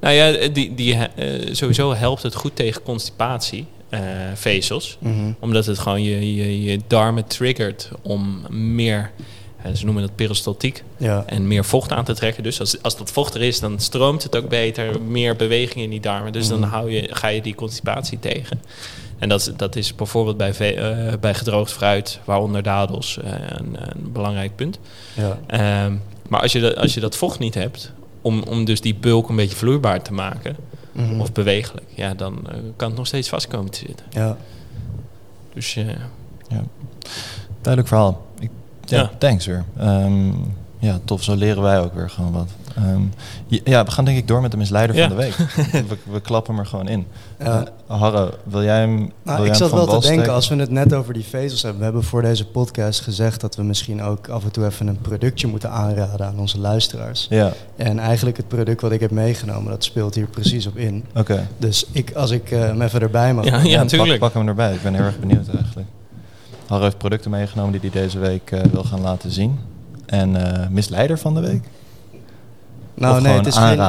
Nou 0.01 0.13
ja, 0.13 0.47
die, 0.47 0.73
die, 0.75 0.95
eh, 0.95 1.53
sowieso 1.53 1.93
helpt 1.95 2.23
het 2.23 2.35
goed 2.35 2.55
tegen 2.55 2.81
constipatie, 2.81 3.65
eh, 3.89 3.99
vezels. 4.33 4.97
Mhm. 4.99 5.31
Omdat 5.39 5.65
het 5.65 5.79
gewoon 5.79 6.01
je, 6.03 6.35
je, 6.35 6.63
je 6.63 6.79
darmen 6.87 7.25
triggert 7.27 7.89
om 8.01 8.41
meer, 8.49 9.11
eh, 9.17 9.25
ze 9.73 9.85
noemen 9.85 10.03
dat 10.03 10.15
peristaltiek, 10.15 10.83
Ja. 10.97 11.23
en 11.25 11.47
meer 11.47 11.65
vocht 11.65 11.91
aan 11.91 12.03
te 12.03 12.13
trekken. 12.13 12.43
Dus 12.43 12.59
als, 12.59 12.81
als 12.81 12.97
dat 12.97 13.11
vocht 13.11 13.33
er 13.35 13.41
is, 13.41 13.59
dan 13.59 13.79
stroomt 13.79 14.23
het 14.23 14.35
ook 14.35 14.49
beter, 14.49 15.01
meer 15.01 15.35
beweging 15.35 15.83
in 15.83 15.89
die 15.89 15.99
darmen. 15.99 16.31
Dus 16.31 16.47
dan 16.47 16.59
Mhm. 16.59 16.69
hou 16.69 16.91
je, 16.91 17.07
ga 17.11 17.27
je 17.27 17.41
die 17.41 17.55
constipatie 17.55 18.19
tegen. 18.19 18.61
En 19.19 19.29
dat, 19.29 19.39
is- 19.39 19.51
dat 19.57 19.75
is 19.75 19.95
bijvoorbeeld 19.95 20.37
bij, 20.37 20.53
ve- 20.53 20.73
eh, 20.73 21.17
bij 21.19 21.33
gedroogd 21.33 21.71
fruit, 21.71 22.19
waaronder 22.25 22.63
dadels, 22.63 23.17
eh, 23.17 23.31
een, 23.47 23.75
een 23.79 24.11
belangrijk 24.11 24.55
punt. 24.55 24.79
ja. 25.13 25.39
Ehm, 25.47 25.93
maar 26.27 26.41
als 26.41 26.51
je, 26.51 26.59
dat, 26.59 26.75
als 26.75 26.93
je 26.93 26.99
dat 26.99 27.15
vocht 27.15 27.39
niet 27.39 27.53
hebt, 27.53 27.91
om, 28.21 28.43
om 28.43 28.65
dus 28.65 28.81
die 28.81 28.95
bulk 28.95 29.29
een 29.29 29.35
beetje 29.35 29.55
vloeibaar 29.55 30.01
te 30.01 30.13
maken, 30.13 30.55
Mhm. 30.91 31.19
of 31.21 31.31
bewegelijk, 31.31 31.85
ja, 31.95 32.13
dan 32.13 32.39
eh, 32.49 32.57
kan 32.75 32.87
het 32.87 32.97
nog 32.97 33.07
steeds 33.07 33.29
vast 33.29 33.47
komen 33.47 33.71
te 33.71 33.79
zitten. 33.87 34.05
ja. 34.09 34.37
Dus 35.53 35.75
eh, 35.75 35.85
Duidelijk 37.61 37.87
verhaal. 37.87 38.22
Ja, 38.85 38.97
Ja. 38.99 39.09
thanks 39.17 39.45
weer. 39.45 39.63
Ehm, 39.77 40.27
ja, 40.79 40.99
tof. 41.05 41.23
Zo 41.23 41.35
leren 41.35 41.61
wij 41.63 41.79
ook 41.79 41.93
weer 41.93 42.09
gewoon 42.09 42.31
wat. 42.31 42.47
Ehm, 42.75 43.01
ja, 43.63 43.83
we 43.83 43.91
gaan 43.91 44.05
denk 44.05 44.17
ik 44.17 44.27
door 44.27 44.41
met 44.41 44.51
de 44.51 44.57
misleider 44.57 44.95
Ja. 44.95 45.07
van 45.07 45.17
de 45.17 45.23
week. 45.23 45.35
we, 45.89 45.97
we 46.11 46.21
klappen 46.21 46.53
hem 46.53 46.61
er 46.63 46.67
gewoon 46.69 46.87
in. 46.87 47.05
Ja. 47.39 47.45
Eh, 47.87 47.97
Harro, 47.97 48.29
wil 48.43 48.63
jij 48.63 48.79
hem 48.79 48.97
wil 48.97 49.07
Nou, 49.23 49.39
jij 49.39 49.47
ik 49.47 49.53
zat 49.55 49.71
wel 49.71 49.85
te 49.85 49.89
denken, 49.91 50.09
steken? 50.13 50.33
als 50.33 50.49
we 50.49 50.55
het 50.55 50.69
net 50.69 50.93
over 50.93 51.13
die 51.13 51.23
vezels 51.23 51.61
hebben. 51.61 51.79
We 51.79 51.83
hebben 51.85 52.03
voor 52.03 52.21
deze 52.21 52.45
podcast 52.47 53.01
gezegd 53.01 53.41
dat 53.41 53.55
we 53.55 53.63
misschien 53.63 54.01
ook 54.01 54.27
af 54.29 54.43
en 54.43 54.51
toe 54.51 54.65
even 54.65 54.87
een 54.87 55.01
productje 55.01 55.47
moeten 55.47 55.69
aanraden 55.71 56.25
aan 56.25 56.39
onze 56.39 56.59
luisteraars. 56.59 57.27
Ja, 57.29 57.51
En 57.75 57.99
eigenlijk 57.99 58.37
het 58.37 58.47
product 58.47 58.81
wat 58.81 58.91
ik 58.91 58.99
heb 58.99 59.11
meegenomen, 59.11 59.71
dat 59.71 59.83
speelt 59.83 60.15
hier 60.15 60.27
precies 60.27 60.67
op 60.67 60.77
in. 60.77 61.05
oké. 61.15 61.47
Dus 61.57 61.85
ik, 61.91 62.13
als 62.13 62.31
ik 62.31 62.51
eh, 62.51 62.59
hem 62.59 62.81
even 62.81 63.01
erbij 63.01 63.33
mag. 63.33 63.45
Ja, 63.45 63.59
Ja, 63.63 63.85
pak, 63.97 64.17
pak 64.19 64.33
hem 64.33 64.47
erbij. 64.47 64.73
Ik 64.73 64.81
ben 64.83 64.93
heel 64.93 65.03
erg 65.05 65.19
benieuwd 65.19 65.47
eigenlijk. 65.55 65.87
Harro 66.73 66.87
heeft 66.87 66.97
producten 66.97 67.31
meegenomen 67.31 67.71
die 67.71 67.91
hij 67.91 68.01
deze 68.01 68.19
week 68.19 68.51
eh, 68.51 68.61
wil 68.61 68.83
gaan 68.83 69.01
laten 69.01 69.31
zien. 69.31 69.59
En 70.05 70.61
eh, 70.61 70.67
misleider 70.69 71.17
van 71.17 71.33
de 71.33 71.39
week? 71.41 71.63
nou 72.93 73.15
of 73.17 73.23
nee, 73.23 73.37
het 73.37 73.47
is, 73.47 73.55
geen, 73.55 73.79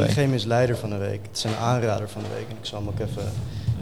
het 0.00 0.16
is 0.16 0.26
misleider 0.26 0.76
van 0.76 0.90
de 0.90 0.96
week. 0.96 1.20
Het 1.28 1.36
is 1.36 1.44
een 1.44 1.56
aanrader 1.56 2.08
van 2.08 2.22
de 2.22 2.28
week. 2.34 2.46
En 2.48 2.56
ik 2.60 2.66
zal 2.66 2.78
hem 2.78 2.88
ook 2.88 2.98
even 3.08 3.22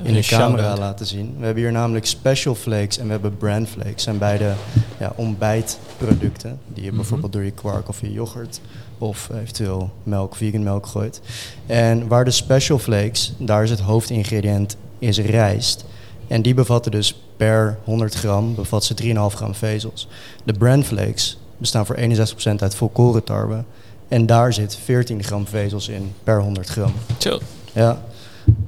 in 0.02 0.14
de 0.14 0.20
camera 0.20 0.56
shout-out. 0.56 0.78
laten 0.78 1.06
zien. 1.06 1.34
We 1.38 1.44
hebben 1.44 1.62
hier 1.62 1.72
namelijk 1.72 2.06
Special 2.06 2.54
Flakes 2.54 2.98
en 2.98 3.04
we 3.04 3.10
hebben 3.10 3.36
Brand 3.36 3.68
Flakes. 3.68 4.02
zijn 4.02 4.18
beide 4.18 4.52
ja, 4.98 5.12
ontbijtproducten. 5.16 6.58
Die 6.66 6.82
je 6.82 6.88
Mhm. 6.88 6.96
bijvoorbeeld 6.98 7.32
door 7.32 7.44
je 7.44 7.50
kwark 7.50 7.88
of 7.88 8.00
je 8.00 8.12
yoghurt 8.12 8.60
of 8.98 9.28
eventueel 9.42 9.90
melk, 10.02 10.36
vegan 10.36 10.62
melk 10.62 10.86
gooit. 10.86 11.20
En 11.66 12.08
waar 12.08 12.24
de 12.24 12.30
Special 12.30 12.78
Flakes, 12.78 13.32
daar 13.38 13.62
is 13.62 13.70
het 13.70 13.80
hoofdingrediënt, 13.80 14.76
is 14.98 15.18
rijst. 15.18 15.84
En 16.28 16.42
die 16.42 16.54
bevatten 16.54 16.90
dus 16.90 17.20
per 17.36 17.78
100 17.84 18.14
gram 18.14 18.54
bevat 18.54 18.84
ze 18.84 18.94
3,5 19.02 19.08
gram 19.36 19.54
vezels. 19.54 20.08
De 20.44 20.52
Brand 20.52 20.84
Flakes 20.84 21.38
bestaan 21.56 21.86
voor 21.86 21.96
61% 21.96 22.02
uit 22.56 22.74
volkoren 22.74 23.24
tarwe. 23.24 23.64
En 24.08 24.26
daar 24.26 24.52
zit 24.52 24.76
14 24.84 25.24
gram 25.24 25.46
vezels 25.46 25.88
in 25.88 26.12
per 26.24 26.40
100 26.40 26.68
gram. 26.68 26.92
Zo. 27.18 27.38
Ja, 27.72 28.02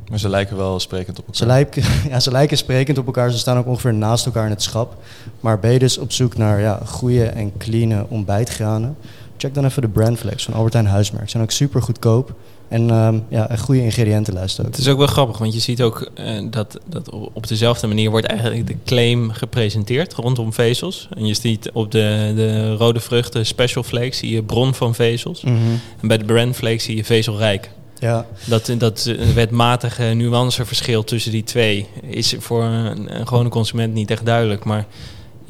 Maar 0.08 0.18
ze 0.18 0.28
lijken 0.28 0.56
wel 0.56 0.80
sprekend 0.80 1.18
op 1.18 1.24
elkaar. 1.26 1.36
ze 1.36 1.46
lijken, 1.46 1.82
ja, 2.12 2.20
ze 2.20 2.30
lijken 2.30 2.56
sprekend 2.56 2.98
op 2.98 3.06
elkaar. 3.06 3.30
Ze 3.30 3.38
staan 3.38 3.58
ook 3.58 3.66
ongeveer 3.66 3.94
naast 3.94 4.26
elkaar 4.26 4.44
in 4.44 4.50
het 4.50 4.62
schap. 4.62 4.96
Maar 5.40 5.58
ben 5.58 5.72
je 5.72 5.78
dus 5.78 5.98
op 5.98 6.12
zoek 6.12 6.36
naar 6.36 6.60
ja, 6.60 6.80
goede 6.86 7.24
en 7.24 7.52
clean 7.56 8.06
ontbijtgranen? 8.08 8.96
Check 9.36 9.54
dan 9.54 9.64
even 9.64 9.82
de 9.82 9.88
Brandflex 9.88 10.44
van 10.44 10.54
Albertijn 10.54 10.86
Huismerk. 10.86 11.24
Ze 11.24 11.30
zijn 11.30 11.42
ook 11.42 11.50
super 11.50 11.82
goedkoop. 11.82 12.34
En 12.70 12.90
ehm, 12.90 13.18
ja, 13.28 13.50
een 13.50 13.58
goede 13.58 13.82
ingrediëntenlijst 13.82 14.60
ook. 14.60 14.66
Het 14.66 14.78
is 14.78 14.88
ook 14.88 14.98
wel 14.98 15.06
grappig, 15.06 15.38
want 15.38 15.54
je 15.54 15.60
ziet 15.60 15.82
ook 15.82 16.10
eh, 16.14 16.40
dat, 16.50 16.78
dat 16.86 17.10
op 17.10 17.46
dezelfde 17.46 17.86
manier 17.86 18.10
wordt 18.10 18.26
eigenlijk 18.26 18.66
de 18.66 18.76
claim 18.84 19.30
gepresenteerd 19.30 20.12
rondom 20.12 20.52
vezels. 20.52 21.08
En 21.16 21.26
je 21.26 21.34
ziet 21.34 21.70
op 21.72 21.90
de, 21.90 22.32
de 22.36 22.74
rode 22.74 23.00
vruchten 23.00 23.46
special 23.46 23.82
flakes 23.82 24.18
zie 24.18 24.30
je 24.30 24.42
bron 24.42 24.74
van 24.74 24.94
vezels. 24.94 25.42
Mhm. 25.42 25.56
En 26.00 26.08
bij 26.08 26.18
de 26.18 26.24
brand 26.24 26.56
flakes 26.56 26.84
zie 26.84 26.96
je 26.96 27.04
vezelrijk. 27.04 27.70
Ja, 27.98 28.26
Dat, 28.44 28.74
dat 28.78 29.06
eh, 29.06 29.28
wetmatige 29.28 30.04
nuanceverschil 30.04 31.04
tussen 31.04 31.32
die 31.32 31.44
twee 31.44 31.86
is 32.02 32.34
voor 32.38 32.62
een, 32.62 33.18
een 33.18 33.26
gewone 33.26 33.48
consument 33.48 33.94
niet 33.94 34.10
echt 34.10 34.26
duidelijk. 34.26 34.64
Maar 34.64 34.86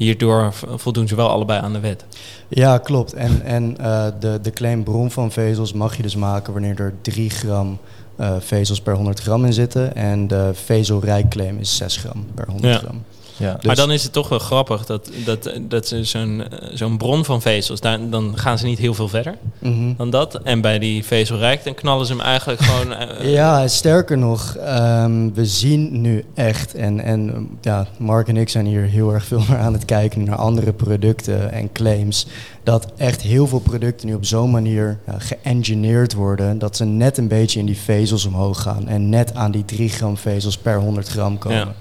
hierdoor 0.03 0.53
voldoen 0.75 1.07
ze 1.07 1.15
wel 1.15 1.29
allebei 1.29 1.61
aan 1.61 1.73
de 1.73 1.79
wet. 1.79 2.05
ja 2.47 2.77
klopt. 2.77 3.13
En, 3.13 3.41
en 3.41 3.77
eh, 3.77 4.05
de, 4.19 4.39
de 4.41 4.51
claim 4.51 4.83
bron 4.83 5.11
van 5.11 5.31
vezels 5.31 5.73
mag 5.73 5.95
je 5.97 6.01
dus 6.01 6.15
maken 6.15 6.53
wanneer 6.53 6.79
er 6.79 6.93
3 7.01 7.29
gram 7.29 7.77
eh, 8.15 8.35
vezels 8.39 8.81
per 8.81 8.95
100 8.95 9.19
gram 9.19 9.45
in 9.45 9.53
zitten. 9.53 9.95
En 9.95 10.27
de 10.27 10.51
vezelrijk 10.53 11.29
claim 11.29 11.57
is 11.59 11.75
6 11.75 11.97
gram 11.97 12.25
per 12.35 12.45
100 12.47 12.73
Ja. 12.73 12.77
gram. 12.79 13.03
Ja. 13.37 13.53
Dus- 13.53 13.63
Maar 13.65 13.75
dan 13.75 13.91
is 13.91 14.03
het 14.03 14.13
toch 14.13 14.29
wel 14.29 14.39
grappig 14.39 14.85
dat, 14.85 15.09
dat, 15.25 15.51
dat 15.61 15.87
ze 15.87 16.03
zo'n 16.03 16.43
zo'n 16.73 16.97
bron 16.97 17.25
van 17.25 17.41
vezels, 17.41 17.79
daar, 17.79 18.09
dan 18.09 18.37
gaan 18.37 18.57
ze 18.57 18.65
niet 18.65 18.79
heel 18.79 18.93
veel 18.93 19.07
verder 19.07 19.35
Mhm. 19.59 19.93
dan 19.97 20.09
dat. 20.09 20.35
En 20.43 20.61
bij 20.61 20.79
die 20.79 21.05
vezelrijk, 21.05 21.63
dan 21.63 21.73
knallen 21.73 22.05
ze 22.05 22.11
hem 22.11 22.21
eigenlijk 22.21 22.61
gewoon... 22.61 22.93
eh, 22.93 23.31
Ja, 23.37 23.67
sterker 23.67 24.17
nog, 24.17 24.55
ehm, 24.55 25.29
we 25.33 25.45
zien 25.45 26.01
nu 26.01 26.25
echt, 26.33 26.73
en, 26.75 26.99
en 27.03 27.49
ja, 27.61 27.87
Mark 27.97 28.27
en 28.27 28.37
ik 28.37 28.49
zijn 28.49 28.65
hier 28.65 28.83
heel 28.83 29.13
erg 29.13 29.25
veel 29.25 29.41
naar 29.49 29.59
aan 29.59 29.73
het 29.73 29.85
kijken 29.85 30.23
naar 30.23 30.35
andere 30.35 30.73
producten 30.73 31.51
en 31.51 31.71
claims, 31.71 32.27
dat 32.63 32.87
echt 32.97 33.21
heel 33.21 33.47
veel 33.47 33.59
producten 33.59 34.07
nu 34.07 34.13
op 34.13 34.25
zo'n 34.25 34.51
manier 34.51 34.99
ja, 35.07 35.15
geëngineerd 35.19 36.13
worden, 36.13 36.59
dat 36.59 36.75
ze 36.77 36.85
net 36.85 37.17
een 37.17 37.27
beetje 37.27 37.59
in 37.59 37.65
die 37.65 37.77
vezels 37.77 38.25
omhoog 38.25 38.61
gaan 38.61 38.87
en 38.87 39.09
net 39.09 39.33
aan 39.35 39.51
die 39.51 39.65
3 39.65 39.89
gram 39.89 40.17
vezels 40.17 40.57
per 40.57 40.79
100 40.79 41.07
gram 41.07 41.37
komen. 41.37 41.57
Ja. 41.57 41.73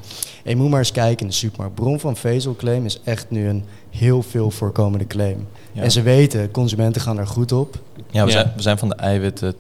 En 0.45 0.51
je 0.51 0.57
moet 0.57 0.71
maar 0.71 0.79
eens 0.79 0.93
kijken 0.93 1.21
in 1.21 1.27
de 1.27 1.33
supermarkt. 1.33 1.75
Bron 1.75 2.01
van 2.01 2.17
vezelclaim 2.17 2.85
is 2.85 3.01
echt 3.05 3.31
nu 3.31 3.49
een 3.49 3.65
heel 3.91 4.23
veel 4.23 4.51
voorkomende 4.51 5.07
claim. 5.07 5.47
Ja. 5.73 5.83
En 5.83 5.91
ze 5.91 6.03
weten, 6.03 6.51
consumenten 6.51 7.01
gaan 7.01 7.17
daar 7.17 7.27
goed 7.27 7.53
op. 7.53 7.79
Ja, 8.11 8.25
we, 8.25 8.31
Ja. 8.31 8.37
Zijn, 8.37 8.53
we 8.57 8.63
zijn 8.63 8.79
van 8.79 8.89
de 8.89 8.95
eiwitten, 8.95 9.55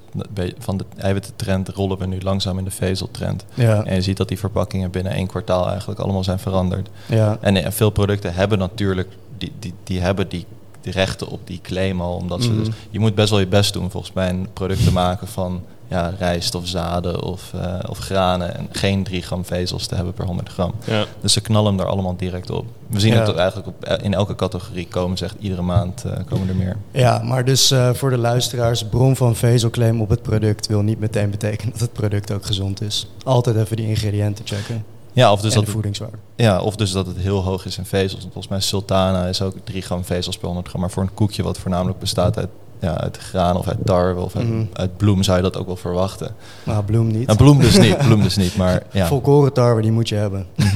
van 0.58 0.76
de 0.76 0.84
eiwittentrend 0.96 1.68
rollen 1.68 1.98
we 1.98 2.06
nu 2.06 2.20
langzaam 2.20 2.58
in 2.58 2.64
de 2.64 2.70
vezeltrend. 2.70 3.44
Ja, 3.54 3.84
En 3.84 3.94
je 3.94 4.02
ziet 4.02 4.16
dat 4.16 4.28
die 4.28 4.38
verpakkingen 4.38 4.90
binnen 4.90 5.12
één 5.12 5.26
kwartaal 5.26 5.68
eigenlijk 5.68 6.00
allemaal 6.00 6.24
zijn 6.24 6.38
veranderd. 6.38 6.88
ja. 7.06 7.38
En, 7.40 7.56
eh, 7.56 7.70
veel 7.70 7.90
producten 7.90 8.34
hebben 8.34 8.58
natuurlijk 8.58 9.08
die, 9.38 9.52
die, 9.58 9.74
die 9.84 10.00
hebben 10.00 10.28
die, 10.28 10.46
rechten 10.82 11.28
op 11.28 11.40
die 11.46 11.60
claim 11.62 12.00
al. 12.00 12.14
Omdat 12.14 12.42
ze 12.42 12.50
Mhm. 12.50 12.58
dus, 12.64 12.68
je 12.90 12.98
moet 12.98 13.14
best 13.14 13.30
wel 13.30 13.38
je 13.38 13.46
best 13.46 13.72
doen 13.72 13.90
volgens 13.90 14.12
mij 14.12 14.28
een 14.28 14.48
product 14.52 14.84
te 14.84 14.92
maken 14.92 15.26
van 15.28 15.62
ja, 15.90 16.12
rijst 16.18 16.54
of 16.54 16.66
zaden 16.66 17.22
of, 17.22 17.52
eh, 17.54 17.74
of 17.88 17.98
granen. 17.98 18.54
En 18.56 18.68
geen 18.72 19.02
3 19.04 19.22
gram 19.22 19.44
vezels 19.44 19.86
te 19.86 19.94
hebben 19.94 20.14
per 20.14 20.24
100 20.26 20.48
gram. 20.48 20.72
ja. 20.84 21.04
Dus 21.20 21.32
ze 21.32 21.40
knallen 21.40 21.66
hem 21.68 21.76
daar 21.76 21.86
allemaal 21.86 22.16
direct 22.16 22.50
op. 22.50 22.66
We 22.86 23.00
zien 23.00 23.12
Ja. 23.12 23.26
het 23.26 23.36
eigenlijk 23.36 23.68
op, 23.68 23.84
eh, 23.84 24.04
in 24.04 24.14
elke 24.14 24.34
categorie 24.34 24.88
komen 24.88 25.16
ze 25.18 25.24
echt 25.24 25.36
iedere 25.40 25.62
maand 25.62 26.04
eh, 26.04 26.12
komen 26.28 26.48
er 26.48 26.56
meer. 26.56 26.76
Ja, 26.90 27.22
maar 27.24 27.44
dus 27.44 27.70
eh, 27.70 27.90
voor 27.94 28.10
de 28.10 28.18
luisteraars, 28.18 28.84
bron 28.84 29.16
van 29.16 29.36
vezelclaim 29.36 30.00
op 30.00 30.08
het 30.08 30.22
product 30.22 30.66
wil 30.66 30.80
niet 30.82 31.00
meteen 31.00 31.30
betekenen 31.30 31.72
dat 31.72 31.80
het 31.80 31.92
product 31.92 32.32
ook 32.32 32.46
gezond 32.46 32.80
is. 32.82 33.06
Altijd 33.24 33.56
even 33.56 33.76
die 33.76 33.86
ingrediënten 33.88 34.46
checken. 34.46 34.84
Ja, 35.12 35.32
of 35.32 35.40
dus 35.40 35.54
dat 35.54 35.64
de 35.64 35.70
voedingswaarde. 35.70 36.16
Ja, 36.36 36.60
of 36.60 36.76
dus 36.76 36.92
dat 36.92 37.06
het 37.06 37.16
heel 37.16 37.42
hoog 37.42 37.64
is 37.66 37.78
in 37.78 37.84
vezels. 37.84 38.22
Volgens 38.22 38.48
mij 38.48 38.60
sultana 38.60 39.26
is 39.26 39.42
ook 39.42 39.54
3 39.64 39.82
gram 39.82 40.04
vezels 40.04 40.36
per 40.38 40.46
100 40.46 40.68
gram. 40.68 40.80
Maar 40.80 40.90
voor 40.90 41.02
een 41.02 41.14
koekje 41.14 41.42
wat 41.42 41.58
voornamelijk 41.58 41.98
bestaat 41.98 42.36
uit, 42.38 42.48
ja, 42.80 43.00
uit 43.00 43.16
graan 43.16 43.56
of 43.56 43.68
uit 43.68 43.78
tarwe 43.84 44.20
of 44.20 44.36
uit, 44.36 44.48
Mhm. 44.48 44.64
uit 44.72 44.96
bloem 44.96 45.22
zou 45.22 45.36
je 45.36 45.42
dat 45.42 45.56
ook 45.58 45.66
wel 45.66 45.76
verwachten. 45.76 46.34
Nou, 46.64 46.84
bloem 46.84 47.06
niet. 47.06 47.26
Nou, 47.26 47.38
bloem 47.38 47.58
dus 47.60 47.78
niet, 47.78 47.98
bloem 48.06 48.22
dus 48.22 48.36
niet, 48.36 48.56
maar 48.56 48.82
ja. 48.90 49.06
Volkoren 49.06 49.52
tarwe, 49.52 49.82
die 49.82 49.92
moet 49.92 50.08
je 50.08 50.14
hebben. 50.14 50.46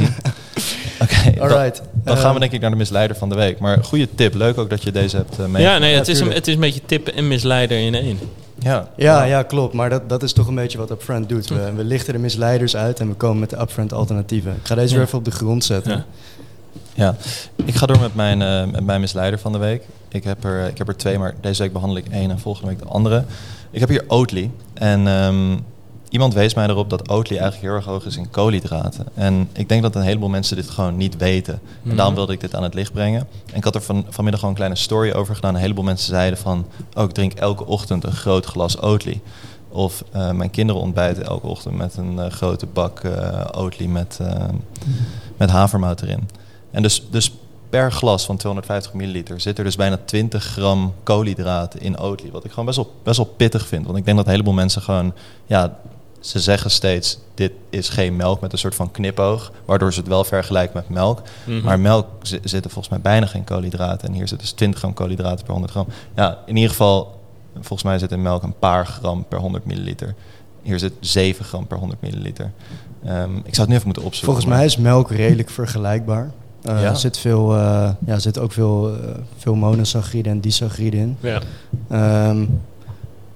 Oké, 1.03 1.31
dan, 1.35 1.41
Alright. 1.51 1.83
dan 2.05 2.17
gaan 2.17 2.25
we 2.27 2.31
Ehm, 2.31 2.39
denk 2.41 2.53
ik 2.53 2.61
naar 2.61 2.71
de 2.71 2.77
misleider 2.77 3.17
van 3.17 3.29
de 3.29 3.35
week. 3.35 3.59
Maar 3.59 3.85
goede 3.85 4.09
tip, 4.15 4.35
leuk 4.35 4.59
ook 4.59 4.71
dat 4.71 4.83
je 4.83 4.93
deze 4.93 5.17
hebt 5.17 5.39
uh, 5.41 5.47
mee. 5.47 5.63
ja, 5.63 5.79
nee, 5.79 5.95
het, 5.95 6.07
Ja, 6.07 6.13
is 6.13 6.21
een, 6.21 6.33
het 6.33 6.47
is 6.49 6.55
een 6.55 6.61
beetje 6.61 6.81
tip 6.87 7.09
en 7.09 7.29
misleider 7.29 7.79
in 7.79 7.95
één. 7.95 8.19
ja. 8.59 8.89
Ja, 8.97 9.25
ja, 9.25 9.43
klopt. 9.43 9.75
Maar 9.75 9.91
dat, 9.91 10.09
dat 10.09 10.23
is 10.23 10.33
toch 10.33 10.47
een 10.47 10.55
beetje 10.55 10.79
wat 10.79 10.91
Upfront 10.91 11.29
doet. 11.29 11.49
We, 11.49 11.73
we 11.77 11.85
lichten 11.85 12.13
de 12.13 12.19
misleiders 12.19 12.77
uit 12.77 13.01
en 13.01 13.09
we 13.09 13.15
komen 13.15 13.39
met 13.39 13.51
de 13.51 13.61
Upfront 13.61 13.93
alternatieven. 13.93 14.53
Ik 14.53 14.67
ga 14.67 14.75
deze 14.75 14.89
Ja. 14.91 14.95
weer 14.97 15.07
even 15.07 15.19
op 15.19 15.25
de 15.25 15.31
grond 15.31 15.65
zetten. 15.65 15.93
Ja. 15.93 16.05
Ja, 16.95 17.17
ik 17.65 17.75
ga 17.75 17.87
door 17.87 18.01
met 18.01 18.15
mijn, 18.15 18.43
eh, 18.43 18.65
met 18.73 18.85
mijn 18.85 19.01
misleider 19.01 19.39
van 19.39 19.53
de 19.53 19.59
week. 19.59 19.83
Ik 20.15 20.25
heb, 20.25 20.45
er, 20.45 20.69
ik 20.69 20.79
heb 20.79 20.89
er 20.89 20.97
twee, 20.97 21.19
maar 21.19 21.35
deze 21.41 21.63
week 21.63 21.73
behandel 21.73 21.99
ik 21.99 22.09
één 22.09 22.31
en 22.31 22.39
volgende 22.39 22.69
week 22.69 22.79
de 22.79 22.85
andere. 22.89 23.25
Ik 23.71 23.81
heb 23.81 23.89
hier 23.89 24.05
Oatly. 24.09 24.51
En 24.75 25.07
ehm, 25.07 25.57
iemand 26.09 26.35
wees 26.35 26.55
mij 26.55 26.67
erop 26.69 26.91
dat 26.91 27.09
Oatly 27.09 27.37
eigenlijk 27.37 27.67
heel 27.67 27.75
erg 27.77 27.85
hoog 27.85 28.07
is 28.07 28.17
in 28.17 28.31
koolhydraten. 28.31 29.07
En 29.15 29.49
ik 29.53 29.69
denk 29.69 29.83
dat 29.83 29.95
een 29.95 30.03
heleboel 30.03 30.29
mensen 30.29 30.57
dit 30.57 30.71
gewoon 30.71 30.97
niet 30.97 31.17
weten. 31.17 31.55
En 31.55 31.61
Mhm. 31.83 31.97
daarom 31.97 32.15
wilde 32.15 32.33
ik 32.33 32.41
dit 32.41 32.55
aan 32.55 32.63
het 32.63 32.75
licht 32.75 32.93
brengen. 32.93 33.27
En 33.51 33.57
ik 33.57 33.65
had 33.65 33.75
er 33.75 33.83
van, 33.83 34.05
vanmiddag 34.09 34.41
gewoon 34.41 34.55
een 34.55 34.61
kleine 34.61 34.77
story 34.81 35.13
over 35.13 35.35
gedaan. 35.35 35.55
Een 35.55 35.61
heleboel 35.61 35.85
mensen 35.85 36.09
zeiden 36.09 36.39
van... 36.39 36.67
oh, 36.95 37.05
ik 37.05 37.11
drink 37.11 37.33
elke 37.33 37.67
ochtend 37.67 38.05
een 38.05 38.13
groot 38.13 38.45
glas 38.47 38.81
Oatly. 38.81 39.21
Of 39.69 40.05
eh, 40.13 40.31
mijn 40.31 40.51
kinderen 40.51 40.83
ontbijten 40.83 41.25
elke 41.25 41.47
ochtend 41.47 41.77
met 41.77 41.97
een 41.97 42.19
eh, 42.19 42.31
grote 42.31 42.67
bak 42.67 42.99
eh 43.01 43.45
Oatly 43.53 43.87
met, 43.87 44.19
eh, 44.21 44.45
met 45.37 45.51
havermout 45.51 46.03
erin. 46.03 46.29
En 46.71 46.83
dus, 46.83 47.07
dus 47.11 47.33
per 47.81 47.93
glas 47.93 48.25
van 48.27 48.37
250 48.37 48.93
milliliter 48.93 49.41
zit 49.41 49.59
er 49.59 49.65
dus 49.65 49.77
bijna 49.77 49.99
20 50.05 50.45
gram 50.45 50.95
koolhydraten 51.03 51.81
in 51.81 51.99
Oatly. 51.99 52.31
Wat 52.31 52.45
ik 52.45 52.51
gewoon 52.51 52.65
best 52.65 52.77
wel, 52.77 52.93
best 53.03 53.17
wel 53.17 53.27
pittig 53.37 53.67
vind. 53.67 53.87
Want 53.87 53.99
ik 53.99 54.05
denk 54.05 54.17
dat 54.17 54.27
een 54.27 54.33
heleboel 54.33 54.53
mensen 54.53 54.83
gewoon... 54.83 55.13
Ja, 55.47 55.77
ze 56.21 56.41
zeggen 56.41 56.71
steeds, 56.71 57.19
dit 57.35 57.53
is 57.71 57.89
geen 57.89 58.17
melk 58.17 58.41
met 58.41 58.53
een 58.53 58.59
soort 58.59 58.75
van 58.75 58.91
knipoog. 58.91 59.53
Waardoor 59.65 59.93
ze 59.93 59.99
het 59.99 60.09
wel 60.09 60.25
vergelijken 60.25 60.77
met 60.77 60.89
melk. 60.89 61.23
Mhm. 61.47 61.65
Maar 61.65 61.81
melk 61.81 62.07
zi- 62.23 62.39
zitten 62.43 62.71
volgens 62.71 62.89
mij 62.89 63.01
bijna 63.03 63.27
geen 63.27 63.45
koolhydraten. 63.45 64.09
En 64.09 64.15
hier 64.15 64.29
zit 64.29 64.41
dus 64.41 64.53
20 64.53 64.79
gram 64.81 64.95
koolhydraten 64.95 65.43
per 65.45 65.53
100 65.53 65.73
gram. 65.73 65.87
Ja, 66.17 66.39
in 66.47 66.55
ieder 66.57 66.71
geval, 66.71 67.21
volgens 67.55 67.83
mij 67.83 67.99
zit 67.99 68.13
in 68.13 68.23
melk 68.23 68.43
een 68.43 68.59
paar 68.59 68.87
gram 68.87 69.25
per 69.29 69.39
100 69.39 69.65
milliliter. 69.65 70.15
Hier 70.63 70.79
zit 70.79 70.93
7 71.01 71.45
gram 71.45 71.67
per 71.67 71.79
100 71.79 72.01
milliliter. 72.01 72.53
Ehm, 73.05 73.37
ik 73.37 73.55
zou 73.55 73.61
het 73.61 73.69
nu 73.69 73.75
even 73.75 73.87
moeten 73.87 74.03
opzoeken. 74.05 74.25
Volgens 74.25 74.47
maar- 74.47 74.57
mij 74.57 74.65
is 74.67 74.77
melk 74.77 75.11
redelijk 75.11 75.51
vergelijkbaar. 75.51 76.31
Eh, 76.65 76.83
Ja. 76.83 76.89
Er 76.91 76.97
zit, 76.97 77.19
veel, 77.19 77.57
eh, 77.57 77.91
ja, 78.07 78.19
zit 78.19 78.39
ook 78.39 78.53
veel, 78.53 78.95
eh, 78.95 79.11
veel 79.37 79.55
monosaccharide 79.55 80.29
en 80.29 80.41
disaccharide 80.41 80.97
in. 80.97 81.17
Ja. 81.21 81.41
Ehm, 81.91 82.45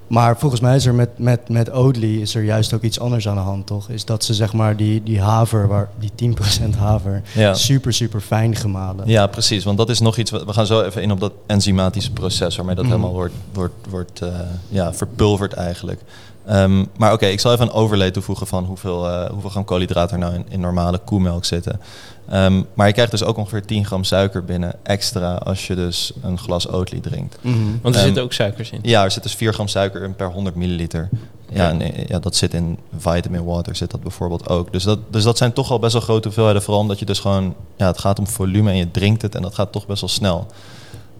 maar 0.06 0.38
volgens 0.38 0.60
mij 0.60 0.76
is 0.76 0.86
er 0.86 0.94
met, 0.94 1.18
met, 1.18 1.48
met 1.48 1.70
Oatly 1.70 2.20
is 2.20 2.34
er 2.34 2.42
juist 2.42 2.72
ook 2.72 2.82
iets 2.82 3.00
anders 3.00 3.28
aan 3.28 3.34
de 3.34 3.40
hand, 3.40 3.66
toch? 3.66 3.88
Is 3.88 4.04
dat 4.04 4.24
ze 4.24 4.34
zeg 4.34 4.52
maar 4.52 4.76
die, 4.76 5.02
die 5.02 5.20
haver, 5.20 5.68
waar, 5.68 5.88
die 5.98 6.10
10% 6.14 6.76
haver, 6.76 7.22
Ja. 7.34 7.54
super, 7.54 7.92
super 7.92 8.20
fijn 8.20 8.54
gemalen. 8.56 9.08
Ja, 9.08 9.26
precies. 9.26 9.64
Want 9.64 9.78
dat 9.78 9.88
is 9.88 10.00
nog 10.00 10.16
iets. 10.16 10.30
We 10.30 10.52
gaan 10.52 10.66
zo 10.66 10.82
even 10.82 11.02
in 11.02 11.10
op 11.10 11.20
dat 11.20 11.32
enzymatische 11.46 12.12
proces 12.12 12.56
waarmee 12.56 12.74
dat 12.74 12.84
Mhm. 12.84 12.92
helemaal 12.94 13.14
wordt, 13.14 13.34
wordt, 13.52 13.74
wordt 13.90 14.20
ja, 14.68 14.94
verpulverd 14.94 15.52
eigenlijk. 15.52 16.00
Ehm, 16.48 16.84
maar 16.96 17.12
oké, 17.12 17.26
ik 17.26 17.40
zal 17.40 17.52
even 17.52 17.66
een 17.66 17.72
overlay 17.72 18.10
toevoegen 18.10 18.46
van 18.46 18.64
hoeveel, 18.64 19.08
eh, 19.08 19.30
hoeveel 19.30 19.50
gram 19.50 19.64
koolhydraten 19.64 20.16
er 20.16 20.22
nou 20.22 20.34
in, 20.34 20.46
in 20.48 20.60
normale 20.60 20.98
koemelk 20.98 21.44
zitten. 21.44 21.80
Ehm, 22.28 22.62
maar 22.74 22.86
je 22.86 22.92
krijgt 22.92 23.10
dus 23.10 23.24
ook 23.24 23.36
ongeveer 23.36 23.64
10 23.64 23.84
gram 23.86 24.04
suiker 24.04 24.44
binnen 24.44 24.74
extra 24.82 25.34
als 25.34 25.66
je 25.66 25.74
dus 25.74 26.12
een 26.22 26.38
glas 26.38 26.68
Oatly 26.68 27.00
drinkt. 27.00 27.38
Mhm. 27.40 27.56
Want 27.82 27.94
er 27.94 28.00
Ehm, 28.00 28.04
zitten 28.04 28.22
ook 28.22 28.32
suikers 28.32 28.70
in. 28.70 28.78
Ja, 28.82 29.04
er 29.04 29.10
zit 29.10 29.22
dus 29.22 29.34
4 29.34 29.52
gram 29.52 29.68
suiker 29.68 30.02
in 30.02 30.14
per 30.16 30.30
100 30.30 30.56
milliliter. 30.56 31.08
Ja, 31.50 31.68
en, 31.70 31.80
eh, 31.80 32.06
ja, 32.06 32.18
dat 32.18 32.36
zit 32.36 32.54
in 32.54 32.78
vitamin 32.98 33.44
water, 33.44 33.76
zit 33.76 33.90
dat 33.90 34.02
bijvoorbeeld 34.02 34.48
ook. 34.48 34.72
Dus 34.72 34.82
dat, 34.82 34.98
dus 35.10 35.22
dat 35.22 35.38
zijn 35.38 35.52
toch 35.52 35.70
al 35.70 35.78
best 35.78 35.92
wel 35.92 36.02
grote 36.02 36.26
hoeveelheden. 36.26 36.62
Vooral 36.62 36.82
omdat 36.82 36.98
je 36.98 37.04
dus 37.04 37.18
gewoon, 37.18 37.54
ja, 37.76 37.86
het 37.86 37.98
gaat 37.98 38.18
om 38.18 38.26
volume 38.26 38.70
en 38.70 38.76
je 38.76 38.90
drinkt 38.90 39.22
het 39.22 39.34
en 39.34 39.42
dat 39.42 39.54
gaat 39.54 39.72
toch 39.72 39.86
best 39.86 40.00
wel 40.00 40.10
snel. 40.10 40.46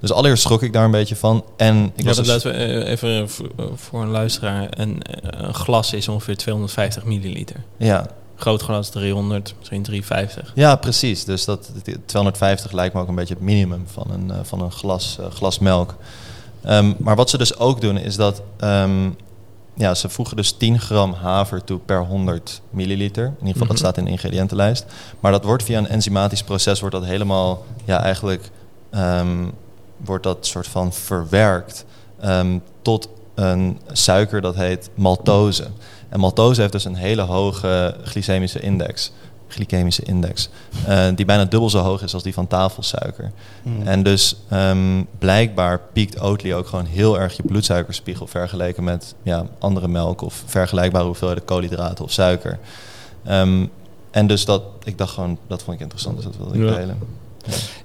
Dus 0.00 0.12
allereerst 0.12 0.42
schrok 0.42 0.62
ik 0.62 0.72
daar 0.72 0.84
een 0.84 0.90
beetje 0.90 1.16
van. 1.16 1.44
En 1.56 1.84
ik 1.84 1.92
ja, 2.02 2.04
was 2.04 2.16
dus- 2.16 2.26
laten 2.26 2.50
we 2.52 2.56
eh, 2.58 2.90
even 2.90 3.28
voor, 3.30 3.48
voor 3.74 4.02
een 4.02 4.08
luisteraar. 4.10 4.66
Een, 4.70 5.02
eh, 5.02 5.46
een 5.46 5.54
glas 5.54 5.92
is 5.92 6.08
ongeveer 6.08 6.36
250 6.36 7.04
milliliter. 7.04 7.56
ja, 7.76 8.06
Groot 8.36 8.62
glas 8.62 8.88
300, 8.90 9.54
misschien 9.58 9.82
350. 9.82 10.52
ja, 10.54 10.76
precies. 10.76 11.24
Dus 11.24 11.44
dat, 11.44 11.70
die 11.82 12.04
250 12.04 12.72
lijkt 12.72 12.94
me 12.94 13.00
ook 13.00 13.08
een 13.08 13.14
beetje 13.14 13.34
het 13.34 13.42
minimum 13.42 13.84
van 13.86 14.06
een, 14.10 14.30
eh, 14.30 14.36
van 14.42 14.60
een 14.62 14.72
glas, 14.72 15.16
eh, 15.20 15.26
glas 15.30 15.58
melk. 15.58 15.94
Ehm, 16.62 16.92
maar 16.98 17.16
wat 17.16 17.30
ze 17.30 17.38
dus 17.38 17.56
ook 17.58 17.80
doen 17.80 17.96
is 17.98 18.16
dat 18.16 18.42
ehm, 18.56 19.10
ja, 19.74 19.94
ze 19.94 20.08
voegen 20.08 20.36
dus 20.36 20.52
10 20.52 20.80
gram 20.80 21.12
haver 21.12 21.64
toe 21.64 21.78
per 21.78 22.04
100 22.04 22.60
milliliter. 22.70 23.24
In 23.24 23.30
ieder 23.30 23.46
geval, 23.52 23.66
dat 23.66 23.68
Mhm. 23.76 23.76
staat 23.84 23.96
in 23.96 24.04
de 24.04 24.10
ingrediëntenlijst. 24.10 24.84
Maar 25.20 25.32
dat 25.32 25.44
wordt 25.44 25.62
via 25.62 25.78
een 25.78 25.88
enzymatisch 25.88 26.42
proces 26.42 26.80
wordt 26.80 26.94
dat 26.94 27.04
helemaal, 27.04 27.64
ja, 27.84 28.02
eigenlijk 28.02 28.50
ehm, 28.90 29.44
wordt 30.04 30.22
dat 30.24 30.46
soort 30.46 30.66
van 30.66 30.92
verwerkt 30.92 31.84
ehm, 32.20 32.58
tot 32.82 33.08
een 33.34 33.78
suiker 33.92 34.40
dat 34.40 34.54
heet 34.54 34.90
maltose. 34.94 35.66
En 36.08 36.20
maltose 36.20 36.60
heeft 36.60 36.72
dus 36.72 36.84
een 36.84 36.94
hele 36.94 37.22
hoge 37.22 37.96
glycemische 38.04 38.60
index, 38.60 39.12
glycemische 39.48 40.02
index, 40.02 40.48
eh, 40.86 41.06
die 41.14 41.24
bijna 41.26 41.44
dubbel 41.44 41.70
zo 41.70 41.78
hoog 41.78 42.02
is 42.02 42.14
als 42.14 42.22
die 42.22 42.34
van 42.34 42.46
tafelsuiker. 42.46 43.30
Mhm. 43.62 43.86
En 43.86 44.02
dus 44.02 44.36
ehm, 44.48 45.02
blijkbaar 45.18 45.80
piekt 45.92 46.20
Oatly 46.20 46.52
ook 46.52 46.66
gewoon 46.66 46.84
heel 46.84 47.18
erg 47.18 47.36
je 47.36 47.42
bloedsuikerspiegel 47.42 48.26
vergeleken 48.26 48.84
met 48.84 49.14
ja, 49.22 49.46
andere 49.58 49.88
melk 49.88 50.20
of 50.22 50.42
vergelijkbare 50.46 51.04
hoeveelheden 51.04 51.44
koolhydraten 51.44 52.04
of 52.04 52.12
suiker. 52.12 52.58
Ehm, 53.24 53.66
en 54.10 54.26
dus 54.26 54.44
dat, 54.44 54.62
ik 54.84 54.98
dacht 54.98 55.14
gewoon, 55.14 55.38
dat 55.46 55.62
vond 55.62 55.76
ik 55.76 55.82
interessant, 55.82 56.16
dus 56.16 56.24
dat 56.24 56.36
wilde 56.36 56.54
ik 56.54 56.68
Ja. 56.68 56.76
delen. 56.76 56.98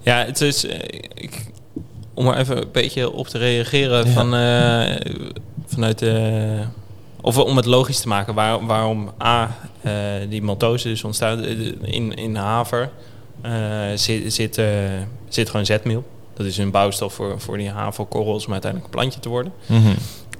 Ja, 0.01 0.25
het 0.25 0.41
is. 0.41 0.65
eh, 0.65 0.79
ik, 1.13 1.45
om 2.13 2.27
er 2.27 2.37
even 2.37 2.57
een 2.57 2.69
beetje 2.71 3.11
op 3.11 3.27
te 3.27 3.37
reageren 3.37 4.05
Ja. 4.05 4.11
van, 4.11 4.35
eh, 4.35 5.11
vanuit 5.65 5.99
de. 5.99 6.59
Of 7.21 7.37
om 7.37 7.55
het 7.57 7.65
logisch 7.65 7.99
te 7.99 8.07
maken, 8.07 8.33
waar, 8.33 8.65
waarom 8.65 9.11
A, 9.23 9.55
eh, 9.81 9.93
die 10.29 10.41
maltose 10.41 10.87
dus 10.87 11.03
ontstaat 11.03 11.39
eh, 11.41 11.59
in, 11.81 12.13
in 12.13 12.35
haver, 12.35 12.89
eh, 13.41 13.51
zit, 13.95 14.33
zit, 14.33 14.57
eh, 14.57 14.65
zit 15.29 15.49
gewoon 15.49 15.65
zetmeel. 15.65 16.03
Dat 16.33 16.45
is 16.45 16.57
een 16.57 16.71
bouwstof 16.71 17.13
voor, 17.13 17.39
voor 17.39 17.57
die 17.57 17.69
haverkorrels 17.69 18.45
om 18.45 18.51
uiteindelijk 18.51 18.91
een 18.93 18.99
plantje 18.99 19.19
te 19.19 19.29
worden. 19.29 19.53
Mhm. 19.65 19.87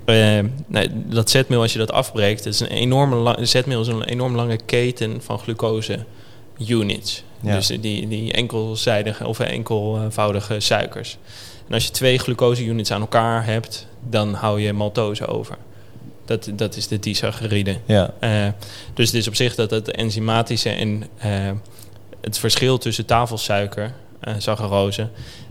Eh, 0.06 0.40
nee, 0.68 0.90
dat 0.94 1.30
zetmeel, 1.30 1.62
als 1.62 1.74
je 1.74 1.80
dat 1.80 1.92
afbreekt, 1.92 2.46
is 2.46 2.60
een 2.60 2.68
enorme 2.68 3.38
zetmeel 3.42 3.82
is 3.82 3.88
een 3.88 4.04
enorm 4.04 4.36
lange 4.36 4.58
keten 4.66 5.22
van 5.22 5.40
glucose 5.40 6.00
units. 6.68 7.24
Ja. 7.42 7.56
Dus 7.56 7.68
die, 7.68 8.08
die 8.08 8.32
enkelzijdige 8.34 9.28
of 9.28 9.40
enkelvoudige 9.40 10.60
suikers. 10.60 11.18
En 11.68 11.74
als 11.74 11.84
je 11.86 11.92
twee 11.92 12.18
glucose 12.18 12.66
units 12.66 12.92
aan 12.92 13.02
elkaar 13.02 13.46
hebt, 13.46 13.88
dan 14.10 14.34
hou 14.34 14.62
je 14.62 14.74
maltose 14.74 15.28
over. 15.28 15.58
Dat, 16.26 16.50
dat 16.56 16.76
is 16.76 16.88
de 16.88 17.00
disaccharide. 17.00 17.78
Ja, 17.86 18.14
Eh, 18.20 18.48
dus 18.94 19.06
het 19.08 19.16
is 19.16 19.28
op 19.28 19.36
zich 19.36 19.56
dat 19.56 19.72
het 19.72 19.92
enzymatische 19.92 20.70
en 20.70 21.04
eh, 21.18 21.52
het 22.22 22.38
verschil 22.38 22.78
tussen 22.78 23.06
tafelsuiker, 23.06 23.94
eh 24.24 24.34
saccharose, 24.38 25.08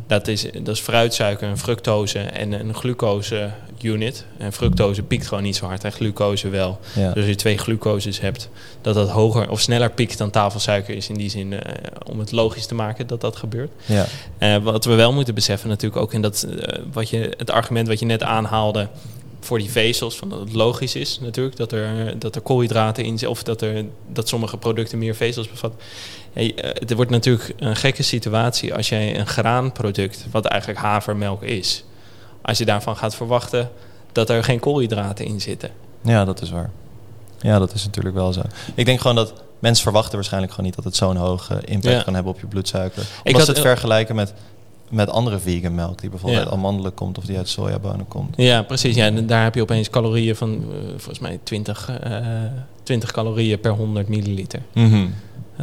dat 0.06 0.28
is, 0.28 0.46
dat 0.62 0.74
is 0.74 0.80
fruitsuiker 0.80 1.48
en 1.48 1.58
fructose 1.58 2.18
en 2.18 2.52
een 2.52 2.74
glucose 2.74 3.50
unit. 3.84 4.24
En 4.38 4.52
fructose 4.52 5.02
piekt 5.02 5.26
gewoon 5.26 5.42
niet 5.42 5.56
zo 5.56 5.66
hard 5.66 5.84
en 5.84 5.92
glucose 5.92 6.48
wel. 6.48 6.78
ja. 6.94 7.08
Dus 7.08 7.16
als 7.16 7.26
je 7.26 7.34
twee 7.34 7.58
glucoses 7.58 8.20
hebt, 8.20 8.48
dat 8.80 8.94
dat 8.94 9.08
hoger 9.08 9.50
of 9.50 9.60
sneller 9.60 9.90
piekt 9.90 10.18
dan 10.18 10.30
tafelsuiker 10.30 10.94
is 10.94 11.08
in 11.08 11.14
die 11.14 11.30
zin, 11.30 11.52
eh, 11.52 11.74
om 12.06 12.18
het 12.18 12.32
logisch 12.32 12.66
te 12.66 12.74
maken 12.74 13.06
dat 13.06 13.20
dat 13.20 13.36
gebeurt. 13.36 13.70
ja. 13.84 14.06
Eh, 14.38 14.56
wat 14.56 14.84
we 14.84 14.94
wel 14.94 15.12
moeten 15.12 15.34
beseffen 15.34 15.68
natuurlijk 15.68 16.02
ook 16.02 16.12
in 16.12 16.22
dat 16.22 16.42
eh, 16.42 16.78
wat 16.92 17.08
je, 17.08 17.34
het 17.36 17.50
argument 17.50 17.88
wat 17.88 17.98
je 17.98 18.06
net 18.06 18.22
aanhaalde 18.22 18.88
voor 19.44 19.58
die 19.58 19.70
vezels, 19.70 20.16
van 20.16 20.28
dat 20.28 20.40
het 20.40 20.52
logisch 20.52 20.94
is 20.94 21.18
natuurlijk 21.20 21.56
dat 21.56 21.72
er, 21.72 22.18
dat 22.18 22.34
er 22.34 22.40
koolhydraten 22.40 23.04
in 23.04 23.10
zitten 23.10 23.30
of 23.30 23.42
dat, 23.42 23.60
er, 23.62 23.84
dat 24.08 24.28
sommige 24.28 24.56
producten 24.56 24.98
meer 24.98 25.14
vezels 25.14 25.48
bevatten. 25.50 25.80
Hey, 26.32 26.54
eh, 26.54 26.70
het 26.74 26.94
wordt 26.94 27.10
natuurlijk 27.10 27.52
een 27.56 27.76
gekke 27.76 28.02
situatie 28.02 28.74
als 28.74 28.88
jij 28.88 29.18
een 29.18 29.26
graanproduct, 29.26 30.26
wat 30.30 30.44
eigenlijk 30.44 30.80
havermelk 30.80 31.42
is, 31.42 31.84
als 32.42 32.58
je 32.58 32.64
daarvan 32.64 32.96
gaat 32.96 33.14
verwachten 33.14 33.70
dat 34.12 34.30
er 34.30 34.44
geen 34.44 34.60
koolhydraten 34.60 35.24
in 35.24 35.40
zitten. 35.40 35.70
Ja, 36.02 36.24
dat 36.24 36.42
is 36.42 36.50
waar. 36.50 36.70
Ja, 37.40 37.58
dat 37.58 37.74
is 37.74 37.84
natuurlijk 37.84 38.14
wel 38.14 38.32
zo. 38.32 38.40
Ik 38.74 38.84
denk 38.84 39.00
gewoon 39.00 39.16
dat 39.16 39.32
mensen 39.58 39.82
verwachten 39.82 40.14
waarschijnlijk 40.14 40.52
gewoon 40.52 40.66
niet 40.66 40.76
dat 40.76 40.84
het 40.84 40.96
zo'n 40.96 41.16
hoge 41.16 41.60
impact 41.64 41.94
Ja. 41.94 42.02
kan 42.02 42.14
hebben 42.14 42.32
op 42.32 42.40
je 42.40 42.46
bloedsuiker. 42.46 43.02
Ik 43.22 43.36
had- 43.36 43.44
ze 43.44 43.50
het 43.50 43.60
vergelijken 43.60 44.14
met, 44.14 44.32
met 44.92 45.10
andere 45.10 45.38
vegan 45.38 45.74
melk, 45.74 46.00
die 46.00 46.10
bijvoorbeeld 46.10 46.42
Ja. 46.42 46.48
uit 46.48 46.58
amandelen 46.58 46.94
komt 46.94 47.18
of 47.18 47.24
die 47.24 47.36
uit 47.36 47.48
sojabonen 47.48 48.08
komt. 48.08 48.34
Ja, 48.36 48.62
precies. 48.62 48.94
Ja, 48.96 49.04
en 49.06 49.26
daar 49.26 49.42
heb 49.42 49.54
je 49.54 49.62
opeens 49.62 49.90
calorieën 49.90 50.36
van 50.36 50.50
eh, 50.52 50.88
volgens 50.88 51.18
mij 51.18 51.38
20, 51.42 51.88
eh 52.02 52.16
20 52.82 53.12
calorieën 53.12 53.60
per 53.60 53.70
100 53.72 54.08
milliliter. 54.08 54.60
Mhm. 54.74 54.94
Eh, 54.94 55.00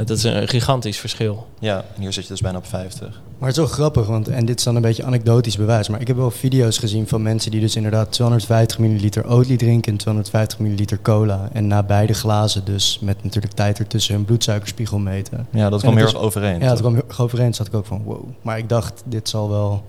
dat 0.05 0.17
is 0.17 0.23
een 0.23 0.47
gigantisch 0.47 0.97
verschil. 0.97 1.47
Ja, 1.59 1.85
en 1.95 2.01
hier 2.01 2.13
zit 2.13 2.23
je 2.23 2.29
dus 2.29 2.41
bijna 2.41 2.57
op 2.57 2.65
50. 2.65 3.21
Maar 3.37 3.47
het 3.47 3.57
is 3.57 3.63
wel 3.63 3.73
grappig, 3.73 4.07
want, 4.07 4.27
en 4.27 4.45
dit 4.45 4.57
is 4.57 4.63
dan 4.63 4.75
een 4.75 4.81
beetje 4.81 5.03
anekdotisch 5.03 5.57
bewijs, 5.57 5.89
maar 5.89 6.01
ik 6.01 6.07
heb 6.07 6.15
wel 6.15 6.31
video's 6.31 6.77
gezien 6.77 7.07
van 7.07 7.21
mensen 7.21 7.51
die 7.51 7.59
dus 7.59 7.75
inderdaad 7.75 8.11
250 8.11 8.79
milliliter 8.79 9.29
Oatly 9.29 9.57
drinken 9.57 9.91
en 9.91 9.97
250 9.97 10.59
milliliter 10.59 11.01
cola. 11.01 11.49
En 11.53 11.67
na 11.67 11.83
beide 11.83 12.13
glazen 12.13 12.65
dus 12.65 12.99
met 13.01 13.23
natuurlijk 13.23 13.53
tijd 13.53 13.79
ertussen 13.79 14.15
hun 14.15 14.25
bloedsuikerspiegel 14.25 14.99
meten. 14.99 15.47
Ja, 15.51 15.69
dat 15.69 15.81
kwam 15.81 15.95
heel 15.95 16.05
erg 16.05 16.15
overeen. 16.15 16.59
Ja, 16.59 16.69
toch? 16.69 16.79
kwam 16.79 16.93
heel 16.93 17.07
erg 17.07 17.21
overeen. 17.21 17.53
zat 17.53 17.67
ik 17.67 17.73
ook 17.73 17.85
van 17.85 18.01
wow. 18.03 18.23
Maar 18.41 18.57
ik 18.57 18.69
dacht, 18.69 19.03
dit 19.05 19.29
zal 19.29 19.49
wel 19.49 19.83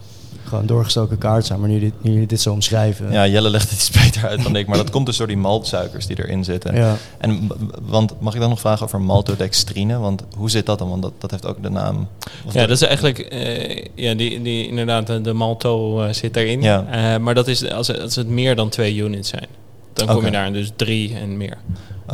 gewoon 0.45 0.67
doorgestoken 0.67 1.19
kaart 1.19 1.47
zijn. 1.47 1.61
Maar 1.61 1.69
nu, 1.69 1.79
dit, 1.81 1.93
nu 2.03 2.11
jullie 2.13 2.27
dit 2.27 2.41
zo 2.41 2.53
omschrijven. 2.53 3.13
Ja, 3.13 3.27
Jelle 3.27 3.51
legt 3.51 3.71
het 3.71 3.79
iets 3.79 3.91
beter 4.05 4.29
uit 4.29 4.43
dan 4.43 4.57
ik, 4.57 4.67
maar 4.67 4.77
dat 4.77 4.91
komt 4.91 5.07
dus 5.07 5.17
door 5.17 5.27
die 5.27 5.37
maltsuikers 5.37 6.07
die 6.07 6.19
erin 6.19 6.45
zitten. 6.45 6.75
ja. 6.75 6.97
En 7.19 7.49
want 7.83 8.21
mag 8.21 8.35
ik 8.35 8.41
dan 8.41 8.49
nog 8.49 8.61
vragen 8.61 8.85
over 8.87 9.01
maltodextrine? 9.01 9.99
Want 9.99 10.23
hoe 10.37 10.51
zit 10.51 10.67
dat 10.67 10.79
dan? 10.79 10.89
Want 10.89 11.03
dat, 11.03 11.13
dat 11.19 11.31
heeft 11.31 11.47
ook 11.47 11.63
de 11.63 11.71
naam. 11.71 12.09
of 12.47 12.55
Ja, 12.55 12.61
dat 12.61 12.71
is 12.71 12.83
eigenlijk, 12.83 13.19
eh, 13.19 13.85
ja, 13.95 14.15
die, 14.15 14.43
die, 14.43 14.67
inderdaad, 14.69 15.25
de, 15.25 15.33
malto 15.33 16.03
eh, 16.03 16.13
zit 16.13 16.35
daarin. 16.35 16.63
Ja. 16.63 16.87
Eh, 17.15 17.21
maar 17.23 17.35
dat 17.35 17.49
is 17.49 17.71
als, 17.71 17.87
het- 17.87 18.01
als 18.01 18.17
het 18.17 18.29
meer 18.29 18.57
dan 18.57 18.69
twee 18.69 18.97
units 18.97 19.29
zijn. 19.29 19.47
Dan 19.93 20.07
kom 20.07 20.25
je 20.25 20.31
daar 20.31 20.53
dus 20.53 20.71
drie 20.77 21.15
en 21.17 21.37
meer. 21.37 21.59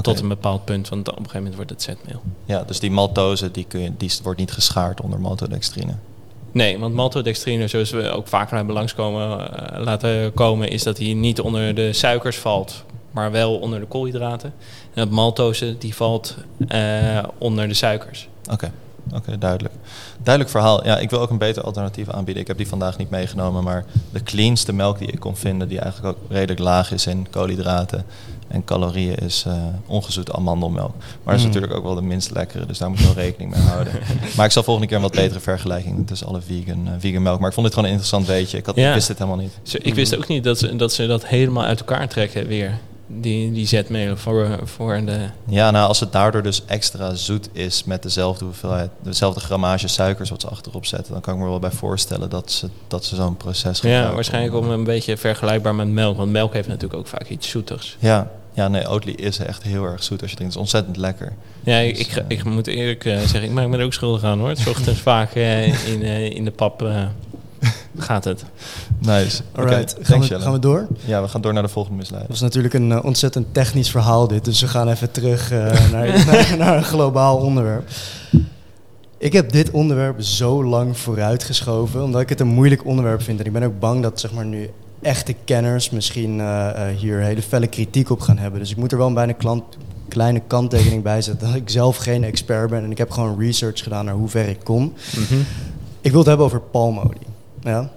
Tot 0.03 0.21
een 0.21 0.29
bepaald 0.29 0.65
punt, 0.65 0.89
want 0.89 1.01
op 1.01 1.09
een 1.09 1.17
gegeven 1.17 1.39
moment 1.39 1.57
wordt 1.57 1.71
het 1.71 1.83
zetmeel. 1.83 2.23
Ja, 2.45 2.63
dus 2.67 2.81
die 2.81 2.91
maltose 2.91 3.51
die 3.51 3.65
kun 3.69 3.81
je, 3.81 3.91
die 3.97 4.11
wordt 4.23 4.39
niet 4.39 4.53
geschaard 4.53 5.01
onder 5.01 5.21
maltodextrine. 5.21 5.93
Nee, 6.57 6.79
want 6.79 6.95
maltodextrine, 6.95 7.69
zoals 7.69 7.91
we 7.91 8.11
ook 8.11 8.29
vaker 8.29 8.57
hebben 8.57 8.75
langskomen 8.75 9.53
eh, 9.57 9.81
laten 9.85 10.35
komen, 10.35 10.69
is 10.69 10.83
dat 10.83 10.99
hij 10.99 11.13
niet 11.13 11.41
onder 11.41 11.75
de 11.75 11.93
suikers 11.93 12.37
valt, 12.37 12.85
maar 13.11 13.31
wel 13.31 13.59
onder 13.59 13.81
de 13.81 13.87
koolhydraten. 13.87 14.53
En 14.95 15.03
dat 15.05 15.11
maltose, 15.11 15.79
die 15.79 15.95
valt 15.95 16.37
eh, 16.69 17.25
onder 17.39 17.69
de 17.69 17.75
suikers. 17.75 18.29
Oké, 18.51 18.73
oké, 19.15 19.39
duidelijk. 19.39 19.75
Duidelijk 20.23 20.55
verhaal. 20.55 20.85
Ja, 20.85 20.99
ik 20.99 21.11
wil 21.11 21.21
ook 21.21 21.31
een 21.31 21.39
beter 21.39 21.63
alternatief 21.63 22.09
aanbieden. 22.09 22.43
Ik 22.43 22.49
heb 22.49 22.57
die 22.57 22.69
vandaag 22.69 22.99
niet 22.99 23.11
meegenomen, 23.11 23.65
maar 23.65 23.85
de 24.13 24.23
cleanste 24.23 24.73
melk 24.73 24.99
die 24.99 25.13
ik 25.13 25.21
kon 25.21 25.37
vinden, 25.37 25.69
die 25.69 25.81
eigenlijk 25.81 26.17
ook 26.17 26.31
redelijk 26.31 26.61
laag 26.61 26.93
is 26.93 27.07
in 27.07 27.27
koolhydraten 27.31 28.05
en 28.49 28.65
calorieën, 28.65 29.15
is 29.17 29.45
eh, 29.47 29.53
ongezoete 29.87 30.33
amandelmelk. 30.33 30.95
Maar 30.97 31.07
dat 31.25 31.35
is 31.35 31.41
Mm. 31.41 31.47
natuurlijk 31.47 31.75
ook 31.75 31.83
wel 31.85 31.95
de 31.95 32.03
minst 32.03 32.31
lekkere, 32.31 32.67
dus 32.67 32.79
daar 32.79 32.89
moet 32.91 32.99
je 32.99 33.05
wel 33.05 33.15
rekening 33.15 33.51
mee 33.51 33.61
houden. 33.63 33.93
maar 34.37 34.47
ik 34.47 34.53
zal 34.53 34.63
volgende 34.63 34.89
keer 34.89 34.97
een 34.97 35.03
wat 35.03 35.13
betere 35.15 35.41
vergelijking 35.41 36.07
tussen 36.07 36.27
alle 36.27 36.41
vegan, 36.41 36.87
eh, 36.87 36.93
vegan 36.99 37.23
melk. 37.23 37.39
Maar 37.39 37.49
ik 37.49 37.55
vond 37.55 37.67
dit 37.67 37.75
gewoon 37.75 37.91
een 37.91 37.97
interessant 38.01 38.27
weetje. 38.37 38.59
Ik, 38.59 38.67
had, 38.67 38.77
Ja. 38.77 38.89
ik 38.89 38.95
wist 38.95 39.07
dit 39.07 39.19
helemaal 39.19 39.39
niet. 39.41 39.53
Zo, 39.63 39.77
ik 39.83 39.95
wist 39.95 40.17
ook 40.17 40.27
niet 40.29 40.45
dat 40.45 40.59
ze, 40.59 40.77
dat 40.77 40.93
ze 40.93 41.07
dat 41.07 41.27
helemaal 41.27 41.65
uit 41.65 41.79
elkaar 41.79 42.09
trekken 42.09 42.47
weer, 42.47 42.79
die, 43.07 43.53
die 43.53 43.67
zetmelen 43.67 44.19
voor, 44.19 44.59
voor 44.65 45.05
de... 45.05 45.19
Ja, 45.47 45.71
nou 45.71 45.89
als 45.89 46.01
het 46.01 46.13
daardoor 46.13 46.43
dus 46.43 46.63
extra 46.67 47.15
zoet 47.15 47.49
is 47.53 47.85
met 47.85 48.03
dezelfde 48.03 48.45
hoeveelheid, 48.45 48.91
dezelfde 49.03 49.41
grammage 49.41 49.89
suikers 49.89 50.31
wat 50.31 50.41
ze 50.41 50.49
achterop 50.49 50.87
zetten, 50.87 51.13
dan 51.13 51.21
kan 51.23 51.35
ik 51.35 51.41
me 51.41 51.47
wel 51.47 51.59
bij 51.59 51.71
voorstellen 51.71 52.31
dat 52.31 52.51
ze, 52.53 52.69
dat 52.89 53.05
ze 53.05 53.15
zo'n 53.15 53.37
proces 53.37 53.63
Ja, 53.63 53.71
gebruiken 53.83 54.15
waarschijnlijk 54.15 54.55
om- 54.55 54.71
een 54.71 54.85
beetje 54.85 55.17
vergelijkbaar 55.17 55.75
met 55.75 55.89
melk, 55.89 56.17
want 56.17 56.31
melk 56.31 56.53
heeft 56.53 56.69
natuurlijk 56.69 57.01
ook 57.01 57.07
vaak 57.07 57.29
iets 57.29 57.49
zoeters. 57.49 57.97
Ja, 57.99 58.31
ja, 58.55 58.69
nee, 58.69 58.89
Oatly 58.89 59.13
is 59.13 59.39
echt 59.39 59.63
heel 59.63 59.85
erg 59.85 60.03
zoet 60.03 60.21
als 60.23 60.31
je 60.31 60.37
drinkt. 60.37 60.55
Het 60.55 60.63
is 60.65 60.71
ontzettend 60.73 60.97
lekker. 60.97 61.33
Ja, 61.65 61.79
ik, 61.79 61.97
Dus, 61.97 62.07
ik, 62.07 62.17
eh, 62.17 62.25
ik 62.29 62.45
moet 62.45 62.67
eerlijk 62.67 63.05
eh, 63.05 63.19
zeggen, 63.19 63.43
ik 63.43 63.51
maak 63.51 63.67
me 63.69 63.79
er 63.79 63.85
ook 63.85 63.93
schuldig 63.93 64.23
aan 64.25 64.39
hoor. 64.39 64.49
Het 64.49 64.67
ochtends 64.69 65.01
vaak 65.01 65.35
eh, 65.35 65.89
in, 65.93 66.03
in 66.33 66.45
de 66.45 66.51
pap 66.51 66.83
gaat 67.99 68.25
het. 68.25 68.45
Nice. 68.99 69.43
Oké, 69.51 69.61
Alright, 69.61 69.97
gaan, 70.01 70.21
we, 70.21 70.27
Jelle. 70.27 70.43
gaan 70.43 70.53
we 70.53 70.59
door? 70.59 70.87
Ja, 71.05 71.23
we 71.23 71.29
gaan 71.29 71.41
door 71.41 71.53
naar 71.53 71.63
de 71.63 71.69
volgende 71.69 71.97
Dat 71.99 72.03
misleiding. 72.07 72.33
was 72.33 72.43
natuurlijk 72.43 72.75
een 72.75 72.93
eh, 72.93 73.05
ontzettend 73.05 73.47
technisch 73.55 73.91
verhaal 73.91 74.29
dit. 74.29 74.45
Dus 74.45 74.61
we 74.61 74.69
gaan 74.69 74.89
even 74.89 75.11
terug 75.11 75.51
eh, 75.53 75.59
naar, 75.93 76.25
naar, 76.27 76.55
naar 76.59 76.77
een 76.77 76.85
globaal 76.85 77.37
onderwerp. 77.37 77.89
Ik 79.19 79.33
heb 79.33 79.53
dit 79.53 79.71
onderwerp 79.71 80.21
zo 80.21 80.65
lang 80.65 80.99
vooruitgeschoven, 80.99 82.03
omdat 82.03 82.21
ik 82.21 82.29
het 82.29 82.41
een 82.41 82.47
moeilijk 82.47 82.85
onderwerp 82.85 83.23
vind. 83.23 83.41
En 83.41 83.47
ik 83.47 83.53
ben 83.53 83.63
ook 83.63 83.79
bang 83.79 84.03
dat 84.03 84.21
zeg 84.21 84.33
maar, 84.33 84.45
nu 84.47 84.71
echte 85.03 85.35
kenners 85.45 85.91
misschien 85.91 86.41
eh, 86.41 86.69
eh, 86.91 86.97
hier 86.97 87.19
hele 87.19 87.43
felle 87.43 87.67
kritiek 87.67 88.11
op 88.11 88.21
gaan 88.21 88.39
hebben. 88.39 88.61
Dus 88.61 88.71
ik 88.71 88.77
moet 88.77 88.93
er 88.93 88.99
wel 88.99 89.07
een 89.07 89.15
bijna 89.15 89.33
klant, 89.33 89.65
kleine 90.09 90.43
kanttekening 90.47 91.03
bij 91.03 91.23
zetten 91.23 91.47
dat 91.47 91.57
ik 91.57 91.71
zelf 91.71 91.97
geen 91.97 92.25
expert 92.25 92.71
ben. 92.71 92.85
En 92.85 92.91
ik 92.91 92.99
heb 92.99 93.11
gewoon 93.11 93.41
research 93.41 93.83
gedaan 93.83 94.05
naar 94.05 94.15
hoe 94.15 94.29
ver 94.29 94.49
ik 94.49 94.59
kom. 94.65 94.93
Ik 96.01 96.11
wil 96.11 96.19
het 96.19 96.29
hebben 96.29 96.47
over 96.47 96.61
palmolie. 96.61 97.27
Ja? 97.67 97.91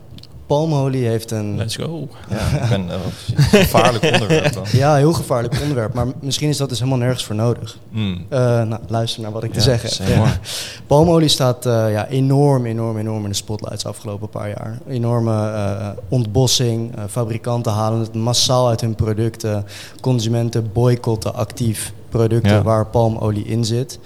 Palmolie 0.48 1.08
heeft 1.08 1.32
een... 1.32 1.58
Let's 1.58 1.76
go. 1.76 2.08
Ja, 2.30 2.64
ik 2.64 2.70
ben 2.70 2.90
eh, 2.90 2.96
een 3.36 3.44
gevaarlijk 3.44 4.04
onderwerp 4.14 4.54
dan. 4.54 4.66
Ja, 4.72 4.96
heel 4.96 5.14
gevaarlijk 5.14 5.62
onderwerp. 5.62 5.94
Maar 5.94 6.06
misschien 6.22 6.50
is 6.50 6.58
dat 6.58 6.70
dus 6.70 6.80
helemaal 6.80 7.00
nergens 7.00 7.26
voor 7.26 7.36
nodig. 7.36 7.78
Mm. 7.90 8.26
Eh, 8.30 8.40
nou, 8.40 8.82
luister 8.88 9.22
naar 9.22 9.32
wat 9.32 9.44
ik 9.44 9.54
te 9.54 9.62
zeggen 9.62 9.90
zeg 9.90 10.08
heb. 10.08 10.18
Ja. 10.18 10.40
Palmolie 10.88 11.28
staat 11.28 11.66
eh, 11.66 11.92
ja, 11.92 12.08
enorm, 12.08 12.66
enorm, 12.66 12.98
enorm 12.98 13.24
in 13.24 13.30
de 13.30 13.36
spotlights 13.36 13.84
de 13.84 13.90
afgelopen 13.90 14.30
paar 14.30 14.48
jaar. 14.48 14.78
Enorme 14.88 15.52
eh, 15.52 15.88
ontbossing. 16.08 16.94
fabrikanten 17.10 17.72
halen 17.72 18.00
het 18.00 18.14
massaal 18.14 18.68
uit 18.68 18.82
hun 18.82 18.96
producten. 18.96 19.66
Consumenten 20.02 20.72
boycotten 20.74 21.34
actief 21.34 21.94
producten 22.10 22.52
Ja. 22.52 22.64
waar 22.64 22.86
palmolie 22.86 23.46
in 23.46 23.66
zit. 23.66 24.00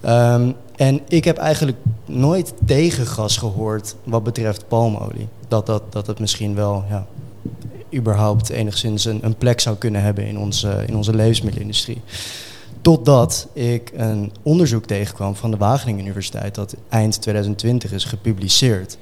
Ehm, 0.00 0.50
en 0.78 1.00
ik 1.08 1.24
heb 1.24 1.36
eigenlijk 1.36 1.76
nooit 2.04 2.52
tegengas 2.64 3.36
gehoord 3.36 3.94
wat 4.04 4.22
betreft 4.22 4.68
palmolie. 4.68 5.28
Dat, 5.48 5.66
dat, 5.66 5.82
dat 5.92 6.06
het 6.06 6.18
misschien 6.18 6.54
wel 6.54 6.84
ja, 6.88 7.06
überhaupt 7.94 8.48
enigszins 8.48 9.04
een, 9.04 9.24
een 9.24 9.36
plek 9.36 9.60
zou 9.60 9.76
kunnen 9.76 10.02
hebben 10.02 10.26
in 10.26 10.38
onze, 10.38 10.84
in 10.86 10.96
onze 10.96 11.14
levensmiddelenindustrie. 11.14 12.00
Totdat 12.80 13.48
ik 13.52 13.92
een 13.94 14.32
onderzoek 14.42 14.84
tegenkwam 14.84 15.34
van 15.34 15.50
de 15.50 15.56
Wageningen 15.56 16.04
Universiteit 16.04 16.54
dat 16.54 16.76
eind 16.88 17.20
2020 17.20 17.92
is 17.92 18.04
gepubliceerd. 18.04 18.98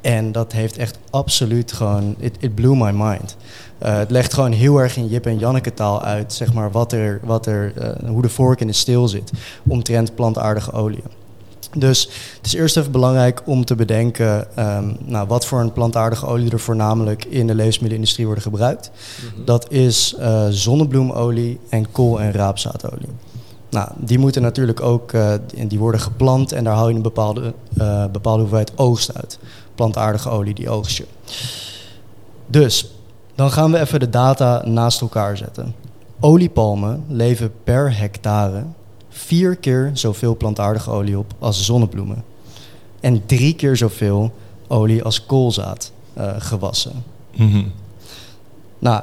En 0.00 0.32
dat 0.32 0.52
heeft 0.52 0.76
echt 0.76 0.98
absoluut 1.10 1.72
gewoon, 1.72 2.14
it, 2.18 2.36
it 2.40 2.54
blew 2.54 2.74
my 2.82 2.90
mind. 2.90 3.36
Eh, 3.78 3.96
het 3.98 4.10
legt 4.10 4.34
gewoon 4.34 4.52
heel 4.52 4.78
erg 4.78 4.96
in 4.96 5.06
Jip 5.06 5.26
en 5.26 5.38
Janneke 5.38 5.74
taal 5.74 6.02
uit, 6.02 6.32
zeg 6.32 6.52
maar, 6.52 6.70
wat 6.70 6.92
er, 6.92 7.20
wat 7.24 7.46
er, 7.46 7.72
eh, 7.76 8.08
hoe 8.08 8.22
de 8.22 8.28
vork 8.28 8.60
in 8.60 8.66
de 8.66 8.72
steel 8.72 9.08
zit 9.08 9.30
omtrent 9.68 10.14
plantaardige 10.14 10.72
oliën. 10.72 11.02
Dus 11.76 12.08
het 12.36 12.46
is 12.46 12.52
eerst 12.54 12.76
even 12.76 12.92
belangrijk 12.92 13.42
om 13.44 13.64
te 13.64 13.74
bedenken 13.74 14.56
ehm, 14.56 14.92
nou, 15.04 15.26
wat 15.28 15.46
voor 15.46 15.60
een 15.60 15.72
plantaardige 15.72 16.26
olie 16.26 16.50
er 16.50 16.60
voornamelijk 16.60 17.24
in 17.24 17.46
de 17.46 17.54
levensmiddelenindustrie 17.54 18.26
worden 18.26 18.44
gebruikt. 18.44 18.90
Dat 19.44 19.70
is 19.72 20.14
eh, 20.18 20.46
zonnebloemolie 20.50 21.58
en 21.68 21.90
kool- 21.92 22.20
en 22.20 22.32
raapzaadolie. 22.32 23.08
Nou, 23.70 23.88
die 23.96 24.18
moeten 24.18 24.42
natuurlijk 24.42 24.80
ook, 24.80 25.12
eh, 25.12 25.32
die- 25.68 25.78
worden 25.78 26.00
geplant 26.00 26.52
en 26.52 26.64
daar 26.64 26.74
haal 26.74 26.88
je 26.88 26.94
een 26.94 27.02
bepaalde, 27.02 27.52
bepaalde 28.12 28.40
hoeveelheid 28.40 28.72
oogst 28.76 29.14
uit. 29.14 29.38
Plantaardige 29.80 30.28
olie, 30.28 30.54
die 30.54 30.68
oogst 30.68 30.96
je. 30.96 31.06
Dus, 32.46 32.90
dan 33.34 33.50
gaan 33.50 33.72
we 33.72 33.80
even 33.80 34.00
de 34.00 34.10
data 34.10 34.62
naast 34.66 35.00
elkaar 35.00 35.36
zetten. 35.36 35.74
Oliepalmen 36.20 37.04
leven 37.08 37.52
per 37.64 37.96
hectare 37.96 38.64
vier 39.08 39.56
keer 39.56 39.90
zoveel 39.94 40.36
plantaardige 40.36 40.90
olie 40.90 41.18
op 41.18 41.32
als 41.38 41.64
zonnebloemen. 41.64 42.24
En 43.00 43.26
drie 43.26 43.54
keer 43.54 43.76
zoveel 43.76 44.32
olie 44.68 45.02
als 45.02 45.26
koolzaad 45.26 45.92
eh, 46.12 46.34
gewassen. 46.38 47.04
Mhm. 47.36 47.64
Nou, 48.78 49.02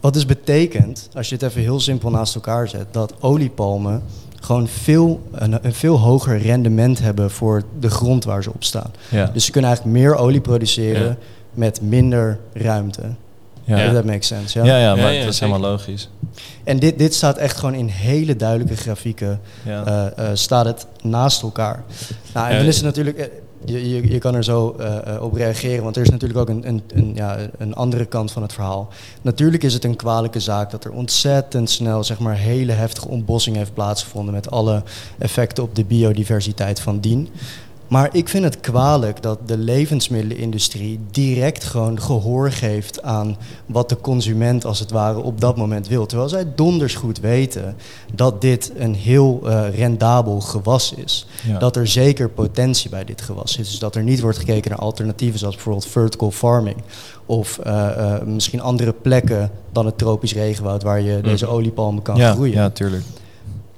wat 0.00 0.12
dus 0.12 0.26
betekent, 0.26 1.08
als 1.14 1.28
je 1.28 1.34
het 1.34 1.44
even 1.44 1.60
heel 1.60 1.80
simpel 1.80 2.10
naast 2.10 2.34
elkaar 2.34 2.68
zet, 2.68 2.86
dat 2.90 3.22
oliepalmen 3.22 4.02
gewoon 4.46 4.68
veel, 4.68 5.28
een, 5.32 5.58
een 5.62 5.74
veel 5.74 5.98
hoger 5.98 6.38
rendement 6.38 6.98
hebben 6.98 7.30
voor 7.30 7.62
de 7.80 7.90
grond 7.90 8.24
waar 8.24 8.42
ze 8.42 8.52
op 8.52 8.64
staan. 8.64 8.90
Ja. 9.08 9.30
Dus 9.32 9.44
ze 9.44 9.50
kunnen 9.50 9.70
eigenlijk 9.70 9.98
meer 9.98 10.16
olie 10.16 10.40
produceren 10.40 11.06
Ja. 11.06 11.16
met 11.54 11.80
minder 11.80 12.38
ruimte. 12.52 13.02
ja. 13.64 13.78
Ja. 13.78 13.92
that 13.92 14.04
makes 14.04 14.26
sense. 14.26 14.58
Ja? 14.58 14.64
Ja, 14.64 14.78
ja, 14.78 14.94
maar 14.94 15.04
Ja, 15.04 15.10
ja, 15.10 15.24
dat 15.24 15.32
is 15.32 15.40
helemaal 15.40 15.70
logisch. 15.70 16.10
En 16.64 16.78
dit, 16.78 16.98
dit 16.98 17.14
staat 17.14 17.36
echt 17.36 17.56
gewoon 17.58 17.74
in 17.74 17.86
hele 17.88 18.36
duidelijke 18.36 18.76
grafieken. 18.76 19.40
Ja. 19.64 19.84
eh, 19.84 20.06
eh, 20.30 20.36
staat 20.36 20.64
het 20.64 20.86
naast 21.02 21.42
elkaar. 21.42 21.82
Nou, 22.34 22.46
en 22.46 22.52
Ja. 22.52 22.58
dan 22.58 22.66
is 22.68 22.76
het 22.76 22.84
natuurlijk. 22.84 23.30
Je, 23.66 23.88
je, 23.88 24.08
je 24.08 24.18
kan 24.18 24.34
er 24.34 24.44
zo 24.44 24.76
eh, 24.78 25.14
eh, 25.14 25.22
op 25.22 25.34
reageren, 25.34 25.82
want 25.82 25.96
er 25.96 26.02
is 26.02 26.10
natuurlijk 26.10 26.40
ook 26.40 26.48
een, 26.48 26.68
een, 26.68 26.82
een, 26.94 27.12
ja, 27.14 27.38
een 27.58 27.74
andere 27.74 28.04
kant 28.04 28.32
van 28.32 28.42
het 28.42 28.52
verhaal. 28.52 28.88
Natuurlijk 29.22 29.62
is 29.62 29.74
het 29.74 29.84
een 29.84 29.96
kwalijke 29.96 30.40
zaak 30.40 30.70
dat 30.70 30.84
er 30.84 30.92
ontzettend 30.92 31.70
snel 31.70 32.04
zeg 32.04 32.18
maar, 32.18 32.36
hele 32.36 32.72
heftige 32.72 33.08
ontbossing 33.08 33.56
heeft 33.56 33.74
plaatsgevonden 33.74 34.34
met 34.34 34.50
alle 34.50 34.82
effecten 35.18 35.62
op 35.62 35.74
de 35.74 35.84
biodiversiteit 35.84 36.80
van 36.80 37.00
dien. 37.00 37.28
Maar 37.88 38.08
ik 38.12 38.28
vind 38.28 38.44
het 38.44 38.60
kwalijk 38.60 39.22
dat 39.22 39.38
de 39.48 39.58
levensmiddelenindustrie 39.58 41.00
direct 41.10 41.64
gewoon 41.64 42.00
gehoor 42.00 42.50
geeft 42.50 43.02
aan 43.02 43.36
wat 43.66 43.88
de 43.88 44.00
consument 44.00 44.64
als 44.64 44.78
het 44.78 44.90
ware 44.90 45.18
op 45.18 45.40
dat 45.40 45.56
moment 45.56 45.88
wil. 45.88 46.06
Terwijl 46.06 46.28
zij 46.28 46.46
donders 46.54 46.94
goed 46.94 47.20
weten 47.20 47.76
dat 48.14 48.40
dit 48.40 48.72
een 48.76 48.94
heel 48.94 49.40
eh, 49.44 49.78
rendabel 49.78 50.40
gewas 50.40 50.92
is. 50.92 51.26
Ja. 51.46 51.58
Dat 51.58 51.76
er 51.76 51.86
zeker 51.86 52.28
potentie 52.28 52.90
bij 52.90 53.04
dit 53.04 53.20
gewas 53.20 53.56
is. 53.56 53.70
Dus 53.70 53.78
dat 53.78 53.94
er 53.94 54.02
niet 54.02 54.20
wordt 54.20 54.38
gekeken 54.38 54.70
naar 54.70 54.80
alternatieven 54.80 55.38
zoals 55.38 55.54
bijvoorbeeld 55.54 55.86
vertical 55.86 56.30
farming. 56.30 56.76
Of 57.26 57.58
eh, 57.58 58.14
eh, 58.14 58.22
misschien 58.22 58.60
andere 58.60 58.92
plekken 58.92 59.50
dan 59.72 59.86
het 59.86 59.98
tropisch 59.98 60.34
regenwoud 60.34 60.82
waar 60.82 61.00
je 61.00 61.20
deze 61.20 61.46
oliepalmen 61.46 62.02
kan 62.02 62.16
ja, 62.16 62.32
groeien. 62.32 62.54
ja, 62.54 62.70
tuurlijk. 62.70 63.04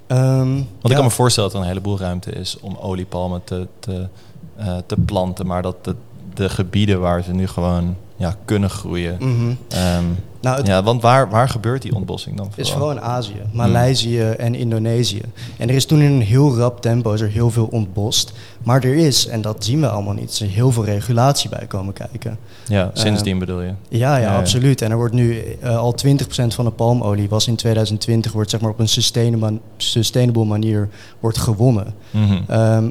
Ehm, 0.08 0.52
Want 0.54 0.88
ik 0.88 0.94
kan 0.94 1.04
me 1.04 1.10
voorstellen 1.10 1.50
dat 1.50 1.58
er 1.58 1.64
een 1.64 1.72
heleboel 1.72 1.98
ruimte 1.98 2.30
is 2.30 2.60
om 2.60 2.76
oliepalmen 2.80 3.44
te, 3.44 3.66
te, 3.78 4.08
eh, 4.56 4.76
te 4.86 4.96
planten. 4.96 5.46
Maar 5.46 5.62
dat 5.62 5.84
de, 5.84 5.94
de 6.34 6.48
gebieden 6.48 7.00
waar 7.00 7.22
ze 7.22 7.32
nu 7.32 7.46
gewoon 7.46 7.96
ja, 8.18 8.36
kunnen 8.44 8.70
groeien. 8.70 9.16
Mhm. 9.20 9.52
ehm, 9.68 10.04
Nou, 10.40 10.56
het 10.56 10.66
ja, 10.66 10.82
want 10.82 11.02
waar, 11.02 11.30
waar 11.30 11.48
gebeurt 11.48 11.82
die 11.82 11.94
ontbossing 11.94 12.36
dan 12.36 12.50
is 12.54 12.70
vooral? 12.70 12.90
in 12.90 13.00
Azië, 13.00 13.42
Maleisië 13.52 14.20
en 14.20 14.54
Indonesië. 14.54 15.20
En 15.56 15.68
er 15.68 15.74
is 15.74 15.86
toen 15.86 16.00
in 16.00 16.10
een 16.12 16.22
heel 16.22 16.56
rap 16.56 16.80
tempo 16.80 17.12
is 17.12 17.20
er 17.20 17.28
heel 17.28 17.50
veel 17.50 17.68
ontbost. 17.70 18.32
Maar 18.62 18.84
er 18.84 18.94
is, 18.94 19.26
en 19.26 19.40
dat 19.42 19.64
zien 19.64 19.80
we 19.80 19.88
allemaal 19.88 20.14
niet, 20.14 20.38
er 20.38 20.46
is 20.46 20.52
heel 20.54 20.72
veel 20.72 20.84
regulatie 20.84 21.50
bij 21.50 21.66
komen 21.66 21.92
kijken. 21.94 22.38
Ja, 22.66 22.90
sindsdien 22.92 23.30
Ehm, 23.30 23.38
bedoel 23.40 23.60
je. 23.60 23.66
Ja, 23.66 23.72
ja, 23.88 24.16
Ja, 24.16 24.18
ja. 24.32 24.38
absoluut. 24.38 24.82
En 24.82 24.90
er 24.90 24.96
wordt 24.96 25.14
nu 25.14 25.38
eh, 25.60 25.76
al 25.76 25.94
20% 25.94 26.54
van 26.54 26.64
de 26.64 26.70
palmolie 26.70 27.28
was 27.28 27.46
in 27.48 27.56
2020 27.56 28.32
wordt 28.32 28.50
zeg 28.50 28.60
maar 28.60 28.70
op 28.70 28.78
een 28.78 28.88
sustainable, 28.88 29.58
sustainable 29.76 30.44
manier 30.44 30.88
wordt 31.20 31.38
gewonnen. 31.38 31.94
Mhm. 32.10 32.38
Ehm, 32.48 32.88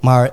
maar 0.00 0.30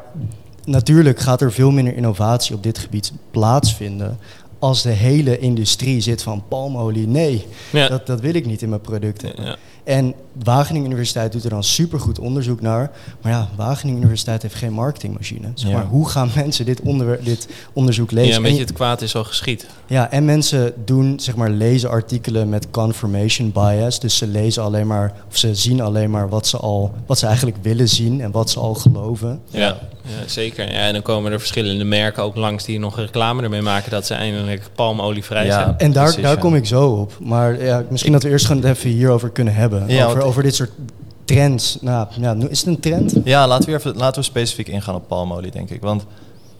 natuurlijk 0.65 1.19
gaat 1.19 1.41
er 1.41 1.51
veel 1.51 1.71
minder 1.71 1.95
innovatie 1.95 2.55
op 2.55 2.63
dit 2.63 2.77
gebied 2.77 3.11
plaatsvinden 3.31 4.17
als 4.59 4.81
de 4.81 4.89
hele 4.89 5.39
industrie 5.39 6.01
zit 6.01 6.23
van 6.23 6.43
palmolie. 6.47 7.07
Nee, 7.07 7.45
Ja. 7.71 7.87
dat, 7.87 8.07
dat 8.07 8.19
wil 8.19 8.33
ik 8.33 8.45
niet 8.45 8.61
in 8.61 8.69
mijn 8.69 8.81
product 8.81 9.21
hebben. 9.21 9.45
Ja. 9.45 9.55
En 9.83 10.13
Wageningen 10.43 10.85
Universiteit 10.87 11.31
doet 11.31 11.43
er 11.43 11.49
dan 11.49 11.63
supergoed 11.63 12.19
onderzoek 12.19 12.61
naar. 12.61 12.91
Maar 13.21 13.31
ja, 13.31 13.49
Wageningen 13.55 13.99
Universiteit 14.01 14.41
heeft 14.41 14.55
geen 14.55 14.73
marketingmachine. 14.73 15.47
Zeg 15.53 15.71
maar, 15.71 15.85
hoe 15.85 16.09
gaan 16.09 16.29
mensen 16.35 16.65
dit, 16.65 16.81
onderwer- 16.81 17.23
dit 17.23 17.47
onderzoek 17.73 18.11
lezen? 18.11 18.27
Ja, 18.29 18.35
een 18.35 18.35
En 18.37 18.41
beetje 18.43 18.57
je- 18.59 18.65
het 18.65 18.73
kwaad 18.75 19.01
is 19.01 19.15
al 19.15 19.23
geschied. 19.23 19.67
ja, 19.87 20.11
en 20.11 20.25
mensen 20.25 20.73
doen, 20.85 21.19
zeg 21.19 21.35
maar, 21.35 21.49
lezen 21.49 21.89
artikelen 21.89 22.49
met 22.49 22.67
confirmation 22.71 23.51
bias. 23.51 23.99
Dus 23.99 24.17
ze 24.17 24.27
lezen 24.27 24.63
alleen 24.63 24.87
maar, 24.87 25.13
of 25.29 25.37
ze 25.37 25.55
zien 25.55 25.81
alleen 25.81 26.09
maar 26.09 26.29
wat 26.29 26.47
ze 26.47 26.57
al, 26.57 26.93
wat 27.05 27.19
ze 27.19 27.25
eigenlijk 27.25 27.57
willen 27.61 27.89
zien 27.89 28.21
en 28.21 28.31
wat 28.31 28.49
ze 28.49 28.59
al 28.59 28.73
geloven. 28.73 29.39
Ja, 29.49 29.77
ja 30.03 30.27
zeker. 30.27 30.71
Ja, 30.71 30.79
en 30.79 30.93
dan 30.93 31.01
komen 31.01 31.31
er 31.31 31.39
verschillende 31.39 31.83
merken 31.83 32.23
ook 32.23 32.35
langs 32.35 32.63
die 32.65 32.79
nog 32.79 32.95
reclame 32.97 33.43
ermee 33.43 33.61
maken 33.61 33.91
dat 33.91 34.05
ze 34.05 34.13
eindelijk 34.13 34.69
palmolievrij 34.75 35.45
Ja. 35.45 35.53
zijn. 35.53 35.77
En 35.77 35.91
daar, 35.91 36.03
Precies, 36.03 36.21
daar 36.23 36.33
ja. 36.35 36.39
kom 36.39 36.55
ik 36.55 36.65
zo 36.65 36.89
op. 36.89 37.17
Maar 37.19 37.63
ja, 37.63 37.83
misschien 37.89 38.11
dat 38.11 38.23
we 38.23 38.29
eerst 38.29 38.45
gewoon 38.45 38.61
het 38.63 38.77
even 38.77 38.89
hierover 38.89 39.29
kunnen 39.29 39.53
hebben. 39.53 39.83
Ja, 39.87 40.05
over, 40.05 40.21
over 40.21 40.43
dit 40.43 40.55
soort 40.55 40.71
trends. 41.25 41.77
Nou, 41.81 42.07
ja, 42.19 42.35
is 42.49 42.59
het 42.59 42.67
een 42.67 42.79
trend? 42.79 43.15
Ja, 43.23 43.47
laten 43.47 43.69
we, 43.69 43.75
even, 43.75 43.95
laten 43.95 44.21
we 44.21 44.27
specifiek 44.27 44.67
ingaan 44.67 44.95
op 44.95 45.07
palmolie, 45.07 45.51
denk 45.51 45.69
ik. 45.69 45.81
Want, 45.81 46.05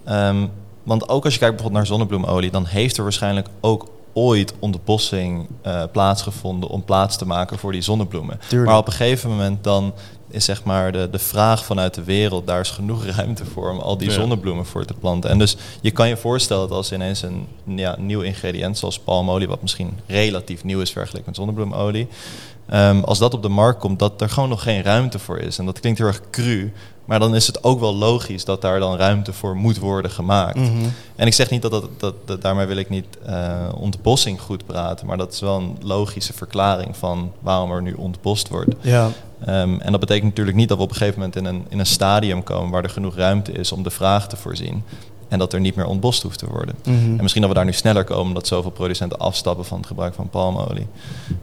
ehm, 0.06 0.46
want 0.84 1.10
ook 1.10 1.24
als 1.24 1.34
je 1.34 1.40
kijkt 1.40 1.56
bijvoorbeeld 1.56 1.84
naar 1.84 1.98
zonnebloemolie, 1.98 2.52
dan 2.52 2.66
heeft 2.66 2.98
er 2.98 3.04
waarschijnlijk 3.04 3.48
ook 3.62 3.88
ooit 4.14 4.54
ontbossing 4.60 5.48
eh 5.62 5.84
plaatsgevonden 5.92 6.70
om 6.70 6.84
plaats 6.84 7.18
te 7.18 7.26
maken 7.26 7.58
voor 7.60 7.72
die 7.72 7.82
zonnebloemen. 7.82 8.40
Tuurlijk. 8.48 8.70
Maar 8.70 8.80
op 8.80 8.88
een 8.88 8.94
gegeven 8.94 9.30
moment 9.30 9.64
dan 9.64 9.94
is 10.32 10.46
zeg 10.46 10.64
maar 10.64 10.92
de, 10.92 11.08
de 11.12 11.20
vraag 11.20 11.66
vanuit 11.66 11.94
de 11.94 12.04
wereld, 12.04 12.48
daar 12.48 12.60
is 12.60 12.70
genoeg 12.70 13.06
ruimte 13.06 13.46
voor 13.46 13.72
om 13.72 13.80
al 13.80 13.98
die 13.98 14.08
Ja. 14.10 14.14
zonnebloemen 14.14 14.66
voor 14.66 14.86
te 14.86 14.94
planten. 14.94 15.30
En 15.30 15.40
dus 15.40 15.56
je 15.82 15.92
kan 15.92 16.08
je 16.08 16.18
voorstellen 16.18 16.68
dat 16.68 16.78
als 16.78 16.92
ineens 16.92 17.22
een 17.22 17.48
ja, 17.66 17.96
nieuw 18.00 18.22
ingrediënt 18.22 18.78
zoals 18.78 19.00
palmolie, 19.00 19.48
wat 19.48 19.62
misschien 19.62 19.98
relatief 20.08 20.64
nieuw 20.64 20.82
is 20.82 20.92
vergeleken 20.92 21.24
met 21.26 21.36
zonnebloemolie, 21.36 22.08
Ehm, 22.70 23.00
als 23.00 23.20
dat 23.20 23.34
op 23.34 23.42
de 23.42 23.50
markt 23.50 23.80
komt, 23.80 24.00
dat 24.00 24.22
er 24.22 24.30
gewoon 24.30 24.50
nog 24.50 24.64
geen 24.64 24.84
ruimte 24.84 25.20
voor 25.20 25.40
is. 25.40 25.58
En 25.58 25.66
dat 25.66 25.80
klinkt 25.80 26.00
heel 26.00 26.08
erg 26.08 26.22
cru. 26.30 26.72
Maar 27.12 27.20
dan 27.20 27.36
is 27.36 27.48
het 27.48 27.64
ook 27.64 27.80
wel 27.80 27.96
logisch 27.96 28.46
dat 28.46 28.62
daar 28.62 28.80
dan 28.80 28.96
ruimte 28.98 29.34
voor 29.34 29.56
moet 29.56 29.78
worden 29.78 30.12
gemaakt. 30.12 30.56
Mhm. 30.56 30.70
En 31.16 31.28
ik 31.28 31.34
zeg 31.34 31.50
niet 31.50 31.62
dat, 31.62 31.72
dat, 31.72 31.86
dat, 31.98 32.14
dat- 32.26 32.42
daarmee 32.42 32.66
wil 32.66 32.78
ik 32.78 32.90
niet 32.90 33.06
eh, 33.26 33.70
ontbossing 33.76 34.42
goed 34.42 34.66
praten. 34.66 35.08
Maar 35.08 35.18
dat 35.18 35.34
is 35.34 35.40
wel 35.40 35.56
een 35.58 35.78
logische 35.82 36.34
verklaring 36.34 36.98
van 36.98 37.32
waarom 37.40 37.72
er 37.72 37.82
nu 37.82 37.94
ontbost 37.94 38.48
wordt. 38.48 38.76
Ja, 38.82 39.10
Ehm, 39.46 39.80
en 39.80 39.92
dat 39.92 40.00
betekent 40.00 40.28
natuurlijk 40.30 40.58
niet 40.58 40.68
dat 40.70 40.78
we 40.78 40.84
op 40.84 40.90
een 40.90 40.96
gegeven 40.96 41.20
moment 41.20 41.38
in 41.38 41.46
een, 41.46 41.66
in 41.70 41.80
een 41.80 41.86
stadium 41.86 42.44
komen 42.44 42.72
waar 42.72 42.84
er 42.84 42.90
genoeg 42.90 43.16
ruimte 43.16 43.52
is 43.52 43.72
om 43.72 43.84
de 43.84 43.90
vraag 43.90 44.28
te 44.28 44.38
voorzien. 44.38 44.84
En 45.32 45.40
dat 45.40 45.54
er 45.54 45.60
niet 45.60 45.76
meer 45.76 45.86
ontbost 45.86 46.24
hoeft 46.24 46.40
te 46.40 46.46
worden. 46.46 46.76
Mhm. 46.86 46.96
En 46.96 47.18
misschien 47.22 47.42
dat 47.42 47.50
we 47.52 47.56
daar 47.58 47.66
nu 47.66 47.74
sneller 47.74 48.04
komen 48.04 48.26
omdat 48.28 48.48
zoveel 48.48 48.72
producenten 48.72 49.18
afstappen 49.20 49.66
van 49.66 49.78
het 49.78 49.88
gebruik 49.88 50.14
van 50.14 50.30
palmolie. 50.30 50.88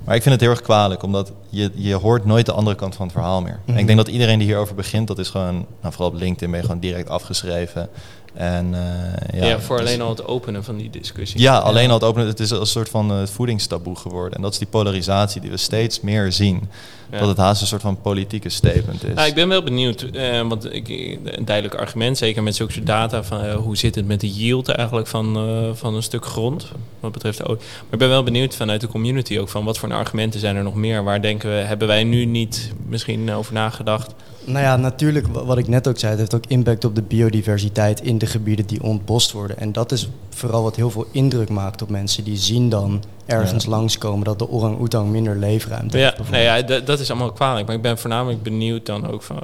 Maar 0.04 0.14
ik 0.14 0.22
vind 0.22 0.34
het 0.34 0.40
heel 0.44 0.50
erg 0.50 0.60
kwalijk, 0.62 1.02
omdat 1.02 1.32
je, 1.48 1.70
je 1.74 1.94
hoort 1.94 2.24
nooit 2.24 2.46
de 2.46 2.52
andere 2.52 2.76
kant 2.76 2.94
van 2.94 3.04
het 3.06 3.14
verhaal 3.14 3.40
meer. 3.42 3.52
En 3.52 3.60
Mhm. 3.72 3.78
ik 3.78 3.86
denk 3.86 3.98
dat 3.98 4.08
iedereen 4.08 4.38
die 4.38 4.46
hierover 4.48 4.74
begint, 4.74 5.06
dat 5.08 5.18
is 5.18 5.28
gewoon, 5.28 5.54
nou, 5.54 5.94
vooral 5.94 6.08
op 6.08 6.14
LinkedIn 6.14 6.50
ben 6.50 6.60
je 6.60 6.66
gewoon 6.66 6.80
direct 6.80 7.08
afgeschreven. 7.08 7.88
En, 8.34 8.74
eh, 8.74 9.40
Ja, 9.40 9.46
ja, 9.46 9.60
voor 9.60 9.76
dus- 9.78 9.86
alleen 9.86 10.00
al 10.00 10.08
het 10.08 10.24
openen 10.26 10.64
van 10.64 10.76
die 10.76 10.90
discussie. 10.90 11.40
Ja, 11.40 11.58
alleen 11.58 11.88
al 11.88 11.94
het 11.94 12.04
openen, 12.04 12.26
het 12.28 12.40
is 12.40 12.50
een 12.50 12.66
soort 12.66 12.88
van 12.88 13.10
eh, 13.12 13.26
voedingstaboe 13.26 13.96
geworden. 13.96 14.36
En 14.36 14.42
dat 14.42 14.52
is 14.52 14.58
die 14.58 14.68
polarisatie 14.68 15.40
die 15.40 15.50
we 15.50 15.56
steeds 15.56 16.00
meer 16.00 16.32
zien. 16.32 16.68
Ja. 17.12 17.18
Dat 17.18 17.28
het 17.28 17.36
haast 17.36 17.60
een 17.60 17.66
soort 17.66 17.82
van 17.82 18.00
politieke 18.00 18.48
statement 18.48 19.04
is. 19.04 19.14
Nou, 19.14 19.28
ik 19.28 19.34
ben 19.34 19.48
wel 19.48 19.62
benieuwd, 19.62 20.02
eh, 20.02 20.48
want 20.48 20.74
ik, 20.74 20.88
een 21.24 21.44
duidelijk 21.44 21.74
argument, 21.80 22.18
zeker 22.18 22.42
met 22.42 22.56
zulke 22.56 22.72
soort 22.72 22.86
data, 22.86 23.22
van 23.22 23.40
eh, 23.40 23.54
hoe 23.54 23.76
zit 23.76 23.94
het 23.94 24.06
met 24.06 24.20
de 24.20 24.30
yield 24.32 24.68
eigenlijk 24.68 25.06
van, 25.08 25.36
eh, 25.36 25.68
van 25.74 25.94
een 25.94 26.02
stuk 26.02 26.24
grond, 26.24 26.66
wat 27.00 27.12
betreft 27.12 27.38
de 27.38 27.44
olie. 27.44 27.58
Maar 27.58 27.92
ik 27.92 27.98
ben 27.98 28.08
wel 28.08 28.22
benieuwd 28.22 28.54
vanuit 28.56 28.80
de 28.80 28.86
community 28.88 29.38
ook 29.38 29.48
van 29.48 29.64
wat 29.64 29.78
voor 29.78 29.92
argumenten 29.92 30.40
zijn 30.40 30.56
er 30.56 30.62
nog 30.62 30.74
meer? 30.74 31.04
Waar 31.04 31.22
denken 31.22 31.48
we, 31.50 31.54
hebben 31.56 31.88
wij 31.88 32.04
nu 32.04 32.24
niet 32.24 32.72
misschien 32.86 33.32
over 33.32 33.52
nagedacht? 33.52 34.14
Nou 34.44 34.60
ja, 34.64 34.76
natuurlijk, 34.76 35.26
wa- 35.26 35.44
wat 35.44 35.58
ik 35.58 35.68
net 35.68 35.88
ook 35.88 35.98
zei, 35.98 36.10
het 36.10 36.20
heeft 36.20 36.34
ook 36.34 36.46
impact 36.50 36.84
op 36.84 36.94
de 36.94 37.02
biodiversiteit 37.02 38.00
in 38.00 38.18
de 38.18 38.26
gebieden 38.26 38.66
die 38.66 38.82
ontbost 38.82 39.32
worden. 39.32 39.58
En 39.58 39.72
dat 39.72 39.92
is 39.92 40.08
vooral 40.30 40.62
wat 40.62 40.76
heel 40.76 40.90
veel 40.90 41.06
indruk 41.10 41.48
maakt 41.48 41.82
op 41.82 41.88
mensen. 41.88 42.24
Die 42.24 42.36
zien 42.36 42.68
dan 42.68 43.02
ergens 43.28 43.64
Ja. 43.64 43.70
langskomen 43.70 44.24
dat 44.24 44.38
de 44.38 44.48
orang-oetang 44.48 45.10
minder 45.10 45.36
leefruimte 45.36 45.98
Ja, 45.98 46.12
heeft. 46.16 46.30
nou 46.30 46.42
ja, 46.42 46.62
dat 46.80 47.00
is 47.00 47.10
allemaal 47.10 47.32
kwalijk. 47.32 47.66
Maar 47.66 47.76
ik 47.76 47.82
ben 47.82 47.98
voornamelijk 47.98 48.42
benieuwd 48.42 48.86
dan 48.86 49.10
ook 49.12 49.22
van... 49.22 49.38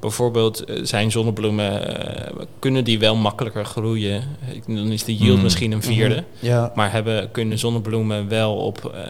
Bijvoorbeeld 0.00 0.64
eh, 0.64 0.76
zijn 0.84 1.10
zonnebloemen, 1.10 1.98
eh, 2.16 2.32
kunnen 2.58 2.84
die 2.84 2.98
wel 2.98 3.16
makkelijker 3.16 3.64
groeien? 3.64 4.22
Ik- 4.52 4.66
Dan 4.66 4.90
is 4.92 5.04
de 5.04 5.16
yield 5.16 5.36
Mm. 5.36 5.42
misschien 5.42 5.72
een 5.72 5.82
vierde. 5.82 6.14
Mhm. 6.14 6.46
Ja, 6.46 6.72
Maar 6.74 6.92
hebben, 6.92 7.30
kunnen 7.30 7.58
zonnebloemen 7.58 8.28
wel 8.28 8.54
op 8.56 8.92
eh, 8.94 9.00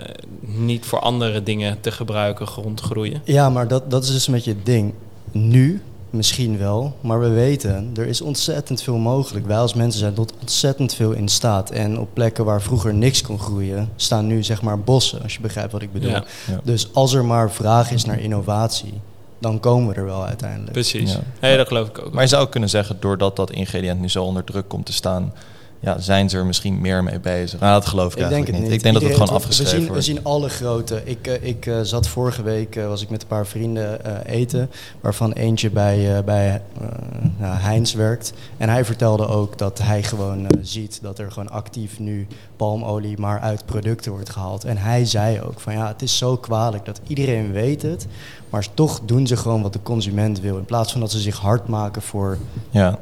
niet 0.41 0.87
voor 0.87 1.01
andere 1.01 1.43
dingen 1.43 1.81
te 1.81 1.91
gebruiken 1.91 2.47
grond 2.47 2.81
groeien? 2.81 3.21
ja, 3.25 3.51
maar 3.51 3.69
dat, 3.69 3.91
dat 3.91 4.03
is 4.05 4.11
dus 4.13 4.27
een 4.27 4.35
beetje 4.35 4.51
het 4.53 4.67
ding. 4.67 4.93
Nu 5.33 5.83
misschien 6.11 6.59
wel, 6.59 6.97
maar 7.01 7.21
we 7.21 7.29
weten, 7.29 7.91
er 7.97 8.07
is 8.07 8.21
ontzettend 8.21 8.83
veel 8.83 8.97
mogelijk. 8.97 9.47
Wij 9.47 9.59
als 9.59 9.75
mensen 9.75 10.01
zijn 10.01 10.15
tot 10.15 10.33
ontzettend 10.41 10.95
veel 10.95 11.13
in 11.13 11.29
staat. 11.29 11.71
En 11.71 11.99
op 11.99 12.09
plekken 12.13 12.45
waar 12.45 12.63
vroeger 12.63 12.95
niks 12.95 13.23
kon 13.23 13.39
groeien, 13.39 13.89
staan 13.97 14.27
nu 14.27 14.43
zeg 14.43 14.63
maar 14.63 14.81
bossen, 14.81 15.23
als 15.23 15.35
je 15.35 15.41
begrijpt 15.41 15.73
wat 15.73 15.83
ik 15.83 15.93
bedoel. 15.93 16.11
Ja. 16.11 16.25
Ja. 16.47 16.61
Dus 16.65 16.89
als 16.93 17.15
er 17.15 17.25
maar 17.25 17.51
vraag 17.51 17.91
is 17.91 18.05
naar 18.05 18.21
innovatie, 18.21 19.01
dan 19.39 19.61
komen 19.61 19.89
we 19.89 19.95
er 19.95 20.05
wel 20.05 20.25
uiteindelijk. 20.25 20.73
Precies. 20.73 21.19
Ja. 21.41 21.57
Dat 21.57 21.67
geloof 21.67 21.89
ik 21.89 21.99
ook. 21.99 22.13
Maar 22.13 22.23
je 22.23 22.29
zou 22.29 22.49
kunnen 22.49 22.69
zeggen, 22.69 22.97
doordat 23.01 23.37
dat 23.37 23.51
ingrediënt 23.51 24.01
nu 24.01 24.09
zo 24.09 24.25
onder 24.25 24.45
druk 24.45 24.69
komt 24.69 24.87
te 24.87 24.93
staan, 24.93 25.33
ja, 25.81 25.99
zijn 25.99 26.31
ze 26.31 26.37
er 26.37 26.47
misschien 26.47 26.81
meer 26.81 27.05
mee 27.05 27.21
bezig? 27.21 27.61
Nou, 27.61 27.73
dat 27.73 27.87
geloof 27.87 28.13
ik, 28.13 28.13
Ik 28.13 28.19
denk 28.19 28.33
eigenlijk 28.33 28.47
het 28.47 28.61
niet. 28.61 28.71
niet. 28.71 28.79
Ik 28.79 28.83
denk 28.83 28.95
dat 28.95 29.03
het 29.03 29.13
gewoon 29.13 29.35
afgeschreven 29.37 29.73
we 29.73 29.79
zien, 29.79 29.89
wordt. 29.89 30.07
We 30.07 30.13
zien 30.13 30.25
alle 30.25 30.49
grote. 30.49 31.03
Ik, 31.05 31.27
eh, 31.27 31.49
ik 31.49 31.67
eh, 31.67 31.81
zat 31.83 32.09
vorige 32.09 32.43
week, 32.43 32.77
eh, 32.77 32.87
was 32.87 33.03
ik 33.03 33.11
met 33.11 33.23
een 33.23 33.29
paar 33.29 33.47
vrienden 33.47 34.25
eten, 34.27 34.71
waarvan 35.01 35.33
eentje 35.33 35.71
bij, 35.71 36.25
bij 36.25 36.63
nou, 37.39 37.57
Heinz 37.57 37.95
werkt. 37.95 38.33
En 38.57 38.69
hij 38.69 38.85
vertelde 38.85 39.27
ook 39.27 39.59
dat 39.59 39.79
hij 39.79 40.03
gewoon 40.03 40.47
ziet 40.63 40.99
dat 41.03 41.19
er 41.19 41.33
gewoon 41.33 41.51
actief 41.51 41.99
nu 41.99 42.27
palmolie 42.57 43.19
maar 43.19 43.41
uit 43.41 43.67
producten 43.67 44.13
wordt 44.13 44.31
gehaald. 44.31 44.65
En 44.65 44.77
hij 44.77 45.05
zei 45.05 45.41
ook 45.41 45.61
van 45.61 45.73
ja, 45.73 45.89
het 45.89 46.03
is 46.03 46.19
zo 46.19 46.37
kwalijk 46.37 46.85
dat 46.85 47.01
iedereen 47.07 47.53
weet 47.53 47.83
het, 47.83 48.07
maar 48.51 48.67
toch 48.75 49.01
doen 49.05 49.27
ze 49.27 49.37
gewoon 49.37 49.63
wat 49.63 49.73
de 49.73 49.83
consument 49.83 50.41
wil. 50.41 50.57
In 50.57 50.65
plaats 50.65 50.93
van 50.93 51.01
dat 51.01 51.11
ze 51.11 51.21
zich 51.21 51.39
hard 51.39 51.69
maken 51.69 52.03
voor... 52.03 52.39
Ja. 52.71 52.99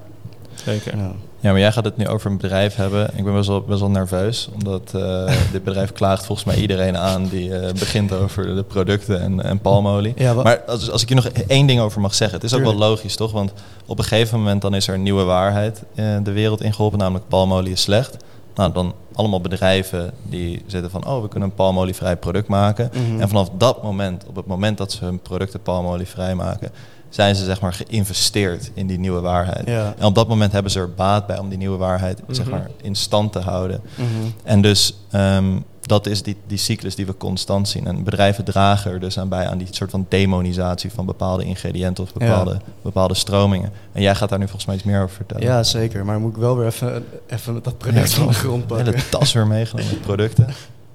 Zeker. 0.67 0.97
nou, 0.97 1.13
ja, 1.41 1.51
maar 1.51 1.61
jij 1.61 1.73
gaat 1.73 1.85
het 1.85 1.97
nu 1.97 2.09
over 2.09 2.31
een 2.31 2.37
bedrijf 2.37 2.75
hebben. 2.75 3.11
Ik 3.15 3.25
ben 3.25 3.35
best 3.35 3.49
wel, 3.49 3.61
best 3.61 3.81
wel 3.81 3.91
nerveus, 3.91 4.49
omdat 4.55 4.93
eh, 4.95 5.33
dit 5.53 5.65
bedrijf 5.65 5.93
klaagt 5.93 6.27
volgens 6.27 6.47
mij 6.47 6.57
iedereen 6.57 6.97
aan 6.97 7.29
die 7.29 7.59
eh, 7.59 7.73
begint 7.73 8.13
over 8.13 8.55
de 8.55 8.63
producten 8.63 9.21
en, 9.21 9.43
en 9.43 9.59
palmolie. 9.59 10.13
Ja, 10.17 10.35
maar 10.35 10.61
als, 10.61 10.91
als 10.91 11.03
ik 11.03 11.09
je 11.09 11.15
nog 11.15 11.27
één 11.27 11.67
ding 11.67 11.81
over 11.81 12.01
mag 12.01 12.15
zeggen, 12.15 12.37
het 12.41 12.47
is 12.47 12.55
ook 12.55 12.65
wel 12.65 12.75
logisch, 12.75 13.17
toch? 13.17 13.33
Want 13.33 13.53
op 13.87 13.99
een 13.99 14.05
gegeven 14.05 14.39
moment 14.39 14.63
dan 14.63 14.75
is 14.75 14.89
er 14.89 14.95
een 14.95 15.03
nieuwe 15.03 15.25
waarheid 15.25 15.83
eh, 15.95 16.17
de 16.23 16.33
wereld 16.33 16.63
ingeholpen, 16.63 16.99
namelijk 16.99 17.29
palmolie 17.29 17.73
is 17.73 17.81
slecht. 17.81 18.17
Nou, 18.55 18.73
dan 18.73 18.95
allemaal 19.15 19.41
bedrijven 19.41 20.13
die 20.23 20.63
zitten 20.67 20.91
van, 20.91 21.07
oh, 21.07 21.23
we 21.23 21.29
kunnen 21.29 21.49
een 21.49 21.55
palmolievrij 21.55 22.17
product 22.17 22.49
maken. 22.49 22.91
Mhm. 22.93 23.21
En 23.21 23.29
vanaf 23.29 23.51
dat 23.59 23.83
moment, 23.83 24.25
op 24.27 24.37
het 24.37 24.47
moment 24.47 24.79
dat 24.79 24.93
ze 24.93 25.05
hun 25.05 25.19
producten 25.19 25.61
palmolievrij 25.61 26.35
maken, 26.35 26.71
zijn 27.17 27.35
ze 27.37 27.45
zeg 27.45 27.61
maar 27.61 27.73
geïnvesteerd 27.73 28.71
in 28.75 28.87
die 28.87 28.99
nieuwe 28.99 29.21
waarheid. 29.21 29.67
Ja. 29.67 29.95
En 29.99 30.05
op 30.05 30.15
dat 30.15 30.29
moment 30.29 30.53
hebben 30.53 30.73
ze 30.73 30.79
er 30.79 30.95
baat 30.95 31.27
bij 31.27 31.39
om 31.39 31.49
die 31.49 31.59
nieuwe 31.59 31.77
waarheid 31.77 32.21
zeg 32.29 32.47
Mhm. 32.47 32.55
maar, 32.55 32.71
in 32.83 32.95
stand 32.95 33.33
te 33.33 33.39
houden. 33.39 33.81
mhm. 33.95 34.07
En 34.43 34.61
dus 34.63 34.95
ehm, 35.11 35.59
dat 35.83 36.07
is 36.07 36.23
die, 36.23 36.37
die 36.47 36.59
cyclus 36.59 36.95
die 36.95 37.07
we 37.07 37.17
constant 37.17 37.69
zien. 37.69 37.87
En 37.87 38.05
bedrijven 38.05 38.45
dragen 38.45 38.91
er 38.91 39.01
dus 39.01 39.19
aan 39.19 39.29
bij 39.29 39.49
aan 39.49 39.59
die 39.59 39.67
soort 39.71 39.91
van 39.91 40.07
demonisatie 40.09 40.91
van 40.93 41.07
bepaalde 41.07 41.45
ingrediënten 41.45 42.05
of 42.05 42.13
bepaalde, 42.13 42.57
bepaalde 42.83 43.15
stromingen. 43.15 43.73
En 43.93 44.03
jij 44.03 44.15
gaat 44.15 44.29
daar 44.29 44.39
nu 44.39 44.45
volgens 44.45 44.67
mij 44.67 44.75
iets 44.75 44.85
meer 44.85 45.03
over 45.03 45.17
vertellen. 45.17 45.45
Ja, 45.45 45.63
zeker. 45.63 46.05
Maar 46.05 46.21
moet 46.21 46.31
ik 46.35 46.41
wel 46.41 46.57
weer 46.57 46.67
even, 46.67 47.05
even 47.27 47.63
dat 47.63 47.79
product 47.79 48.13
van 48.15 48.27
de 48.27 48.33
grond 48.33 48.61
De 48.61 48.67
pakken. 48.75 48.87
hele 48.95 49.09
tas 49.09 49.33
weer 49.33 49.47
meegenomen 49.47 49.91
met 49.93 50.01
producten. 50.11 50.47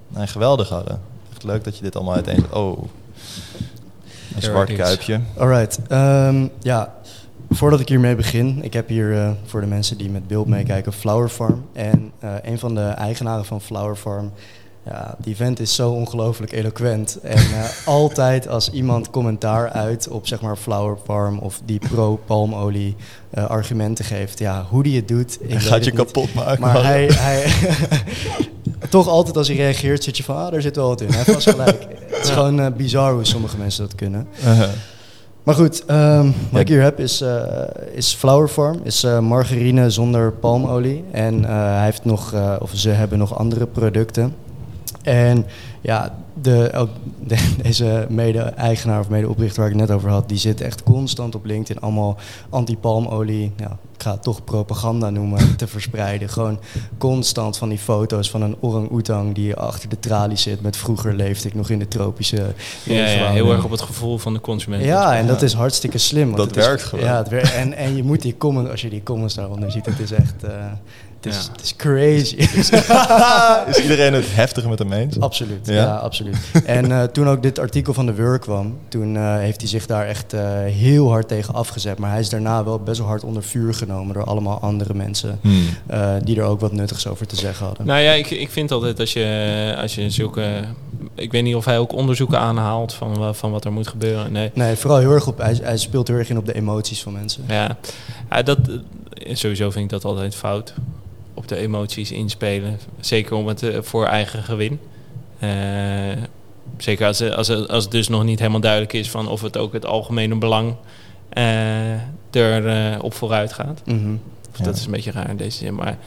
Nee, 0.08 0.26
geweldig 0.26 0.68
hadden. 0.68 1.00
Echt 1.32 1.44
leuk 1.44 1.64
dat 1.64 1.76
je 1.76 1.82
dit 1.82 1.96
allemaal 1.96 2.14
uiteen... 2.14 2.44
Oh, 2.52 2.82
een 4.34 4.42
zwart 4.42 4.72
kuipje. 4.72 5.20
Alright. 5.36 5.78
ehm, 5.88 6.46
ja, 6.60 6.94
voordat 7.50 7.80
ik 7.80 7.88
hiermee 7.88 8.14
begin, 8.14 8.62
ik 8.62 8.72
heb 8.72 8.88
hier 8.88 9.16
eh, 9.16 9.30
voor 9.44 9.60
de 9.60 9.66
mensen 9.66 9.98
die 9.98 10.10
met 10.10 10.26
beeld 10.26 10.46
meekijken 10.46 10.92
Flower 10.92 11.28
Farm. 11.28 11.64
En 11.72 12.12
eh, 12.18 12.30
een 12.42 12.58
van 12.58 12.74
de 12.74 12.86
eigenaren 12.86 13.44
van 13.44 13.60
Flower 13.60 13.96
Farm, 13.96 14.32
ja, 14.86 15.14
die 15.18 15.36
vent 15.36 15.60
is 15.60 15.74
zo 15.74 15.90
ongelooflijk 15.90 16.52
eloquent. 16.52 17.18
En 17.22 17.36
eh, 17.36 17.64
altijd 17.86 18.48
als 18.48 18.70
iemand 18.70 19.10
commentaar 19.10 19.70
uit 19.70 20.08
op 20.08 20.26
zeg 20.26 20.40
maar 20.40 20.56
Flower 20.56 20.96
Farm 21.04 21.38
of 21.38 21.60
die 21.64 21.78
pro-palmolie 21.88 22.96
eh, 23.30 23.44
argumenten 23.44 24.04
geeft, 24.04 24.38
ja, 24.38 24.66
hoe 24.70 24.82
die 24.82 24.96
het 24.96 25.08
doet, 25.08 25.38
ik 25.40 25.50
Hij 25.50 25.60
gaat 25.60 25.84
je 25.84 25.90
niet. 25.90 26.00
kapot 26.00 26.34
maken. 26.34 26.60
Maar 26.60 26.84
hij, 26.84 27.06
hij 27.06 27.44
toch 28.88 29.08
altijd 29.08 29.36
als 29.36 29.48
hij 29.48 29.56
reageert, 29.56 30.04
zit 30.04 30.16
je 30.16 30.22
van, 30.22 30.36
ah, 30.36 30.50
daar 30.52 30.62
zit 30.62 30.76
wel 30.76 30.88
wat 30.88 31.00
in. 31.00 31.12
Hij 31.12 31.24
vast 31.24 31.50
gelijk. 31.50 31.86
Het 32.12 32.24
is 32.24 32.30
gewoon 32.30 32.60
eh, 32.60 32.66
bizar 32.76 33.12
hoe 33.12 33.24
sommige 33.24 33.56
mensen 33.56 33.84
dat 33.84 33.94
kunnen. 33.94 34.26
Uh-huh. 34.44 34.68
Maar 35.42 35.54
goed, 35.54 35.84
ehm, 35.84 36.24
wat 36.24 36.34
Ja. 36.50 36.58
ik 36.58 36.68
hier 36.68 36.82
heb 36.82 37.00
is, 37.00 37.24
is 37.94 38.14
Flower 38.14 38.48
Farm. 38.48 38.80
Is 38.82 39.02
margarine 39.20 39.90
zonder 39.90 40.32
palmolie. 40.32 41.04
En 41.10 41.44
hij 41.44 41.84
heeft 41.84 42.04
nog, 42.04 42.34
of 42.60 42.70
ze 42.74 42.88
hebben 42.88 43.18
nog 43.18 43.38
andere 43.38 43.66
producten. 43.66 44.34
En 45.02 45.46
ja, 45.80 46.14
de, 46.42 46.70
ook 46.74 46.88
de- 47.26 47.54
deze 47.62 48.06
mede-eigenaar 48.08 49.00
of 49.00 49.08
mede-oprichter 49.08 49.60
waar 49.62 49.70
ik 49.70 49.76
het 49.78 49.88
net 49.88 49.96
over 49.96 50.10
had, 50.10 50.28
die 50.28 50.38
zit 50.38 50.60
echt 50.60 50.82
constant 50.82 51.34
op 51.34 51.44
LinkedIn 51.44 51.82
allemaal 51.82 52.16
anti-palmolie, 52.66 53.52
ja, 53.56 53.76
ik 53.96 54.02
ga 54.02 54.10
het 54.12 54.22
toch 54.22 54.44
propaganda 54.44 55.10
noemen, 55.10 55.56
te 55.56 55.66
verspreiden. 55.66 56.28
Gewoon 56.28 56.58
constant 56.98 57.56
van 57.58 57.68
die 57.68 57.78
foto's 57.78 58.30
van 58.30 58.42
een 58.42 58.56
orang-oetang 58.60 59.34
die 59.34 59.54
achter 59.56 59.88
de 59.88 59.98
tralies 59.98 60.42
zit 60.42 60.60
met 60.62 60.76
vroeger 60.76 61.14
leefde 61.14 61.48
ik 61.48 61.54
nog 61.54 61.70
in 61.70 61.78
de 61.78 61.88
tropische 61.88 62.36
Ja, 62.36 62.42
ja, 62.94 63.02
regenwouden." 63.04 63.34
heel 63.44 63.52
erg 63.52 63.64
op 63.64 63.70
het 63.70 63.80
gevoel 63.80 64.18
van 64.18 64.32
de 64.32 64.40
consument. 64.40 64.84
Ja, 64.84 65.16
en 65.16 65.26
dat 65.26 65.42
is 65.42 65.52
hartstikke 65.52 65.98
slim. 65.98 66.24
want 66.24 66.36
Dat 66.36 66.46
het 66.46 66.56
is- 66.56 66.66
werkt 66.66 66.82
gewoon. 66.82 67.04
Ja, 67.04 67.16
het 67.16 67.28
werkt. 67.28 67.54
En, 67.54 67.72
en 67.74 67.96
je 67.96 68.02
moet 68.02 68.22
die 68.22 68.36
comment, 68.36 68.70
als 68.70 68.80
je 68.80 68.90
die 68.90 69.02
comments 69.02 69.34
daaronder 69.34 69.70
ziet, 69.70 69.86
het 69.86 69.98
is 69.98 70.12
echt, 70.12 70.44
eh, 70.44 70.50
het, 71.24 71.34
is, 71.34 71.44
Ja. 71.44 71.52
het 71.52 71.62
is 71.62 71.76
crazy. 71.76 72.36
Is 73.70 73.80
iedereen 73.82 74.12
het 74.12 74.24
heftig 74.34 74.66
met 74.66 74.78
hem 74.78 74.92
eens? 74.92 75.20
absoluut, 75.20 75.66
Ja? 75.66 75.72
ja, 75.74 75.94
absoluut. 75.96 76.36
En 76.64 76.92
eh, 76.92 77.02
toen 77.02 77.28
ook 77.28 77.42
dit 77.42 77.58
artikel 77.58 77.94
van 77.94 78.06
de 78.06 78.12
Wur 78.12 78.38
kwam, 78.38 78.78
toen 78.88 79.16
eh, 79.16 79.36
heeft 79.36 79.60
hij 79.60 79.70
zich 79.70 79.86
daar 79.86 80.06
echt 80.06 80.32
eh, 80.32 80.40
heel 80.64 81.10
hard 81.10 81.28
tegen 81.28 81.54
afgezet. 81.54 81.98
Maar 81.98 82.10
hij 82.10 82.20
is 82.20 82.28
daarna 82.28 82.64
wel 82.64 82.78
best 82.78 82.98
wel 82.98 83.08
hard 83.08 83.24
onder 83.24 83.42
vuur 83.42 83.74
genomen 83.74 84.14
door 84.14 84.24
allemaal 84.24 84.60
andere 84.60 84.94
mensen 84.94 85.38
Hmm. 85.42 85.62
eh, 85.86 86.14
die 86.24 86.36
er 86.40 86.44
ook 86.44 86.60
wat 86.60 86.72
nuttigs 86.72 87.06
over 87.06 87.26
te 87.26 87.36
zeggen 87.36 87.66
hadden. 87.66 87.86
Nou 87.86 88.00
ja, 88.00 88.12
ik, 88.12 88.30
ik 88.30 88.50
vind 88.50 88.70
altijd 88.70 89.00
als 89.00 89.12
je, 89.12 89.74
als 89.80 89.94
je 89.94 90.10
zulke... 90.10 90.50
Ik 91.14 91.32
weet 91.32 91.42
niet 91.42 91.54
of 91.54 91.64
hij 91.64 91.78
ook 91.78 91.92
onderzoeken 91.92 92.38
aanhaalt 92.38 92.92
van, 92.94 93.34
van 93.34 93.50
wat 93.50 93.64
er 93.64 93.72
moet 93.72 93.88
gebeuren. 93.88 94.32
Nee. 94.32 94.50
Nee, 94.54 94.76
vooral 94.76 94.98
heel 94.98 95.10
erg 95.12 95.26
op, 95.26 95.38
hij, 95.38 95.58
hij 95.62 95.76
speelt 95.76 96.08
heel 96.08 96.16
erg 96.16 96.30
in 96.30 96.38
op 96.38 96.46
de 96.46 96.54
emoties 96.54 97.02
van 97.02 97.12
mensen. 97.12 97.44
Ja, 97.48 97.76
ja 98.30 98.42
dat, 98.42 98.58
sowieso 99.32 99.70
vind 99.70 99.84
ik 99.84 99.90
dat 99.90 100.04
altijd 100.04 100.34
fout. 100.34 100.74
Op 101.34 101.48
de 101.48 101.56
emoties 101.56 102.12
inspelen. 102.12 102.78
Zeker 103.00 103.36
om 103.36 103.46
het 103.46 103.62
eh, 103.62 103.78
voor 103.80 104.06
eigen 104.06 104.42
gewin. 104.42 104.80
Eh, 105.38 105.48
zeker 106.78 107.06
als, 107.06 107.22
als, 107.30 107.50
als 107.68 107.82
het 107.84 107.92
dus 107.92 108.08
nog 108.08 108.24
niet 108.24 108.38
helemaal 108.38 108.60
duidelijk 108.60 108.92
is 108.92 109.10
van 109.10 109.28
of 109.28 109.42
het 109.42 109.56
ook 109.56 109.72
het 109.72 109.86
algemene 109.86 110.34
belang 110.38 110.74
eh 111.28 111.92
er 112.30 112.66
eh, 112.66 112.98
op 113.04 113.14
vooruit 113.14 113.52
gaat. 113.52 113.82
Mhm. 113.86 114.10
Ja. 114.56 114.64
Dat 114.64 114.76
is 114.76 114.84
een 114.84 114.90
beetje 114.90 115.10
raar 115.10 115.30
in 115.30 115.36
deze 115.36 115.56
zin, 115.58 115.74
maar 115.74 115.98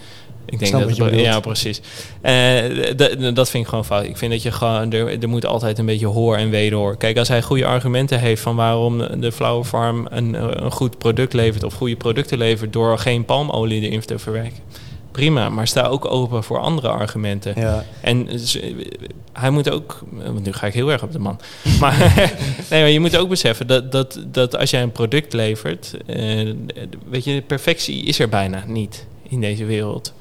ik 0.45 0.59
denk 0.59 0.71
dat 0.79 0.89
het- 0.89 0.97
ja 1.25 1.39
precies. 1.39 1.81
Eh, 2.21 3.33
dat 3.33 3.49
vind 3.49 3.63
ik 3.63 3.69
gewoon 3.69 3.85
fout. 3.85 4.03
Ik 4.05 4.17
vind 4.17 4.31
dat 4.31 4.41
je 4.41 4.51
gewoon 4.51 4.91
er, 4.91 5.21
er 5.21 5.29
moet 5.29 5.45
altijd 5.45 5.77
een 5.79 5.85
beetje 5.85 6.05
hoor 6.07 6.35
en 6.37 6.49
wederhoor. 6.49 6.97
Kijk, 6.97 7.17
als 7.17 7.27
hij 7.27 7.41
goede 7.41 7.65
argumenten 7.65 8.19
heeft 8.19 8.41
van 8.41 8.55
waarom 8.55 8.97
de 9.21 9.31
Flower 9.31 9.65
Farm 9.65 10.07
een, 10.09 10.35
eh, 10.35 10.43
een 10.49 10.71
goed 10.71 10.97
product 10.97 11.33
levert 11.33 11.63
of 11.63 11.73
goede 11.73 11.95
producten 11.95 12.37
levert 12.37 12.73
door 12.73 12.97
geen 12.99 13.25
palmolie 13.25 13.81
erin 13.81 13.99
te 14.01 14.19
verwerken. 14.19 14.59
Prima, 15.15 15.49
maar 15.49 15.67
sta 15.67 15.85
ook 15.85 16.05
open 16.11 16.43
voor 16.43 16.59
andere 16.59 16.87
argumenten. 16.87 17.53
Ja, 17.55 17.83
En 18.01 18.27
hij 19.33 19.49
moet 19.49 19.69
ook, 19.69 20.03
want 20.11 20.45
nu 20.45 20.53
ga 20.53 20.67
ik 20.67 20.73
heel 20.73 20.91
erg 20.91 21.03
op 21.03 21.11
de 21.11 21.19
man. 21.19 21.39
Maar, 21.79 21.97
nee, 22.69 22.81
maar 22.81 22.89
je 22.89 22.99
moet 22.99 23.17
ook 23.17 23.29
beseffen 23.29 23.67
dat, 23.67 23.91
dat, 23.91 24.19
dat 24.27 24.57
als 24.57 24.69
jij 24.69 24.81
een 24.81 24.91
product 24.91 25.33
levert, 25.33 25.97
eh, 26.05 26.53
weet 27.09 27.23
je, 27.23 27.41
perfectie 27.41 28.03
is 28.03 28.19
er 28.19 28.29
bijna 28.29 28.63
niet 28.67 29.05
in 29.29 29.41
deze 29.41 29.65
wereld. 29.65 30.13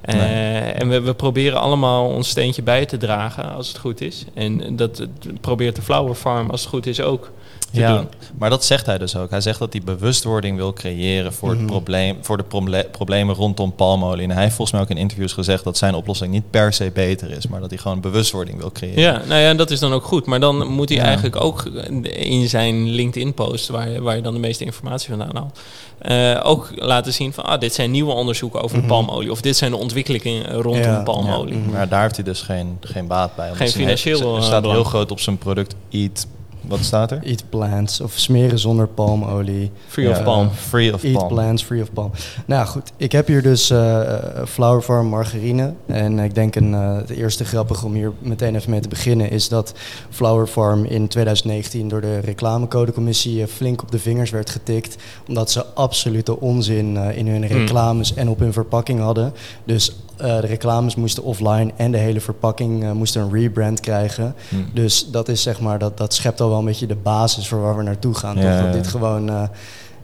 Eh, 0.00 0.14
Nee. 0.14 0.60
En 0.60 0.88
we, 0.88 1.00
we 1.00 1.14
proberen 1.14 1.60
allemaal 1.60 2.08
ons 2.08 2.28
steentje 2.28 2.62
bij 2.62 2.86
te 2.86 2.96
dragen 2.96 3.54
als 3.54 3.68
het 3.68 3.78
goed 3.78 4.00
is. 4.00 4.24
En 4.34 4.76
dat 4.76 4.96
dat 4.96 5.08
probeert 5.40 5.76
de 5.76 5.82
Flower 5.82 6.14
Farm 6.14 6.50
als 6.50 6.60
het 6.60 6.70
goed 6.70 6.86
is 6.86 7.00
ook 7.00 7.30
te 7.72 7.80
Ja, 7.80 7.96
doen. 7.96 8.08
maar 8.38 8.50
dat 8.50 8.64
zegt 8.64 8.86
hij 8.86 8.98
dus 8.98 9.16
ook. 9.16 9.30
Hij 9.30 9.40
zegt 9.40 9.58
dat 9.58 9.72
hij 9.72 9.82
bewustwording 9.84 10.56
wil 10.56 10.72
creëren 10.72 11.32
voor, 11.32 11.48
Mhm. 11.50 11.58
het 11.58 11.66
probleem, 11.66 12.16
voor 12.20 12.36
de 12.36 12.42
proble- 12.42 12.88
problemen 12.90 13.34
rondom 13.34 13.74
palmolie. 13.74 14.24
En 14.24 14.30
hij 14.30 14.42
heeft 14.42 14.54
volgens 14.54 14.72
mij 14.72 14.80
ook 14.80 14.90
in 14.90 14.96
interviews 15.02 15.32
gezegd 15.32 15.64
dat 15.64 15.76
zijn 15.76 15.94
oplossing 15.94 16.32
niet 16.32 16.50
per 16.50 16.72
se 16.72 16.90
beter 16.94 17.30
is, 17.30 17.46
maar 17.46 17.60
dat 17.60 17.70
hij 17.70 17.78
gewoon 17.78 18.00
bewustwording 18.00 18.58
wil 18.58 18.72
creëren. 18.72 19.00
Ja, 19.02 19.22
nou 19.28 19.40
ja, 19.40 19.54
dat 19.54 19.70
is 19.70 19.78
dan 19.80 19.92
ook 19.92 20.04
goed. 20.04 20.26
Maar 20.26 20.40
dan 20.40 20.66
moet 20.66 20.88
hij 20.88 20.98
Ja. 20.98 21.04
eigenlijk 21.04 21.40
ook 21.40 21.64
in 22.02 22.48
zijn 22.48 22.88
LinkedIn-post, 22.90 23.68
waar, 23.68 24.02
waar 24.02 24.16
je 24.16 24.22
dan 24.22 24.34
de 24.34 24.40
meeste 24.40 24.64
informatie 24.64 25.08
vandaan 25.08 25.36
haalt, 25.36 25.58
eh, 25.98 26.40
ook 26.50 26.70
laten 26.74 27.12
zien 27.12 27.32
van, 27.32 27.44
ah, 27.44 27.60
dit 27.60 27.74
zijn 27.74 27.90
nieuwe 27.90 28.12
onderzoeken 28.12 28.62
over 28.62 28.76
Mhm. 28.78 28.86
de 28.86 28.92
palmolie. 28.92 29.30
Of 29.30 29.40
dit 29.40 29.56
zijn 29.56 29.70
de 29.70 29.76
ontwikkelingen 29.76 30.52
rondom 30.52 30.82
Ja. 30.82 31.02
palmolie. 31.02 31.54
Ja, 31.54 31.60
Mhm. 31.60 31.70
Maar 31.70 31.88
daar 31.88 32.02
heeft 32.02 32.16
hij 32.16 32.24
dus 32.24 32.40
geen, 32.40 32.76
geen 32.80 33.06
baat 33.06 33.36
bij. 33.36 33.50
Geen 33.54 33.68
financieel, 33.68 34.36
eh, 34.36 34.42
staat 34.42 34.60
belang. 34.62 34.80
heel 34.80 34.88
groot 34.90 35.10
op 35.10 35.20
zijn 35.20 35.38
product 35.38 35.74
Eat. 35.90 36.26
Wat 36.66 36.78
staat 36.84 37.10
er? 37.10 37.20
eat 37.22 37.44
plants 37.48 38.00
of 38.00 38.12
smeren 38.14 38.58
zonder 38.58 38.86
palmolie. 38.88 39.70
Free 39.86 40.10
of 40.10 40.22
palm. 40.22 40.50
Free 40.50 40.94
of 40.94 41.02
Eat 41.04 41.12
palm. 41.12 41.28
plants 41.28 41.62
free 41.62 41.82
of 41.82 41.92
palm. 41.92 42.10
Nou 42.46 42.66
goed. 42.66 42.92
Ik 42.96 43.12
heb 43.12 43.26
hier 43.26 43.42
dus 43.42 43.70
eh, 43.70 44.00
Flower 44.46 44.82
Farm 44.82 45.06
margarine. 45.06 45.72
En 45.86 46.18
ik 46.18 46.34
denk 46.34 46.54
een, 46.54 46.74
eh, 46.74 46.96
het 46.96 47.10
eerste 47.10 47.44
grappige 47.44 47.86
om 47.86 47.94
hier 47.94 48.12
meteen 48.18 48.54
even 48.56 48.70
mee 48.70 48.80
te 48.80 48.88
beginnen... 48.88 49.30
is 49.30 49.48
dat 49.48 49.72
Flower 50.10 50.46
Farm 50.46 50.84
in 50.84 51.08
2019 51.08 51.88
door 51.88 52.00
de 52.00 52.18
reclamecodecommissie... 52.18 53.42
eh, 53.42 53.48
flink 53.48 53.82
op 53.82 53.90
de 53.90 53.98
vingers 53.98 54.30
werd 54.30 54.50
getikt. 54.50 54.96
Omdat 55.28 55.50
ze 55.50 55.64
absolute 55.74 56.40
onzin 56.40 56.96
eh, 56.96 57.16
in 57.16 57.28
hun 57.28 57.46
reclames 57.46 58.14
en 58.14 58.28
op 58.28 58.38
hun 58.38 58.52
verpakking 58.52 59.00
hadden. 59.00 59.32
Dus 59.64 59.90
eh, 59.90 59.94
de 60.40 60.46
reclames 60.46 60.94
moesten 60.94 61.22
offline 61.22 61.70
en 61.76 61.92
de 61.92 61.98
hele 61.98 62.20
verpakking 62.20 62.84
eh, 62.84 62.90
moest 62.92 63.16
een 63.16 63.32
rebrand 63.32 63.80
krijgen. 63.80 64.34
Hm. 64.48 64.56
Dus 64.74 65.10
dat 65.10 65.28
is 65.28 65.42
zeg 65.42 65.60
maar, 65.60 65.78
dat, 65.78 65.98
dat 65.98 66.14
schept 66.14 66.40
al 66.40 66.48
wel 66.48 66.58
een 66.58 66.64
beetje 66.64 66.86
de 66.86 66.96
basis 66.96 67.48
voor 67.48 67.60
waar 67.60 67.76
we 67.76 67.82
naartoe 67.82 68.14
gaan. 68.14 68.36
Ja, 68.36 68.42
toch? 68.42 68.50
ja, 68.50 68.56
Dat 68.56 68.66
ja. 68.66 68.72
dit 68.72 68.86
gewoon, 68.86 69.28
eh, 69.28 69.42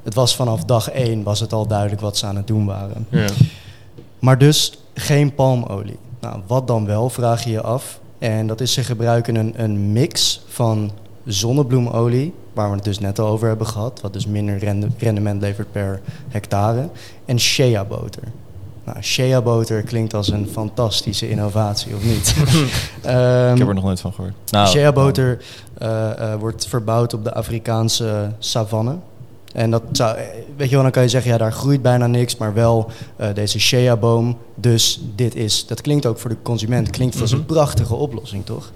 het 0.02 0.14
was 0.14 0.36
vanaf 0.36 0.64
dag 0.64 0.90
één 0.90 1.22
was 1.22 1.40
het 1.40 1.52
al 1.52 1.66
duidelijk 1.66 2.00
wat 2.00 2.16
ze 2.16 2.26
aan 2.26 2.36
het 2.36 2.46
doen 2.46 2.66
waren. 2.66 3.06
Ja. 3.08 3.26
Maar 4.18 4.38
dus 4.38 4.78
geen 4.94 5.34
palmolie. 5.34 5.98
Nou, 6.20 6.40
wat 6.46 6.66
dan 6.66 6.86
wel, 6.86 7.10
vraag 7.10 7.44
je 7.44 7.50
je 7.50 7.60
af. 7.62 8.00
En 8.18 8.46
dat 8.46 8.60
is, 8.60 8.72
ze 8.72 8.82
gebruiken 8.84 9.34
een, 9.34 9.52
een 9.56 9.92
mix 9.92 10.40
van 10.46 10.90
zonnebloemolie, 11.24 12.34
waar 12.52 12.68
we 12.68 12.74
het 12.74 12.84
dus 12.84 12.98
net 12.98 13.18
al 13.18 13.26
over 13.26 13.48
hebben 13.48 13.66
gehad, 13.66 14.00
wat 14.00 14.12
dus 14.12 14.26
minder 14.26 14.58
rende- 14.58 14.88
rendement 14.98 15.40
levert 15.40 15.72
per 15.72 16.00
hectare, 16.28 16.88
en 17.24 17.40
shea-boter. 17.40 18.22
Nou, 18.88 19.02
shea-boter 19.02 19.82
klinkt 19.82 20.14
als 20.14 20.30
een 20.30 20.48
fantastische 20.52 21.30
innovatie, 21.30 21.94
of 21.94 22.04
niet? 22.04 22.34
Ehm, 23.02 23.52
Ik 23.52 23.58
heb 23.58 23.68
er 23.68 23.74
nog 23.74 23.84
nooit 23.84 24.00
van 24.00 24.12
gehoord. 24.12 24.34
Nou, 24.50 24.68
Shea-boter 24.68 25.38
eh, 25.78 26.32
eh, 26.32 26.40
wordt 26.40 26.66
verbouwd 26.68 27.14
op 27.14 27.24
de 27.24 27.34
Afrikaanse 27.34 28.32
savanne. 28.38 28.96
En 29.52 29.70
dat 29.70 29.82
zou, 29.92 30.16
eh, 30.16 30.24
weet 30.56 30.68
je 30.68 30.74
wel, 30.74 30.82
dan 30.82 30.92
kan 30.92 31.02
je 31.02 31.08
zeggen, 31.08 31.30
ja, 31.30 31.38
daar 31.38 31.52
groeit 31.52 31.82
bijna 31.82 32.06
niks, 32.06 32.36
maar 32.36 32.54
wel 32.54 32.90
deze 33.34 33.58
shea-boom. 33.60 34.38
Dus 34.54 35.00
dit 35.14 35.34
is, 35.34 35.66
dat 35.66 35.80
klinkt 35.80 36.06
ook 36.06 36.18
voor 36.18 36.30
de 36.30 36.36
consument, 36.42 36.90
klinkt 36.90 37.20
als 37.20 37.32
een 37.32 37.46
prachtige 37.46 37.94
oplossing, 37.94 38.46
toch? 38.46 38.70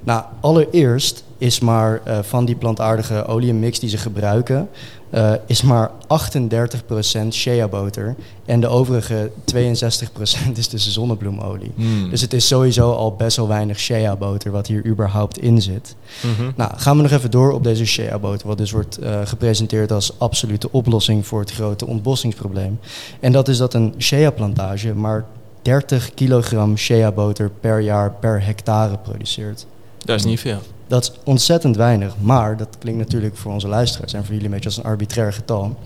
Nou, 0.00 0.22
allereerst 0.40 1.24
is 1.38 1.60
maar 1.60 2.00
van 2.22 2.44
die 2.44 2.56
plantaardige 2.56 3.26
oliemix 3.26 3.78
die 3.78 3.88
ze 3.88 3.98
gebruiken, 3.98 4.68
eh, 5.10 5.32
is 5.46 5.62
maar 5.62 5.90
38% 6.06 7.28
shea-boter. 7.30 8.14
En 8.44 8.60
de 8.60 8.66
overige 8.66 9.30
62% 9.44 10.52
is 10.54 10.68
dus 10.68 10.92
zonnebloemolie. 10.92 11.70
Hmm. 11.74 12.10
Dus 12.10 12.20
het 12.20 12.32
is 12.32 12.46
sowieso 12.46 12.92
al 12.92 13.14
best 13.14 13.36
wel 13.36 13.48
weinig 13.48 13.78
shea-boter 13.78 14.50
wat 14.50 14.66
hier 14.66 14.86
überhaupt 14.86 15.38
in 15.38 15.62
zit. 15.62 15.94
Mhm. 16.22 16.50
Nou, 16.56 16.72
gaan 16.76 16.96
we 16.96 17.02
nog 17.02 17.12
even 17.12 17.30
door 17.30 17.52
op 17.52 17.64
deze 17.64 17.84
shea-boter, 17.86 18.46
wat 18.46 18.58
dus 18.58 18.70
wordt 18.70 18.98
eh, 18.98 19.20
gepresenteerd 19.24 19.92
als 19.92 20.18
absolute 20.18 20.72
oplossing 20.72 21.26
voor 21.26 21.40
het 21.40 21.52
grote 21.52 21.86
ontbossingsprobleem. 21.86 22.78
En 23.20 23.32
dat 23.32 23.48
is 23.48 23.56
dat 23.56 23.74
een 23.74 23.94
shea-plantage 23.98 24.94
maar 24.94 25.24
30 25.62 26.14
kilogram 26.14 26.76
shea-boter 26.76 27.50
per 27.60 27.80
jaar 27.80 28.12
per 28.12 28.44
hectare 28.44 28.98
produceert. 28.98 29.66
Dat 30.04 30.18
is 30.18 30.24
niet 30.24 30.40
veel. 30.40 30.60
Dat 30.88 31.02
is 31.02 31.12
ontzettend 31.24 31.76
weinig, 31.76 32.14
maar 32.20 32.56
dat 32.56 32.68
klinkt 32.78 32.98
natuurlijk 33.00 33.36
voor 33.36 33.52
onze 33.52 33.68
luisteraars 33.68 34.12
en 34.12 34.20
voor 34.24 34.28
jullie 34.32 34.44
een 34.44 34.52
beetje 34.52 34.68
als 34.68 34.76
een 34.78 34.84
arbitrair 34.84 35.32
getal. 35.32 35.76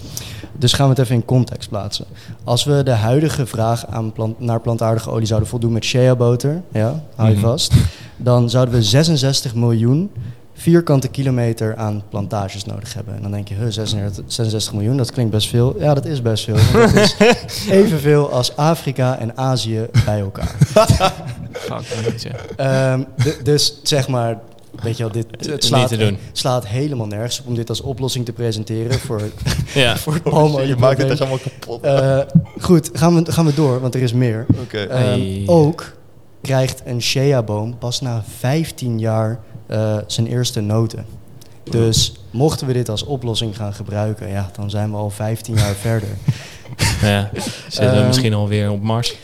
Dus 0.59 0.73
gaan 0.73 0.85
we 0.85 0.91
het 0.93 1.01
even 1.03 1.15
in 1.15 1.25
context 1.25 1.69
plaatsen. 1.69 2.05
Als 2.45 2.65
we 2.65 2.83
de 2.83 2.91
huidige 2.91 3.47
vraag 3.47 3.87
aan 3.87 4.13
plant, 4.13 4.41
naar 4.41 4.61
plantaardige 4.61 5.11
olie 5.11 5.27
zouden 5.27 5.49
voldoen 5.49 5.73
met 5.73 5.85
shea-boter, 5.85 6.63
ja, 6.73 7.03
hou 7.15 7.29
je 7.31 7.35
Mhm. 7.37 7.45
vast, 7.45 7.73
dan 8.17 8.51
zouden 8.51 8.75
we 8.75 8.83
66 8.83 9.55
miljoen 9.55 10.11
vierkante 10.55 11.09
kilometer 11.09 11.77
aan 11.77 12.03
plantages 12.09 12.65
nodig 12.65 12.95
hebben. 12.95 13.15
En 13.15 13.23
dan 13.23 13.31
denk 13.31 13.49
je, 13.49 13.55
huh, 13.55 13.67
66, 13.69 14.25
66 14.27 14.73
miljoen, 14.73 14.97
dat 14.97 15.13
klinkt 15.13 15.33
best 15.33 15.49
veel. 15.49 15.75
Ja, 15.79 15.95
dat 15.95 16.05
is 16.07 16.23
best 16.23 16.45
veel. 16.45 16.57
Dat 16.73 16.93
is 16.95 17.17
evenveel 17.71 18.31
als 18.33 18.57
Afrika 18.57 19.19
en 19.19 19.37
Azië 19.37 19.87
bij 20.05 20.21
elkaar. 20.21 20.55
D- 23.17 23.45
dus 23.45 23.75
zeg 23.83 24.09
maar, 24.09 24.39
weet 24.83 24.97
je 24.97 25.03
wel, 25.03 25.13
dit 25.13 25.27
het 25.31 25.49
Niet 25.51 25.65
slaat, 25.65 25.89
te 25.89 25.97
doen. 25.97 26.19
slaat 26.33 26.67
helemaal 26.67 27.07
nergens 27.07 27.41
op 27.41 27.47
om 27.47 27.55
dit 27.55 27.69
als 27.69 27.81
oplossing 27.81 28.25
te 28.25 28.33
presenteren 28.33 28.99
voor, 28.99 29.21
Ja. 29.75 29.97
voor 30.03 30.15
het 30.15 30.67
je 30.69 30.77
maakt 30.77 30.99
het 31.03 31.11
echt 31.11 31.21
allemaal 31.21 31.39
kapot. 31.39 31.83
Eh, 31.83 32.19
goed, 32.61 32.91
gaan 32.93 33.23
we, 33.25 33.33
gaan 33.33 33.47
we 33.47 33.55
door, 33.55 33.81
want 33.81 33.95
er 33.95 34.03
is 34.03 34.13
meer. 34.13 34.47
Oké. 34.63 34.79
Ehm, 34.79 35.03
Hey. 35.03 35.43
Ook 35.47 35.93
krijgt 36.41 36.83
een 36.85 37.03
shea-boom 37.03 37.79
pas 37.79 38.01
na 38.01 38.25
15 38.39 38.99
jaar 38.99 39.41
eh, 39.67 39.97
zijn 40.07 40.27
eerste 40.27 40.61
noten. 40.61 41.07
Dus 41.71 42.13
mochten 42.31 42.67
we 42.67 42.73
dit 42.73 42.89
als 42.89 43.05
oplossing 43.05 43.57
gaan 43.57 43.75
gebruiken, 43.75 44.29
ja, 44.29 44.51
dan 44.57 44.71
zijn 44.71 44.91
we 44.91 44.97
al 44.97 45.11
15 45.11 45.55
jaar 45.55 45.75
verder. 45.75 46.09
ja. 47.03 47.31
Zitten 47.69 47.91
we 47.91 47.97
Ehm, 47.99 48.07
misschien 48.07 48.35
alweer 48.35 48.71
op 48.71 48.83
Mars? 48.83 49.17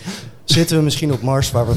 Zitten 0.48 0.76
we 0.76 0.82
misschien 0.82 1.12
op 1.12 1.22
Mars 1.22 1.50
waar 1.50 1.66
we 1.66 1.74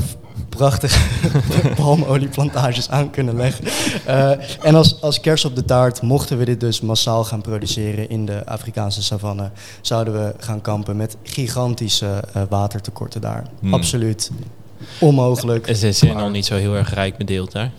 prachtige 0.50 1.00
palmolieplantages 1.76 2.90
aan 2.90 3.10
kunnen 3.10 3.36
leggen. 3.36 3.66
Eh, 4.06 4.66
en 4.66 4.76
als, 4.76 5.02
als 5.02 5.20
kers 5.20 5.46
op 5.46 5.56
de 5.56 5.66
taart, 5.66 6.02
mochten 6.02 6.38
we 6.38 6.46
dit 6.46 6.60
dus 6.60 6.82
massaal 6.82 7.24
gaan 7.24 7.42
produceren 7.42 8.10
in 8.10 8.26
de 8.26 8.46
Afrikaanse 8.46 9.04
savanne, 9.04 9.52
zouden 9.82 10.14
we 10.14 10.34
gaan 10.38 10.62
kampen 10.62 10.96
met 10.96 11.18
gigantische 11.24 12.24
eh, 12.34 12.42
watertekorten 12.50 13.22
daar. 13.22 13.44
Hmm. 13.60 13.74
Absoluut 13.74 14.32
onmogelijk. 15.00 15.76
Ze 15.76 15.92
zijn 15.92 16.18
nog 16.18 16.32
niet 16.32 16.46
zo 16.46 16.56
heel 16.56 16.76
erg 16.76 16.94
rijk 16.94 17.18
bedeeld 17.18 17.52
daar. 17.52 17.72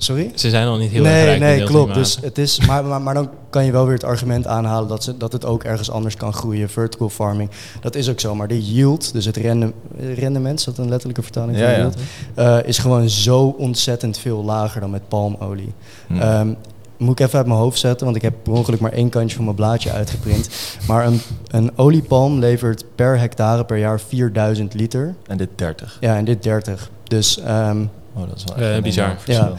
Sorry? 0.00 0.32
Ze 0.34 0.50
zijn 0.50 0.66
nog 0.66 0.78
niet 0.78 0.90
heel 0.90 1.04
erg 1.04 1.14
Nee, 1.14 1.24
rijk 1.24 1.40
nee, 1.40 1.62
klopt. 1.64 1.94
Dus 1.94 2.18
het 2.20 2.38
is, 2.38 2.66
maar, 2.66 2.84
maar, 2.84 3.00
maar 3.02 3.14
dan 3.14 3.30
kan 3.50 3.64
je 3.64 3.72
wel 3.72 3.84
weer 3.84 3.94
het 3.94 4.04
argument 4.04 4.46
aanhalen 4.46 4.88
dat, 4.88 5.04
ze, 5.04 5.16
dat 5.16 5.32
het 5.32 5.44
ook 5.44 5.64
ergens 5.64 5.90
anders 5.90 6.16
kan 6.16 6.32
groeien. 6.32 6.68
Vertical 6.68 7.08
farming, 7.08 7.50
dat 7.80 7.94
is 7.94 8.08
ook 8.10 8.20
zo. 8.20 8.34
Maar 8.34 8.48
de 8.48 8.72
yield, 8.72 9.12
dus 9.12 9.24
het 9.24 9.36
rende, 9.36 9.72
rendement, 10.14 10.58
is 10.58 10.64
dat 10.64 10.78
een 10.78 10.88
letterlijke 10.88 11.22
vertaling 11.22 11.58
van 11.58 11.66
Ja, 11.66 11.72
ja. 11.72 11.78
yield? 11.78 11.96
Eh, 12.34 12.58
is 12.64 12.78
gewoon 12.78 13.08
zo 13.08 13.54
ontzettend 13.58 14.18
veel 14.18 14.44
lager 14.44 14.80
dan 14.80 14.90
met 14.90 15.08
palmolie. 15.08 15.72
Hmm. 16.06 16.20
Ehm, 16.20 16.48
moet 16.96 17.20
ik 17.20 17.26
even 17.26 17.38
uit 17.38 17.46
mijn 17.46 17.58
hoofd 17.58 17.78
zetten, 17.78 18.04
want 18.04 18.16
ik 18.16 18.22
heb 18.22 18.34
per 18.42 18.52
ongeluk 18.52 18.80
maar 18.80 18.92
één 18.92 19.08
kantje 19.08 19.36
van 19.36 19.44
mijn 19.44 19.56
blaadje 19.56 19.92
uitgeprint. 19.92 20.48
Maar 20.86 21.06
een, 21.06 21.20
een 21.50 21.70
oliepalm 21.78 22.38
levert 22.38 22.84
per 22.94 23.18
hectare 23.18 23.64
per 23.64 23.76
jaar 23.78 24.00
4000 24.00 24.74
liter. 24.74 25.14
en 25.26 25.36
dit 25.36 25.48
30. 25.54 25.96
Ja, 26.00 26.16
en 26.16 26.24
dit 26.24 26.42
30. 26.42 26.90
Dus 27.04 27.40
ehm, 27.40 27.84
Oh, 28.14 28.28
dat 28.28 28.36
is 28.36 28.44
wel 28.54 28.56
Eh, 28.64 28.72
echt 28.74 28.82
bizar. 28.82 29.16
verschil. 29.18 29.54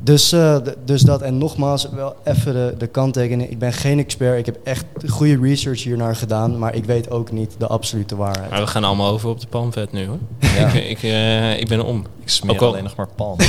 Dus, 0.00 0.32
eh, 0.32 0.56
dus 0.84 1.02
dat, 1.02 1.22
en 1.22 1.38
nogmaals, 1.38 1.88
wel 1.94 2.16
even 2.24 2.52
de, 2.54 2.74
de 2.78 2.86
kanttekening. 2.86 3.50
Ik 3.50 3.58
ben 3.58 3.72
geen 3.72 3.98
expert, 3.98 4.38
ik 4.38 4.46
heb 4.46 4.58
echt 4.64 4.84
goede 5.06 5.38
research 5.42 5.82
hiernaar 5.82 6.16
gedaan, 6.16 6.58
maar 6.58 6.74
ik 6.74 6.84
weet 6.84 7.10
ook 7.10 7.30
niet 7.32 7.54
de 7.58 7.66
absolute 7.66 8.16
waarheid. 8.16 8.50
Maar 8.50 8.60
we 8.60 8.66
gaan 8.66 8.84
allemaal 8.84 9.12
over 9.12 9.28
op 9.28 9.40
de 9.40 9.46
palmvet 9.46 9.92
nu 9.92 10.06
hoor. 10.06 10.18
Ja. 10.38 10.66
Ik, 10.68 10.88
ik, 10.88 11.02
eh, 11.02 11.60
ik 11.60 11.68
ben 11.68 11.84
om. 11.84 12.04
Ik 12.22 12.28
smeer 12.28 12.54
Ook 12.54 12.60
al- 12.60 12.68
alleen 12.68 12.82
nog 12.82 12.96
maar 12.96 13.08
palm. 13.16 13.36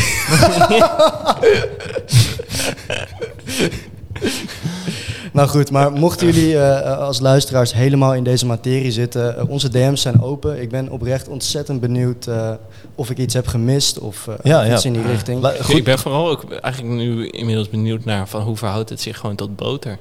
Nou 5.34 5.48
goed, 5.50 5.72
maar 5.72 5.92
mochten 5.92 6.28
jullie 6.32 6.60
eh, 6.60 6.98
als 6.98 7.20
luisteraars 7.20 7.74
helemaal 7.74 8.14
in 8.14 8.24
deze 8.24 8.46
materie 8.46 8.92
zitten, 8.92 9.38
eh, 9.38 9.50
onze 9.50 9.70
DM's 9.70 10.02
zijn 10.02 10.22
open. 10.22 10.62
Ik 10.62 10.70
ben 10.70 10.90
oprecht 10.90 11.28
ontzettend 11.28 11.80
benieuwd 11.80 12.28
eh, 12.28 12.52
of 13.00 13.10
ik 13.10 13.18
iets 13.18 13.34
heb 13.34 13.48
gemist 13.48 14.00
of, 14.00 14.28
eh, 14.28 14.34
Ja, 14.44 14.60
of 14.62 14.68
ja. 14.68 14.74
iets 14.74 14.86
in 14.86 14.94
die 14.94 15.02
richting. 15.02 15.42
La- 15.42 15.54
Ik 15.68 15.84
ben 15.84 16.00
vooral 16.00 16.30
ook 16.30 16.52
eigenlijk 16.52 16.94
nu 16.96 17.28
inmiddels 17.28 17.70
benieuwd 17.70 18.06
naar 18.06 18.28
van 18.28 18.42
hoe 18.42 18.58
verhoudt 18.58 18.90
het 18.90 19.02
zich 19.02 19.18
gewoon 19.18 19.36
tot 19.36 19.56
boter. 19.56 19.98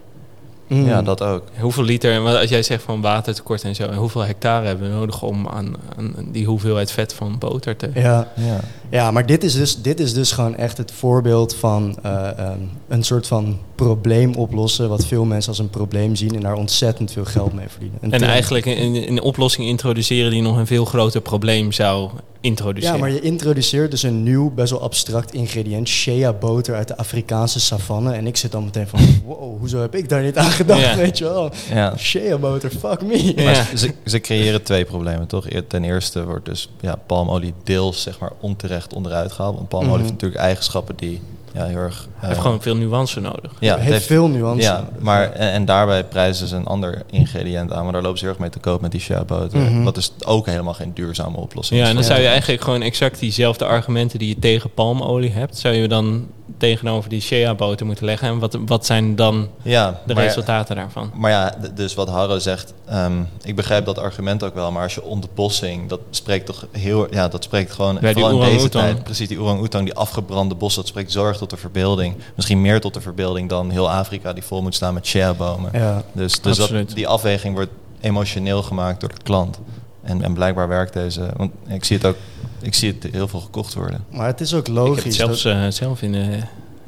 Mm. 0.66 0.86
Ja, 0.86 1.02
dat 1.02 1.22
ook. 1.22 1.42
Hoeveel 1.60 1.82
liter, 1.82 2.12
en 2.12 2.22
wat- 2.22 2.36
als 2.40 2.50
jij 2.50 2.62
zegt 2.62 2.82
van 2.82 3.00
watertekort 3.00 3.62
en 3.64 3.74
zo, 3.74 3.82
en 3.86 3.94
hoeveel 3.96 4.20
hectare 4.24 4.66
hebben 4.66 4.88
we 4.90 4.94
nodig 4.94 5.22
om 5.22 5.48
aan, 5.48 5.74
aan 5.96 6.14
die 6.32 6.46
hoeveelheid 6.46 6.90
vet 6.92 7.12
van 7.14 7.38
boter 7.38 7.76
te... 7.76 7.90
Ja, 7.94 8.28
Ja. 8.36 8.60
Ja 8.90 9.10
maar 9.10 9.26
dit 9.26 9.44
is, 9.44 9.52
dus, 9.54 9.82
dit 9.82 10.00
is 10.00 10.14
dus 10.14 10.32
gewoon 10.32 10.56
echt 10.56 10.76
het 10.76 10.92
voorbeeld 10.92 11.54
van 11.54 11.98
eh, 12.02 12.38
ehm, 12.38 12.58
een 12.88 13.02
soort 13.02 13.26
van 13.26 13.58
probleem 13.74 14.34
oplossen, 14.34 14.88
wat 14.88 15.06
veel 15.06 15.24
mensen 15.24 15.48
als 15.50 15.58
een 15.58 15.70
probleem 15.70 16.16
zien 16.16 16.34
en 16.34 16.40
daar 16.40 16.54
ontzettend 16.56 17.12
veel 17.12 17.24
geld 17.24 17.52
mee 17.52 17.68
verdienen. 17.68 17.98
Een 18.02 18.12
En 18.12 18.18
term- 18.18 18.30
eigenlijk 18.32 18.66
een, 18.66 19.08
een 19.08 19.20
oplossing 19.22 19.66
introduceren 19.66 20.30
die 20.30 20.42
nog 20.42 20.56
een 20.56 20.66
veel 20.66 20.84
groter 20.84 21.20
probleem 21.20 21.72
zou 21.72 22.10
introduceren. 22.40 22.94
Ja, 22.96 23.00
maar 23.00 23.10
je 23.12 23.20
introduceert 23.20 23.90
dus 23.90 24.02
een 24.02 24.22
nieuw, 24.22 24.50
best 24.50 24.70
wel 24.70 24.80
abstract 24.82 25.32
ingrediënt, 25.34 25.88
shea 25.88 26.32
boter 26.32 26.74
uit 26.74 26.88
de 26.88 26.96
Afrikaanse 26.96 27.60
savanne. 27.60 28.12
En 28.12 28.26
ik 28.26 28.36
zit 28.36 28.52
dan 28.52 28.64
meteen 28.64 28.88
van, 28.88 29.00
wow, 29.26 29.58
hoezo 29.58 29.80
heb 29.80 29.94
ik 29.94 30.08
daar 30.08 30.22
niet 30.22 30.36
aan 30.36 30.50
gedacht, 30.50 30.80
Ja. 30.80 30.96
weet 30.96 31.18
je 31.18 31.24
wel? 31.24 31.50
Ja. 31.72 31.96
Shea 31.96 32.38
boter, 32.38 32.70
fuck 32.70 33.02
me. 33.02 33.34
Ja. 33.36 33.44
Maar 33.44 33.70
ze, 33.76 33.92
ze 34.04 34.20
creëren 34.20 34.62
twee 34.62 34.84
problemen, 34.84 35.26
toch? 35.26 35.46
Ten 35.68 35.84
eerste 35.84 36.24
wordt 36.24 36.44
dus 36.44 36.68
ja, 36.80 36.96
palmolie 37.06 37.54
deels 37.64 38.02
zeg 38.02 38.18
maar, 38.18 38.32
onterecht 38.40 38.77
onderuit 38.86 39.32
gehaald. 39.32 39.56
Want 39.56 39.68
palmolie 39.68 39.92
Mhm. 39.92 40.00
heeft 40.00 40.12
natuurlijk 40.12 40.40
eigenschappen 40.40 40.96
die 40.96 41.22
ja, 41.52 41.64
heel 41.64 41.76
erg... 41.76 42.08
Hij 42.18 42.28
heeft 42.28 42.40
gewoon 42.40 42.62
veel 42.62 42.76
nuance 42.76 43.20
nodig. 43.20 43.52
ja, 43.60 43.74
het 43.78 43.84
heeft 43.84 44.06
veel 44.06 44.28
nuance. 44.28 44.62
Ja, 44.62 44.74
nodig. 44.76 44.98
maar 45.00 45.32
en, 45.32 45.50
en 45.52 45.64
daarbij 45.64 46.04
prijzen 46.04 46.46
ze 46.46 46.56
een 46.56 46.66
ander 46.66 47.02
ingrediënt 47.10 47.72
aan, 47.72 47.82
maar 47.84 47.92
daar 47.92 48.02
lopen 48.02 48.18
ze 48.18 48.24
heel 48.24 48.32
erg 48.32 48.42
mee 48.42 48.50
te 48.50 48.58
koop 48.58 48.80
met 48.80 48.90
die 48.90 49.00
shea 49.00 49.24
boter. 49.24 49.58
Mhm. 49.58 49.82
Wat 49.82 49.94
dus 49.94 50.12
ook 50.24 50.46
helemaal 50.46 50.74
geen 50.74 50.94
duurzame 50.94 51.36
oplossing 51.36 51.78
Ja, 51.80 51.84
is. 51.84 51.90
en 51.90 51.96
dan 51.96 52.04
Ja. 52.04 52.10
zou 52.10 52.22
je 52.22 52.28
eigenlijk 52.28 52.62
gewoon 52.62 52.82
exact 52.82 53.18
diezelfde 53.18 53.64
argumenten 53.64 54.18
die 54.18 54.28
je 54.28 54.38
tegen 54.38 54.70
palmolie 54.70 55.30
hebt, 55.32 55.58
zou 55.58 55.74
je 55.74 55.88
dan 55.88 56.26
tegenover 56.58 57.10
die 57.10 57.20
shea 57.20 57.54
boter 57.54 57.86
moeten 57.86 58.04
leggen. 58.04 58.28
En 58.28 58.38
wat, 58.38 58.58
wat 58.66 58.86
zijn 58.86 59.16
dan 59.16 59.48
Ja, 59.62 60.00
de 60.06 60.14
maar- 60.14 60.24
resultaten 60.24 60.76
daarvan? 60.76 61.10
Maar 61.14 61.30
ja, 61.30 61.54
dus 61.74 61.94
wat 61.94 62.08
Harro 62.08 62.38
zegt, 62.38 62.74
ehm, 62.86 63.12
ik 63.42 63.56
begrijp 63.56 63.84
dat 63.84 63.98
argument 63.98 64.42
ook 64.44 64.54
wel, 64.54 64.72
maar 64.72 64.82
als 64.82 64.94
je 64.94 65.02
ontbossing, 65.02 65.88
dat 65.88 66.00
spreekt 66.10 66.46
toch 66.46 66.66
heel, 66.72 67.06
ja, 67.10 67.28
dat 67.28 67.44
spreekt 67.44 67.72
gewoon 67.72 67.98
Bij 68.00 68.12
die 68.14 68.22
vooral 68.22 68.42
in 68.42 68.52
deze 68.52 68.68
tijd, 68.68 69.02
precies 69.04 69.28
die 69.28 69.40
orang-oetang, 69.40 69.84
die 69.84 69.94
afgebrande 69.94 70.54
bos, 70.54 70.74
dat 70.74 70.86
spreekt 70.86 71.12
zorg 71.12 71.36
tot 71.36 71.50
de 71.50 71.56
verbeelding, 71.56 72.07
misschien 72.34 72.60
meer 72.60 72.80
tot 72.80 72.94
de 72.94 73.00
verbeelding 73.00 73.48
dan 73.48 73.70
heel 73.70 73.90
Afrika 73.90 74.32
die 74.32 74.42
vol 74.42 74.62
moet 74.62 74.74
staan 74.74 74.94
met 74.94 75.06
shea-bomen. 75.06 75.70
Ja. 75.72 76.02
Dus, 76.12 76.40
dus 76.40 76.56
dat, 76.56 76.72
die 76.94 77.06
afweging 77.08 77.54
wordt 77.54 77.70
emotioneel 78.00 78.62
gemaakt 78.62 79.00
door 79.00 79.08
de 79.08 79.22
klant. 79.22 79.58
En, 80.02 80.22
en 80.22 80.32
blijkbaar 80.34 80.68
werkt 80.68 80.92
deze, 80.92 81.28
want 81.36 81.52
ik 81.66 81.84
zie 81.84 81.96
het 81.96 82.06
ook, 82.06 82.16
ik 82.60 82.74
zie 82.74 82.96
het 83.00 83.12
heel 83.12 83.28
veel 83.28 83.40
gekocht 83.40 83.74
worden. 83.74 84.04
Maar 84.10 84.26
het 84.26 84.40
is 84.40 84.54
ook 84.54 84.68
Ik 84.68 84.74
logisch. 84.74 84.96
heb 84.96 85.04
het 85.04 85.14
zelfs 85.14 85.42
dat- 85.42 85.52
eh, 85.52 85.66
zelf 85.70 86.02
in 86.02 86.12
de, 86.12 86.38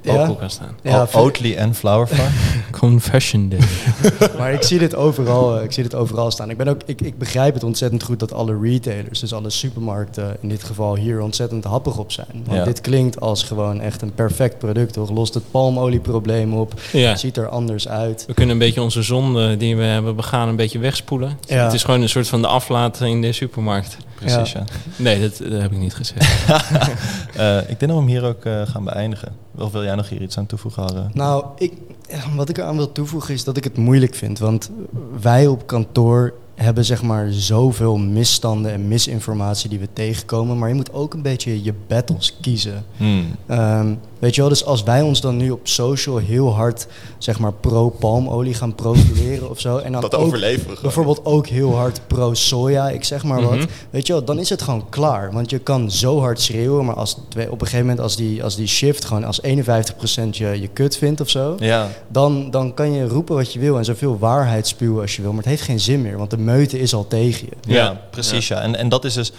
Ja? 0.02 0.26
elkaar 0.26 0.50
staan. 0.50 0.76
Ja, 0.82 1.06
O- 1.12 1.18
Oatly 1.20 1.54
en 1.54 1.74
Flower 1.74 2.06
Farm. 2.06 2.30
Confession 2.80 3.48
Day. 3.48 3.58
Maar 4.38 4.52
ik 4.52 4.62
zie 4.62 4.78
dit 4.78 4.94
overal, 4.94 5.58
eh, 5.58 5.64
ik 5.64 5.72
zie 5.72 5.82
dit 5.82 5.94
overal 5.94 6.30
staan. 6.30 6.50
Ik, 6.50 6.56
ben 6.56 6.68
ook, 6.68 6.80
ik, 6.86 7.00
ik 7.00 7.18
begrijp 7.18 7.54
het 7.54 7.64
ontzettend 7.64 8.02
goed 8.02 8.18
dat 8.20 8.32
alle 8.32 8.58
retailers, 8.62 9.20
dus 9.20 9.32
alle 9.32 9.50
supermarkten 9.50 10.36
in 10.40 10.48
dit 10.48 10.62
geval 10.64 10.96
hier 10.96 11.20
ontzettend 11.20 11.64
happig 11.64 11.98
op 11.98 12.12
zijn. 12.12 12.26
Want 12.44 12.58
Ja. 12.58 12.64
dit 12.64 12.80
klinkt 12.80 13.20
als 13.20 13.42
gewoon 13.42 13.80
echt 13.80 14.02
een 14.02 14.14
perfect 14.14 14.58
product, 14.58 14.92
toch? 14.92 15.10
Lost 15.10 15.34
het 15.34 15.50
palmolieprobleem 15.50 16.54
op, 16.54 16.80
ja. 16.92 17.16
ziet 17.16 17.36
er 17.36 17.48
anders 17.48 17.88
uit. 17.88 18.24
We 18.26 18.34
kunnen 18.34 18.52
een 18.54 18.60
beetje 18.60 18.82
onze 18.82 19.02
zonde 19.02 19.56
die 19.56 19.76
we 19.76 19.82
hebben 19.82 20.16
begaan 20.16 20.48
een 20.48 20.56
beetje 20.56 20.78
wegspoelen. 20.78 21.38
Ja. 21.46 21.64
Het 21.64 21.72
is 21.72 21.84
gewoon 21.84 22.02
een 22.02 22.08
soort 22.08 22.28
van 22.28 22.40
de 22.42 22.48
aflaat 22.48 23.00
in 23.00 23.20
de 23.22 23.32
supermarkt. 23.32 23.96
Precies, 24.14 24.52
ja. 24.52 24.64
Nee, 24.96 25.20
dat, 25.20 25.36
dat 25.50 25.60
heb 25.60 25.72
ik 25.72 25.78
niet 25.78 25.94
gezegd. 25.94 26.26
Eh, 27.36 27.56
ik 27.58 27.66
denk 27.66 27.80
dat 27.80 27.88
we 27.90 27.96
hem 27.96 28.06
hier 28.06 28.24
ook 28.24 28.44
eh, 28.44 28.62
gaan 28.64 28.84
beëindigen. 28.84 29.32
Of 29.54 29.72
wil 29.72 29.84
jij 29.84 29.94
nog 29.94 30.08
hier 30.08 30.22
iets 30.22 30.38
aan 30.38 30.46
toevoegen? 30.46 31.10
Nou, 31.14 31.44
ik, 31.56 31.72
wat 32.36 32.48
ik 32.48 32.58
eraan 32.58 32.76
wil 32.76 32.92
toevoegen 32.92 33.34
is 33.34 33.44
dat 33.44 33.56
ik 33.56 33.64
het 33.64 33.76
moeilijk 33.76 34.14
vind. 34.14 34.38
Want 34.38 34.70
wij 35.20 35.46
op 35.46 35.66
kantoor 35.66 36.34
hebben 36.54 36.84
zeg 36.84 37.02
maar 37.02 37.32
zoveel 37.32 37.96
misstanden 37.96 38.72
en 38.72 38.88
misinformatie 38.88 39.68
die 39.68 39.78
we 39.78 39.88
tegenkomen. 39.92 40.58
Maar 40.58 40.68
je 40.68 40.74
moet 40.74 40.92
ook 40.92 41.14
een 41.14 41.22
beetje 41.22 41.62
je 41.62 41.74
battles 41.86 42.36
kiezen. 42.40 42.84
Hmm. 42.96 43.26
Ehm, 43.46 43.94
weet 44.20 44.34
je 44.34 44.40
wel, 44.40 44.50
dus 44.50 44.64
als 44.64 44.82
wij 44.82 45.02
ons 45.02 45.20
dan 45.20 45.36
nu 45.36 45.50
op 45.50 45.60
social 45.62 46.16
heel 46.16 46.54
hard 46.54 46.86
zeg 47.18 47.38
maar 47.38 47.52
pro-palmolie 47.52 48.54
gaan 48.54 48.74
profileren 48.74 49.50
of 49.50 49.60
zo. 49.60 49.76
En 49.76 49.92
dan 49.92 50.00
Dat 50.00 50.14
ook 50.14 50.24
overleven 50.26 50.60
we 50.60 50.64
gewoon. 50.66 50.82
bijvoorbeeld 50.82 51.24
ook 51.24 51.46
heel 51.46 51.74
hard 51.76 52.00
pro-soja, 52.06 52.88
ik 52.90 53.04
zeg 53.04 53.24
maar 53.24 53.42
wat. 53.42 53.56
Mhm. 53.56 53.66
Weet 53.90 54.06
je 54.06 54.12
wel, 54.12 54.24
dan 54.24 54.38
is 54.38 54.48
het 54.48 54.62
gewoon 54.62 54.86
klaar. 54.88 55.32
Want 55.32 55.50
je 55.50 55.58
kan 55.58 55.90
zo 55.90 56.18
hard 56.20 56.40
schreeuwen, 56.40 56.84
maar 56.84 56.94
als 56.94 57.16
twee, 57.28 57.46
op 57.50 57.52
een 57.60 57.66
gegeven 57.66 57.86
moment 57.86 58.00
als 58.04 58.16
die, 58.16 58.44
als 58.44 58.56
die 58.56 58.66
shift 58.66 59.04
gewoon 59.04 59.24
als 59.24 59.40
51% 59.42 59.48
je, 60.30 60.60
je 60.60 60.68
kut 60.72 60.96
vindt 60.96 61.20
of 61.20 61.30
zo. 61.30 61.56
Ja, 61.58 61.88
Dan, 62.08 62.50
dan 62.50 62.74
kan 62.74 62.92
je 62.92 63.08
roepen 63.08 63.34
wat 63.34 63.52
je 63.52 63.58
wil 63.58 63.78
en 63.78 63.84
zoveel 63.84 64.18
waarheid 64.18 64.66
spuwen 64.66 65.00
als 65.00 65.16
je 65.16 65.22
wil. 65.22 65.30
Maar 65.30 65.40
het 65.42 65.50
heeft 65.50 65.62
geen 65.62 65.80
zin 65.80 66.02
meer, 66.02 66.16
want 66.18 66.30
de 66.30 66.38
meute 66.38 66.78
is 66.80 66.94
al 66.94 67.06
tegen 67.08 67.46
je. 67.50 67.72
Ja, 67.72 67.76
Ja. 67.84 68.00
precies. 68.10 68.48
Ja. 68.48 68.60
En, 68.60 68.76
en 68.76 68.88
dat 68.88 69.04
is 69.04 69.14
dus 69.14 69.32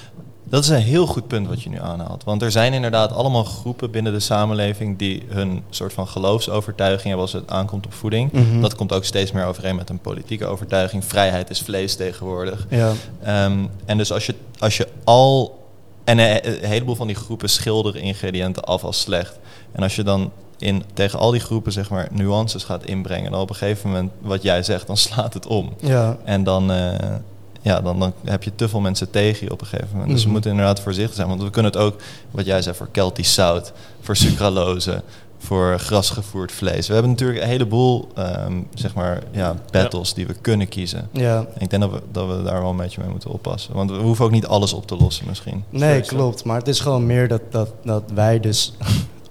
dat 0.52 0.64
is 0.64 0.70
een 0.70 0.76
heel 0.82 1.06
goed 1.08 1.28
punt 1.28 1.48
wat 1.48 1.62
je 1.62 1.70
nu 1.70 1.80
aanhaalt. 1.80 2.24
Want 2.24 2.42
er 2.42 2.52
zijn 2.52 2.74
inderdaad 2.74 3.12
allemaal 3.12 3.44
groepen 3.44 3.92
binnen 3.92 4.14
de 4.14 4.20
samenleving 4.20 4.98
die 4.98 5.24
hun 5.28 5.64
soort 5.70 5.94
van 5.94 6.08
geloofsovertuiging 6.08 7.04
hebben 7.04 7.22
als 7.22 7.34
het 7.34 7.52
aankomt 7.52 7.86
op 7.86 7.94
voeding. 7.94 8.32
Mhm. 8.32 8.62
Dat 8.62 8.76
komt 8.76 8.94
ook 8.94 9.04
steeds 9.04 9.32
meer 9.32 9.46
overeen 9.46 9.76
met 9.76 9.90
een 9.90 10.00
politieke 10.00 10.46
overtuiging. 10.46 11.06
Vrijheid 11.06 11.50
is 11.50 11.62
vlees 11.62 11.96
tegenwoordig. 11.96 12.68
Ja, 12.70 12.92
Ehm, 13.24 13.66
en 13.86 13.98
dus 13.98 14.12
als 14.12 14.26
je, 14.26 14.36
als 14.60 14.78
je 14.78 14.88
al. 15.04 15.60
En 16.04 16.20
een, 16.20 16.40
heleboel 16.62 16.96
van 16.96 17.08
die 17.08 17.16
groepen 17.16 17.50
schilderen 17.50 18.02
ingrediënten 18.02 18.64
af 18.64 18.84
als 18.84 19.00
slecht. 19.00 19.40
En 19.72 19.84
als 19.84 19.96
je 19.96 20.04
dan 20.04 20.32
in, 20.58 20.84
tegen 20.94 21.20
al 21.20 21.32
die 21.32 21.40
groepen 21.40 21.72
zeg 21.72 21.90
maar 21.90 22.08
nuances 22.12 22.64
gaat 22.64 22.86
inbrengen, 22.86 23.32
dan 23.32 23.42
op 23.42 23.50
een 23.50 23.56
gegeven 23.56 23.90
moment, 23.90 24.12
wat 24.22 24.44
jij 24.44 24.64
zegt, 24.64 24.88
dan 24.88 24.98
slaat 24.98 25.34
het 25.34 25.48
om. 25.48 25.74
ja, 25.80 26.18
En 26.24 26.44
dan, 26.44 26.72
eh, 26.72 27.16
ja, 27.62 27.82
dan, 27.82 28.00
dan 28.00 28.14
heb 28.26 28.44
je 28.44 28.56
te 28.56 28.70
veel 28.70 28.80
mensen 28.80 29.10
tegen 29.10 29.46
je 29.46 29.52
op 29.52 29.62
een 29.62 29.68
gegeven 29.68 29.90
moment. 29.92 30.10
Dus 30.10 30.18
we 30.20 30.24
Mhm. 30.24 30.32
moeten 30.32 30.52
inderdaad 30.52 30.80
voorzichtig 30.80 31.16
zijn. 31.16 31.28
Want 31.28 31.42
we 31.44 31.50
kunnen 31.50 31.72
het 31.72 31.82
ook, 31.82 32.02
wat 32.32 32.46
jij 32.46 32.62
zei, 32.62 32.76
voor 32.76 32.88
Keltisch 32.92 33.34
zout, 33.34 33.72
voor 34.02 34.16
sucralose, 34.16 35.04
voor 35.38 35.80
grasgevoerd 35.80 36.52
vlees. 36.52 36.88
We 36.88 36.94
hebben 36.94 37.12
natuurlijk 37.12 37.42
een 37.42 37.48
heleboel 37.48 38.08
ehm, 38.16 38.54
zeg 38.74 38.94
maar, 38.94 39.24
ja, 39.32 39.56
battles 39.72 40.14
die 40.14 40.28
we 40.28 40.34
kunnen 40.34 40.68
kiezen. 40.68 41.08
ja. 41.12 41.38
En 41.38 41.62
ik 41.62 41.70
denk 41.70 41.82
dat 41.82 41.92
we, 41.92 42.02
dat 42.12 42.28
we 42.38 42.44
daar 42.44 42.62
wel 42.62 42.70
een 42.70 42.78
beetje 42.78 43.02
mee 43.02 43.10
moeten 43.10 43.30
oppassen. 43.32 43.74
Want 43.74 43.92
we 43.92 43.98
hoeven 43.98 44.26
ook 44.26 44.32
niet 44.32 44.46
alles 44.48 44.74
op 44.74 44.88
te 44.88 44.96
lossen 44.98 45.26
misschien. 45.28 45.64
Nee, 45.70 46.02
klopt. 46.02 46.44
Maar 46.44 46.58
het 46.58 46.68
is 46.68 46.80
gewoon 46.80 47.06
meer 47.06 47.28
dat, 47.28 47.42
dat, 47.50 47.70
dat 47.84 48.04
wij 48.14 48.40
dus 48.40 48.74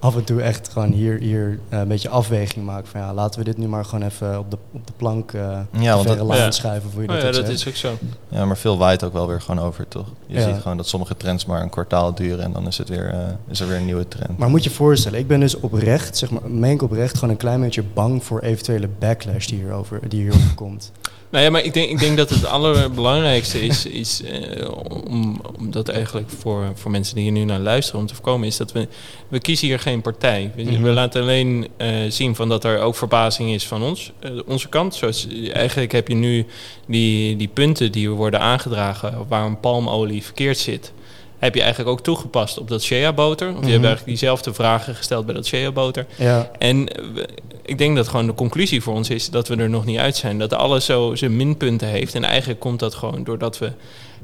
af 0.00 0.16
en 0.16 0.24
toe 0.24 0.42
echt 0.42 0.68
gewoon 0.68 0.92
hier, 0.92 1.18
hier 1.18 1.58
eh, 1.68 1.78
een 1.78 1.88
beetje 1.88 2.08
afweging 2.08 2.64
maken. 2.66 2.88
Van 2.88 3.00
ja, 3.00 3.14
laten 3.14 3.38
we 3.38 3.44
dit 3.44 3.58
nu 3.58 3.68
maar 3.68 3.84
gewoon 3.84 4.04
even 4.04 4.38
op 4.38 4.50
de, 4.50 4.58
op 4.72 4.86
de 4.86 4.92
plank 4.96 5.32
eh 5.32 5.58
Ja, 5.80 5.94
want 5.94 6.06
dat- 6.08 6.36
Ja. 6.36 6.50
schuiven. 6.50 6.90
Voor 6.90 7.02
je 7.02 7.08
Oh 7.08 7.14
dat 7.14 7.22
ja, 7.24 7.30
dat 7.32 7.46
zegt. 7.46 7.58
is 7.58 7.68
ook 7.68 7.74
zo. 7.74 8.06
Ja, 8.28 8.44
maar 8.44 8.56
veel 8.56 8.78
waait 8.78 9.04
ook 9.04 9.12
wel 9.12 9.26
weer 9.28 9.40
gewoon 9.40 9.64
over, 9.64 9.88
toch? 9.88 10.06
Je 10.26 10.38
Ja. 10.38 10.52
ziet 10.52 10.62
gewoon 10.62 10.76
dat 10.76 10.88
sommige 10.88 11.16
trends 11.16 11.44
maar 11.46 11.62
een 11.62 11.70
kwartaal 11.70 12.14
duren 12.14 12.44
en 12.44 12.52
dan 12.52 12.66
is, 12.66 12.78
het 12.78 12.88
weer, 12.88 13.08
eh, 13.10 13.18
is 13.48 13.60
er 13.60 13.68
weer 13.68 13.76
een 13.76 13.84
nieuwe 13.84 14.08
trend. 14.08 14.38
Maar 14.38 14.48
moet 14.50 14.62
je 14.64 14.68
je 14.70 14.74
voorstellen, 14.76 15.18
ik 15.18 15.26
ben 15.26 15.40
dus 15.40 15.60
oprecht, 15.60 16.16
zeg 16.16 16.30
maar, 16.30 16.50
meen 16.50 16.72
ik 16.72 16.82
oprecht, 16.82 17.14
gewoon 17.14 17.30
een 17.30 17.36
klein 17.36 17.60
beetje 17.60 17.82
bang 17.94 18.24
voor 18.24 18.40
eventuele 18.40 18.88
backlash 18.98 19.46
die 19.46 19.58
hierover, 19.58 20.00
die 20.08 20.20
hierover 20.22 20.54
komt. 20.64 20.92
Nou 21.30 21.44
ja, 21.44 21.50
maar 21.50 21.64
ik 21.64 21.74
denk, 21.74 21.90
ik 21.90 21.98
denk 21.98 22.16
dat 22.16 22.30
het 22.30 22.44
allerbelangrijkste 22.46 23.60
is, 23.60 23.86
is 23.86 24.22
eh, 24.22 24.68
om, 25.08 25.40
om 25.58 25.70
dat 25.70 25.88
eigenlijk 25.88 26.30
voor, 26.30 26.72
voor 26.74 26.90
mensen 26.90 27.14
die 27.14 27.24
hier 27.24 27.32
nu 27.32 27.44
naar 27.44 27.58
luisteren 27.58 28.00
om 28.00 28.06
te 28.06 28.14
voorkomen, 28.14 28.46
is 28.46 28.56
dat 28.56 28.72
we, 28.72 28.88
we 29.28 29.38
kiezen 29.40 29.66
hier 29.66 29.78
geen 29.78 30.00
partij. 30.00 30.52
We, 30.56 30.62
Mhm. 30.62 30.82
we 30.82 30.90
laten 30.90 31.22
alleen 31.22 31.68
eh, 31.76 31.88
zien 32.08 32.34
van 32.34 32.48
dat 32.48 32.64
er 32.64 32.78
ook 32.80 32.96
verbazing 32.96 33.50
is 33.50 33.66
van 33.66 33.82
ons, 33.82 34.12
eh, 34.20 34.30
onze 34.46 34.68
kant. 34.68 34.94
Zoals, 34.94 35.26
eigenlijk 35.52 35.92
heb 35.92 36.08
je 36.08 36.14
nu 36.14 36.46
die, 36.86 37.36
die 37.36 37.48
punten 37.48 37.92
die 37.92 38.10
worden 38.10 38.40
aangedragen 38.40 39.24
waarom 39.28 39.60
palmolie 39.60 40.22
verkeerd 40.22 40.58
zit. 40.58 40.92
Heb 41.40 41.54
je 41.54 41.60
eigenlijk 41.60 41.90
ook 41.90 42.00
toegepast 42.02 42.58
op 42.58 42.68
dat 42.68 42.82
shea-boter? 42.82 43.48
Of 43.48 43.54
je 43.54 43.60
Mhm. 43.60 43.70
hebt 43.70 43.84
eigenlijk 43.84 44.06
diezelfde 44.06 44.54
vragen 44.54 44.94
gesteld 44.94 45.26
bij 45.26 45.34
dat 45.34 45.46
shea-boter. 45.46 46.06
Ja, 46.16 46.50
En 46.58 46.84
we- 47.14 47.28
ik 47.62 47.78
denk 47.78 47.96
dat 47.96 48.08
gewoon 48.08 48.26
de 48.26 48.34
conclusie 48.34 48.82
voor 48.82 48.94
ons 48.94 49.10
is 49.10 49.30
dat 49.30 49.48
we 49.48 49.56
er 49.56 49.70
nog 49.70 49.84
niet 49.84 49.98
uit 49.98 50.16
zijn. 50.16 50.38
Dat 50.38 50.52
alles 50.54 50.84
zo 50.84 51.14
zijn 51.14 51.36
minpunten 51.36 51.88
heeft. 51.88 52.14
En 52.14 52.24
eigenlijk 52.24 52.60
komt 52.60 52.78
dat 52.78 52.94
gewoon 52.94 53.24
doordat 53.24 53.58
we 53.58 53.72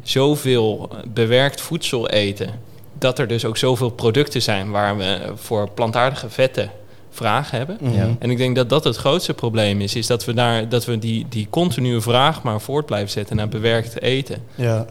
zoveel 0.02 0.88
eh, 0.92 0.98
bewerkt 1.14 1.60
voedsel 1.60 2.08
eten. 2.08 2.50
Dat 2.98 3.18
er 3.18 3.28
dus 3.28 3.44
ook 3.44 3.56
zoveel 3.56 3.90
producten 3.90 4.42
zijn 4.42 4.70
waar 4.70 4.96
we 4.96 5.18
voor 5.34 5.70
plantaardige 5.70 6.30
vetten 6.30 6.70
vraag 7.10 7.50
hebben. 7.50 7.76
mhm. 7.80 7.94
Ja. 7.94 8.16
En 8.18 8.30
ik 8.30 8.36
denk 8.38 8.56
dat 8.56 8.68
dat 8.68 8.84
het 8.84 8.96
grootste 8.96 9.34
probleem 9.34 9.80
is. 9.80 9.94
Is 9.94 10.06
dat 10.06 10.24
we, 10.24 10.34
daar, 10.34 10.68
dat 10.68 10.84
we 10.84 10.98
die, 10.98 11.26
die 11.28 11.46
continue 11.50 12.00
vraag 12.00 12.42
maar 12.42 12.60
voort 12.60 12.86
blijven 12.86 13.10
zetten 13.10 13.36
naar 13.36 13.48
bewerkt 13.48 14.00
eten. 14.02 14.42
ja, 14.54 14.86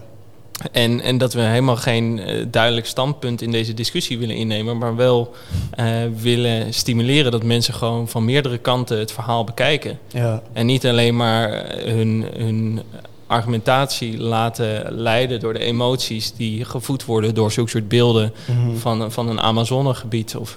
En, 0.72 1.00
en 1.00 1.18
dat 1.18 1.32
we 1.32 1.40
helemaal 1.40 1.76
geen 1.76 2.18
eh, 2.18 2.44
duidelijk 2.50 2.86
standpunt 2.86 3.42
in 3.42 3.50
deze 3.50 3.74
discussie 3.74 4.18
willen 4.18 4.36
innemen, 4.36 4.78
maar 4.78 4.96
wel 4.96 5.34
eh, 5.70 5.86
willen 6.20 6.74
stimuleren 6.74 7.30
dat 7.30 7.42
mensen 7.42 7.74
gewoon 7.74 8.08
van 8.08 8.24
meerdere 8.24 8.58
kanten 8.58 8.98
het 8.98 9.12
verhaal 9.12 9.44
bekijken. 9.44 9.98
ja, 10.06 10.42
En 10.52 10.66
niet 10.66 10.86
alleen 10.86 11.16
maar 11.16 11.52
eh, 11.52 11.92
hun, 11.92 12.26
hun 12.36 12.80
argumentatie 13.26 14.18
laten 14.18 14.94
leiden 14.94 15.40
door 15.40 15.52
de 15.52 15.58
emoties 15.58 16.32
die 16.32 16.64
gevoed 16.64 17.04
worden 17.04 17.34
door 17.34 17.52
zulke 17.52 17.70
soort 17.70 17.88
beelden 17.88 18.32
mhm. 18.46 18.76
van, 18.76 19.12
van 19.12 19.28
een 19.28 19.40
Amazonegebied 19.40 20.36
of, 20.36 20.56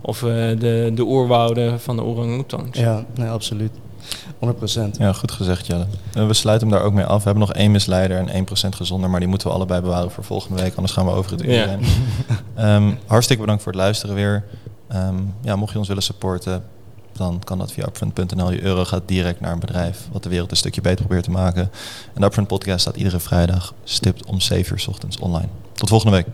of 0.00 0.18
de, 0.18 0.90
de 0.94 1.02
oerwouden 1.02 1.80
van 1.80 1.96
de 1.96 2.02
orang-oetangs. 2.02 2.78
ja, 2.78 3.06
nee, 3.14 3.28
absoluut. 3.28 3.72
100%. 4.46 4.96
Ja, 4.98 5.12
goed 5.12 5.32
gezegd, 5.32 5.66
Jelle. 5.66 5.86
Eh, 6.14 6.26
We 6.26 6.32
sluiten 6.34 6.68
hem 6.68 6.76
daar 6.76 6.86
ook 6.86 6.92
mee 6.92 7.04
af. 7.04 7.16
We 7.18 7.24
hebben 7.28 7.46
nog 7.46 7.52
één 7.56 7.70
misleider 7.70 8.18
en 8.18 8.28
1% 8.28 8.74
gezonder, 8.74 9.10
maar 9.10 9.20
die 9.20 9.28
moeten 9.28 9.48
we 9.48 9.54
allebei 9.54 9.80
bewaren 9.80 10.10
voor 10.10 10.24
volgende 10.24 10.62
week, 10.62 10.74
anders 10.74 10.92
gaan 10.92 11.04
we 11.06 11.12
over 11.12 11.30
het 11.30 11.42
uur 11.44 11.52
Ja. 11.52 11.78
Ehm, 12.54 12.92
hartstikke 13.06 13.42
bedankt 13.42 13.62
voor 13.62 13.72
het 13.72 13.80
luisteren 13.80 14.14
weer. 14.14 14.44
Ehm, 14.88 15.14
ja, 15.42 15.56
mocht 15.56 15.72
je 15.72 15.78
ons 15.78 15.88
willen 15.88 16.02
supporten, 16.02 16.64
dan 17.12 17.40
kan 17.44 17.58
dat 17.58 17.72
via 17.72 17.86
upfront.nl. 17.86 18.50
Je 18.52 18.62
euro 18.62 18.84
gaat 18.84 19.02
direct 19.06 19.40
naar 19.40 19.52
een 19.52 19.58
bedrijf 19.58 20.08
wat 20.12 20.22
de 20.22 20.28
wereld 20.28 20.50
een 20.50 20.56
stukje 20.56 20.80
beter 20.80 21.04
probeert 21.04 21.24
te 21.24 21.30
maken. 21.30 21.62
En 22.14 22.20
de 22.20 22.24
Upfront 22.24 22.48
podcast 22.48 22.80
staat 22.80 22.96
iedere 22.96 23.20
vrijdag 23.20 23.74
stipt 23.84 24.26
om 24.26 24.40
7 24.40 24.72
uur 24.72 24.80
's 24.80 24.86
ochtends 24.86 25.18
online. 25.18 25.48
Tot 25.72 25.88
volgende 25.88 26.16
week. 26.16 26.26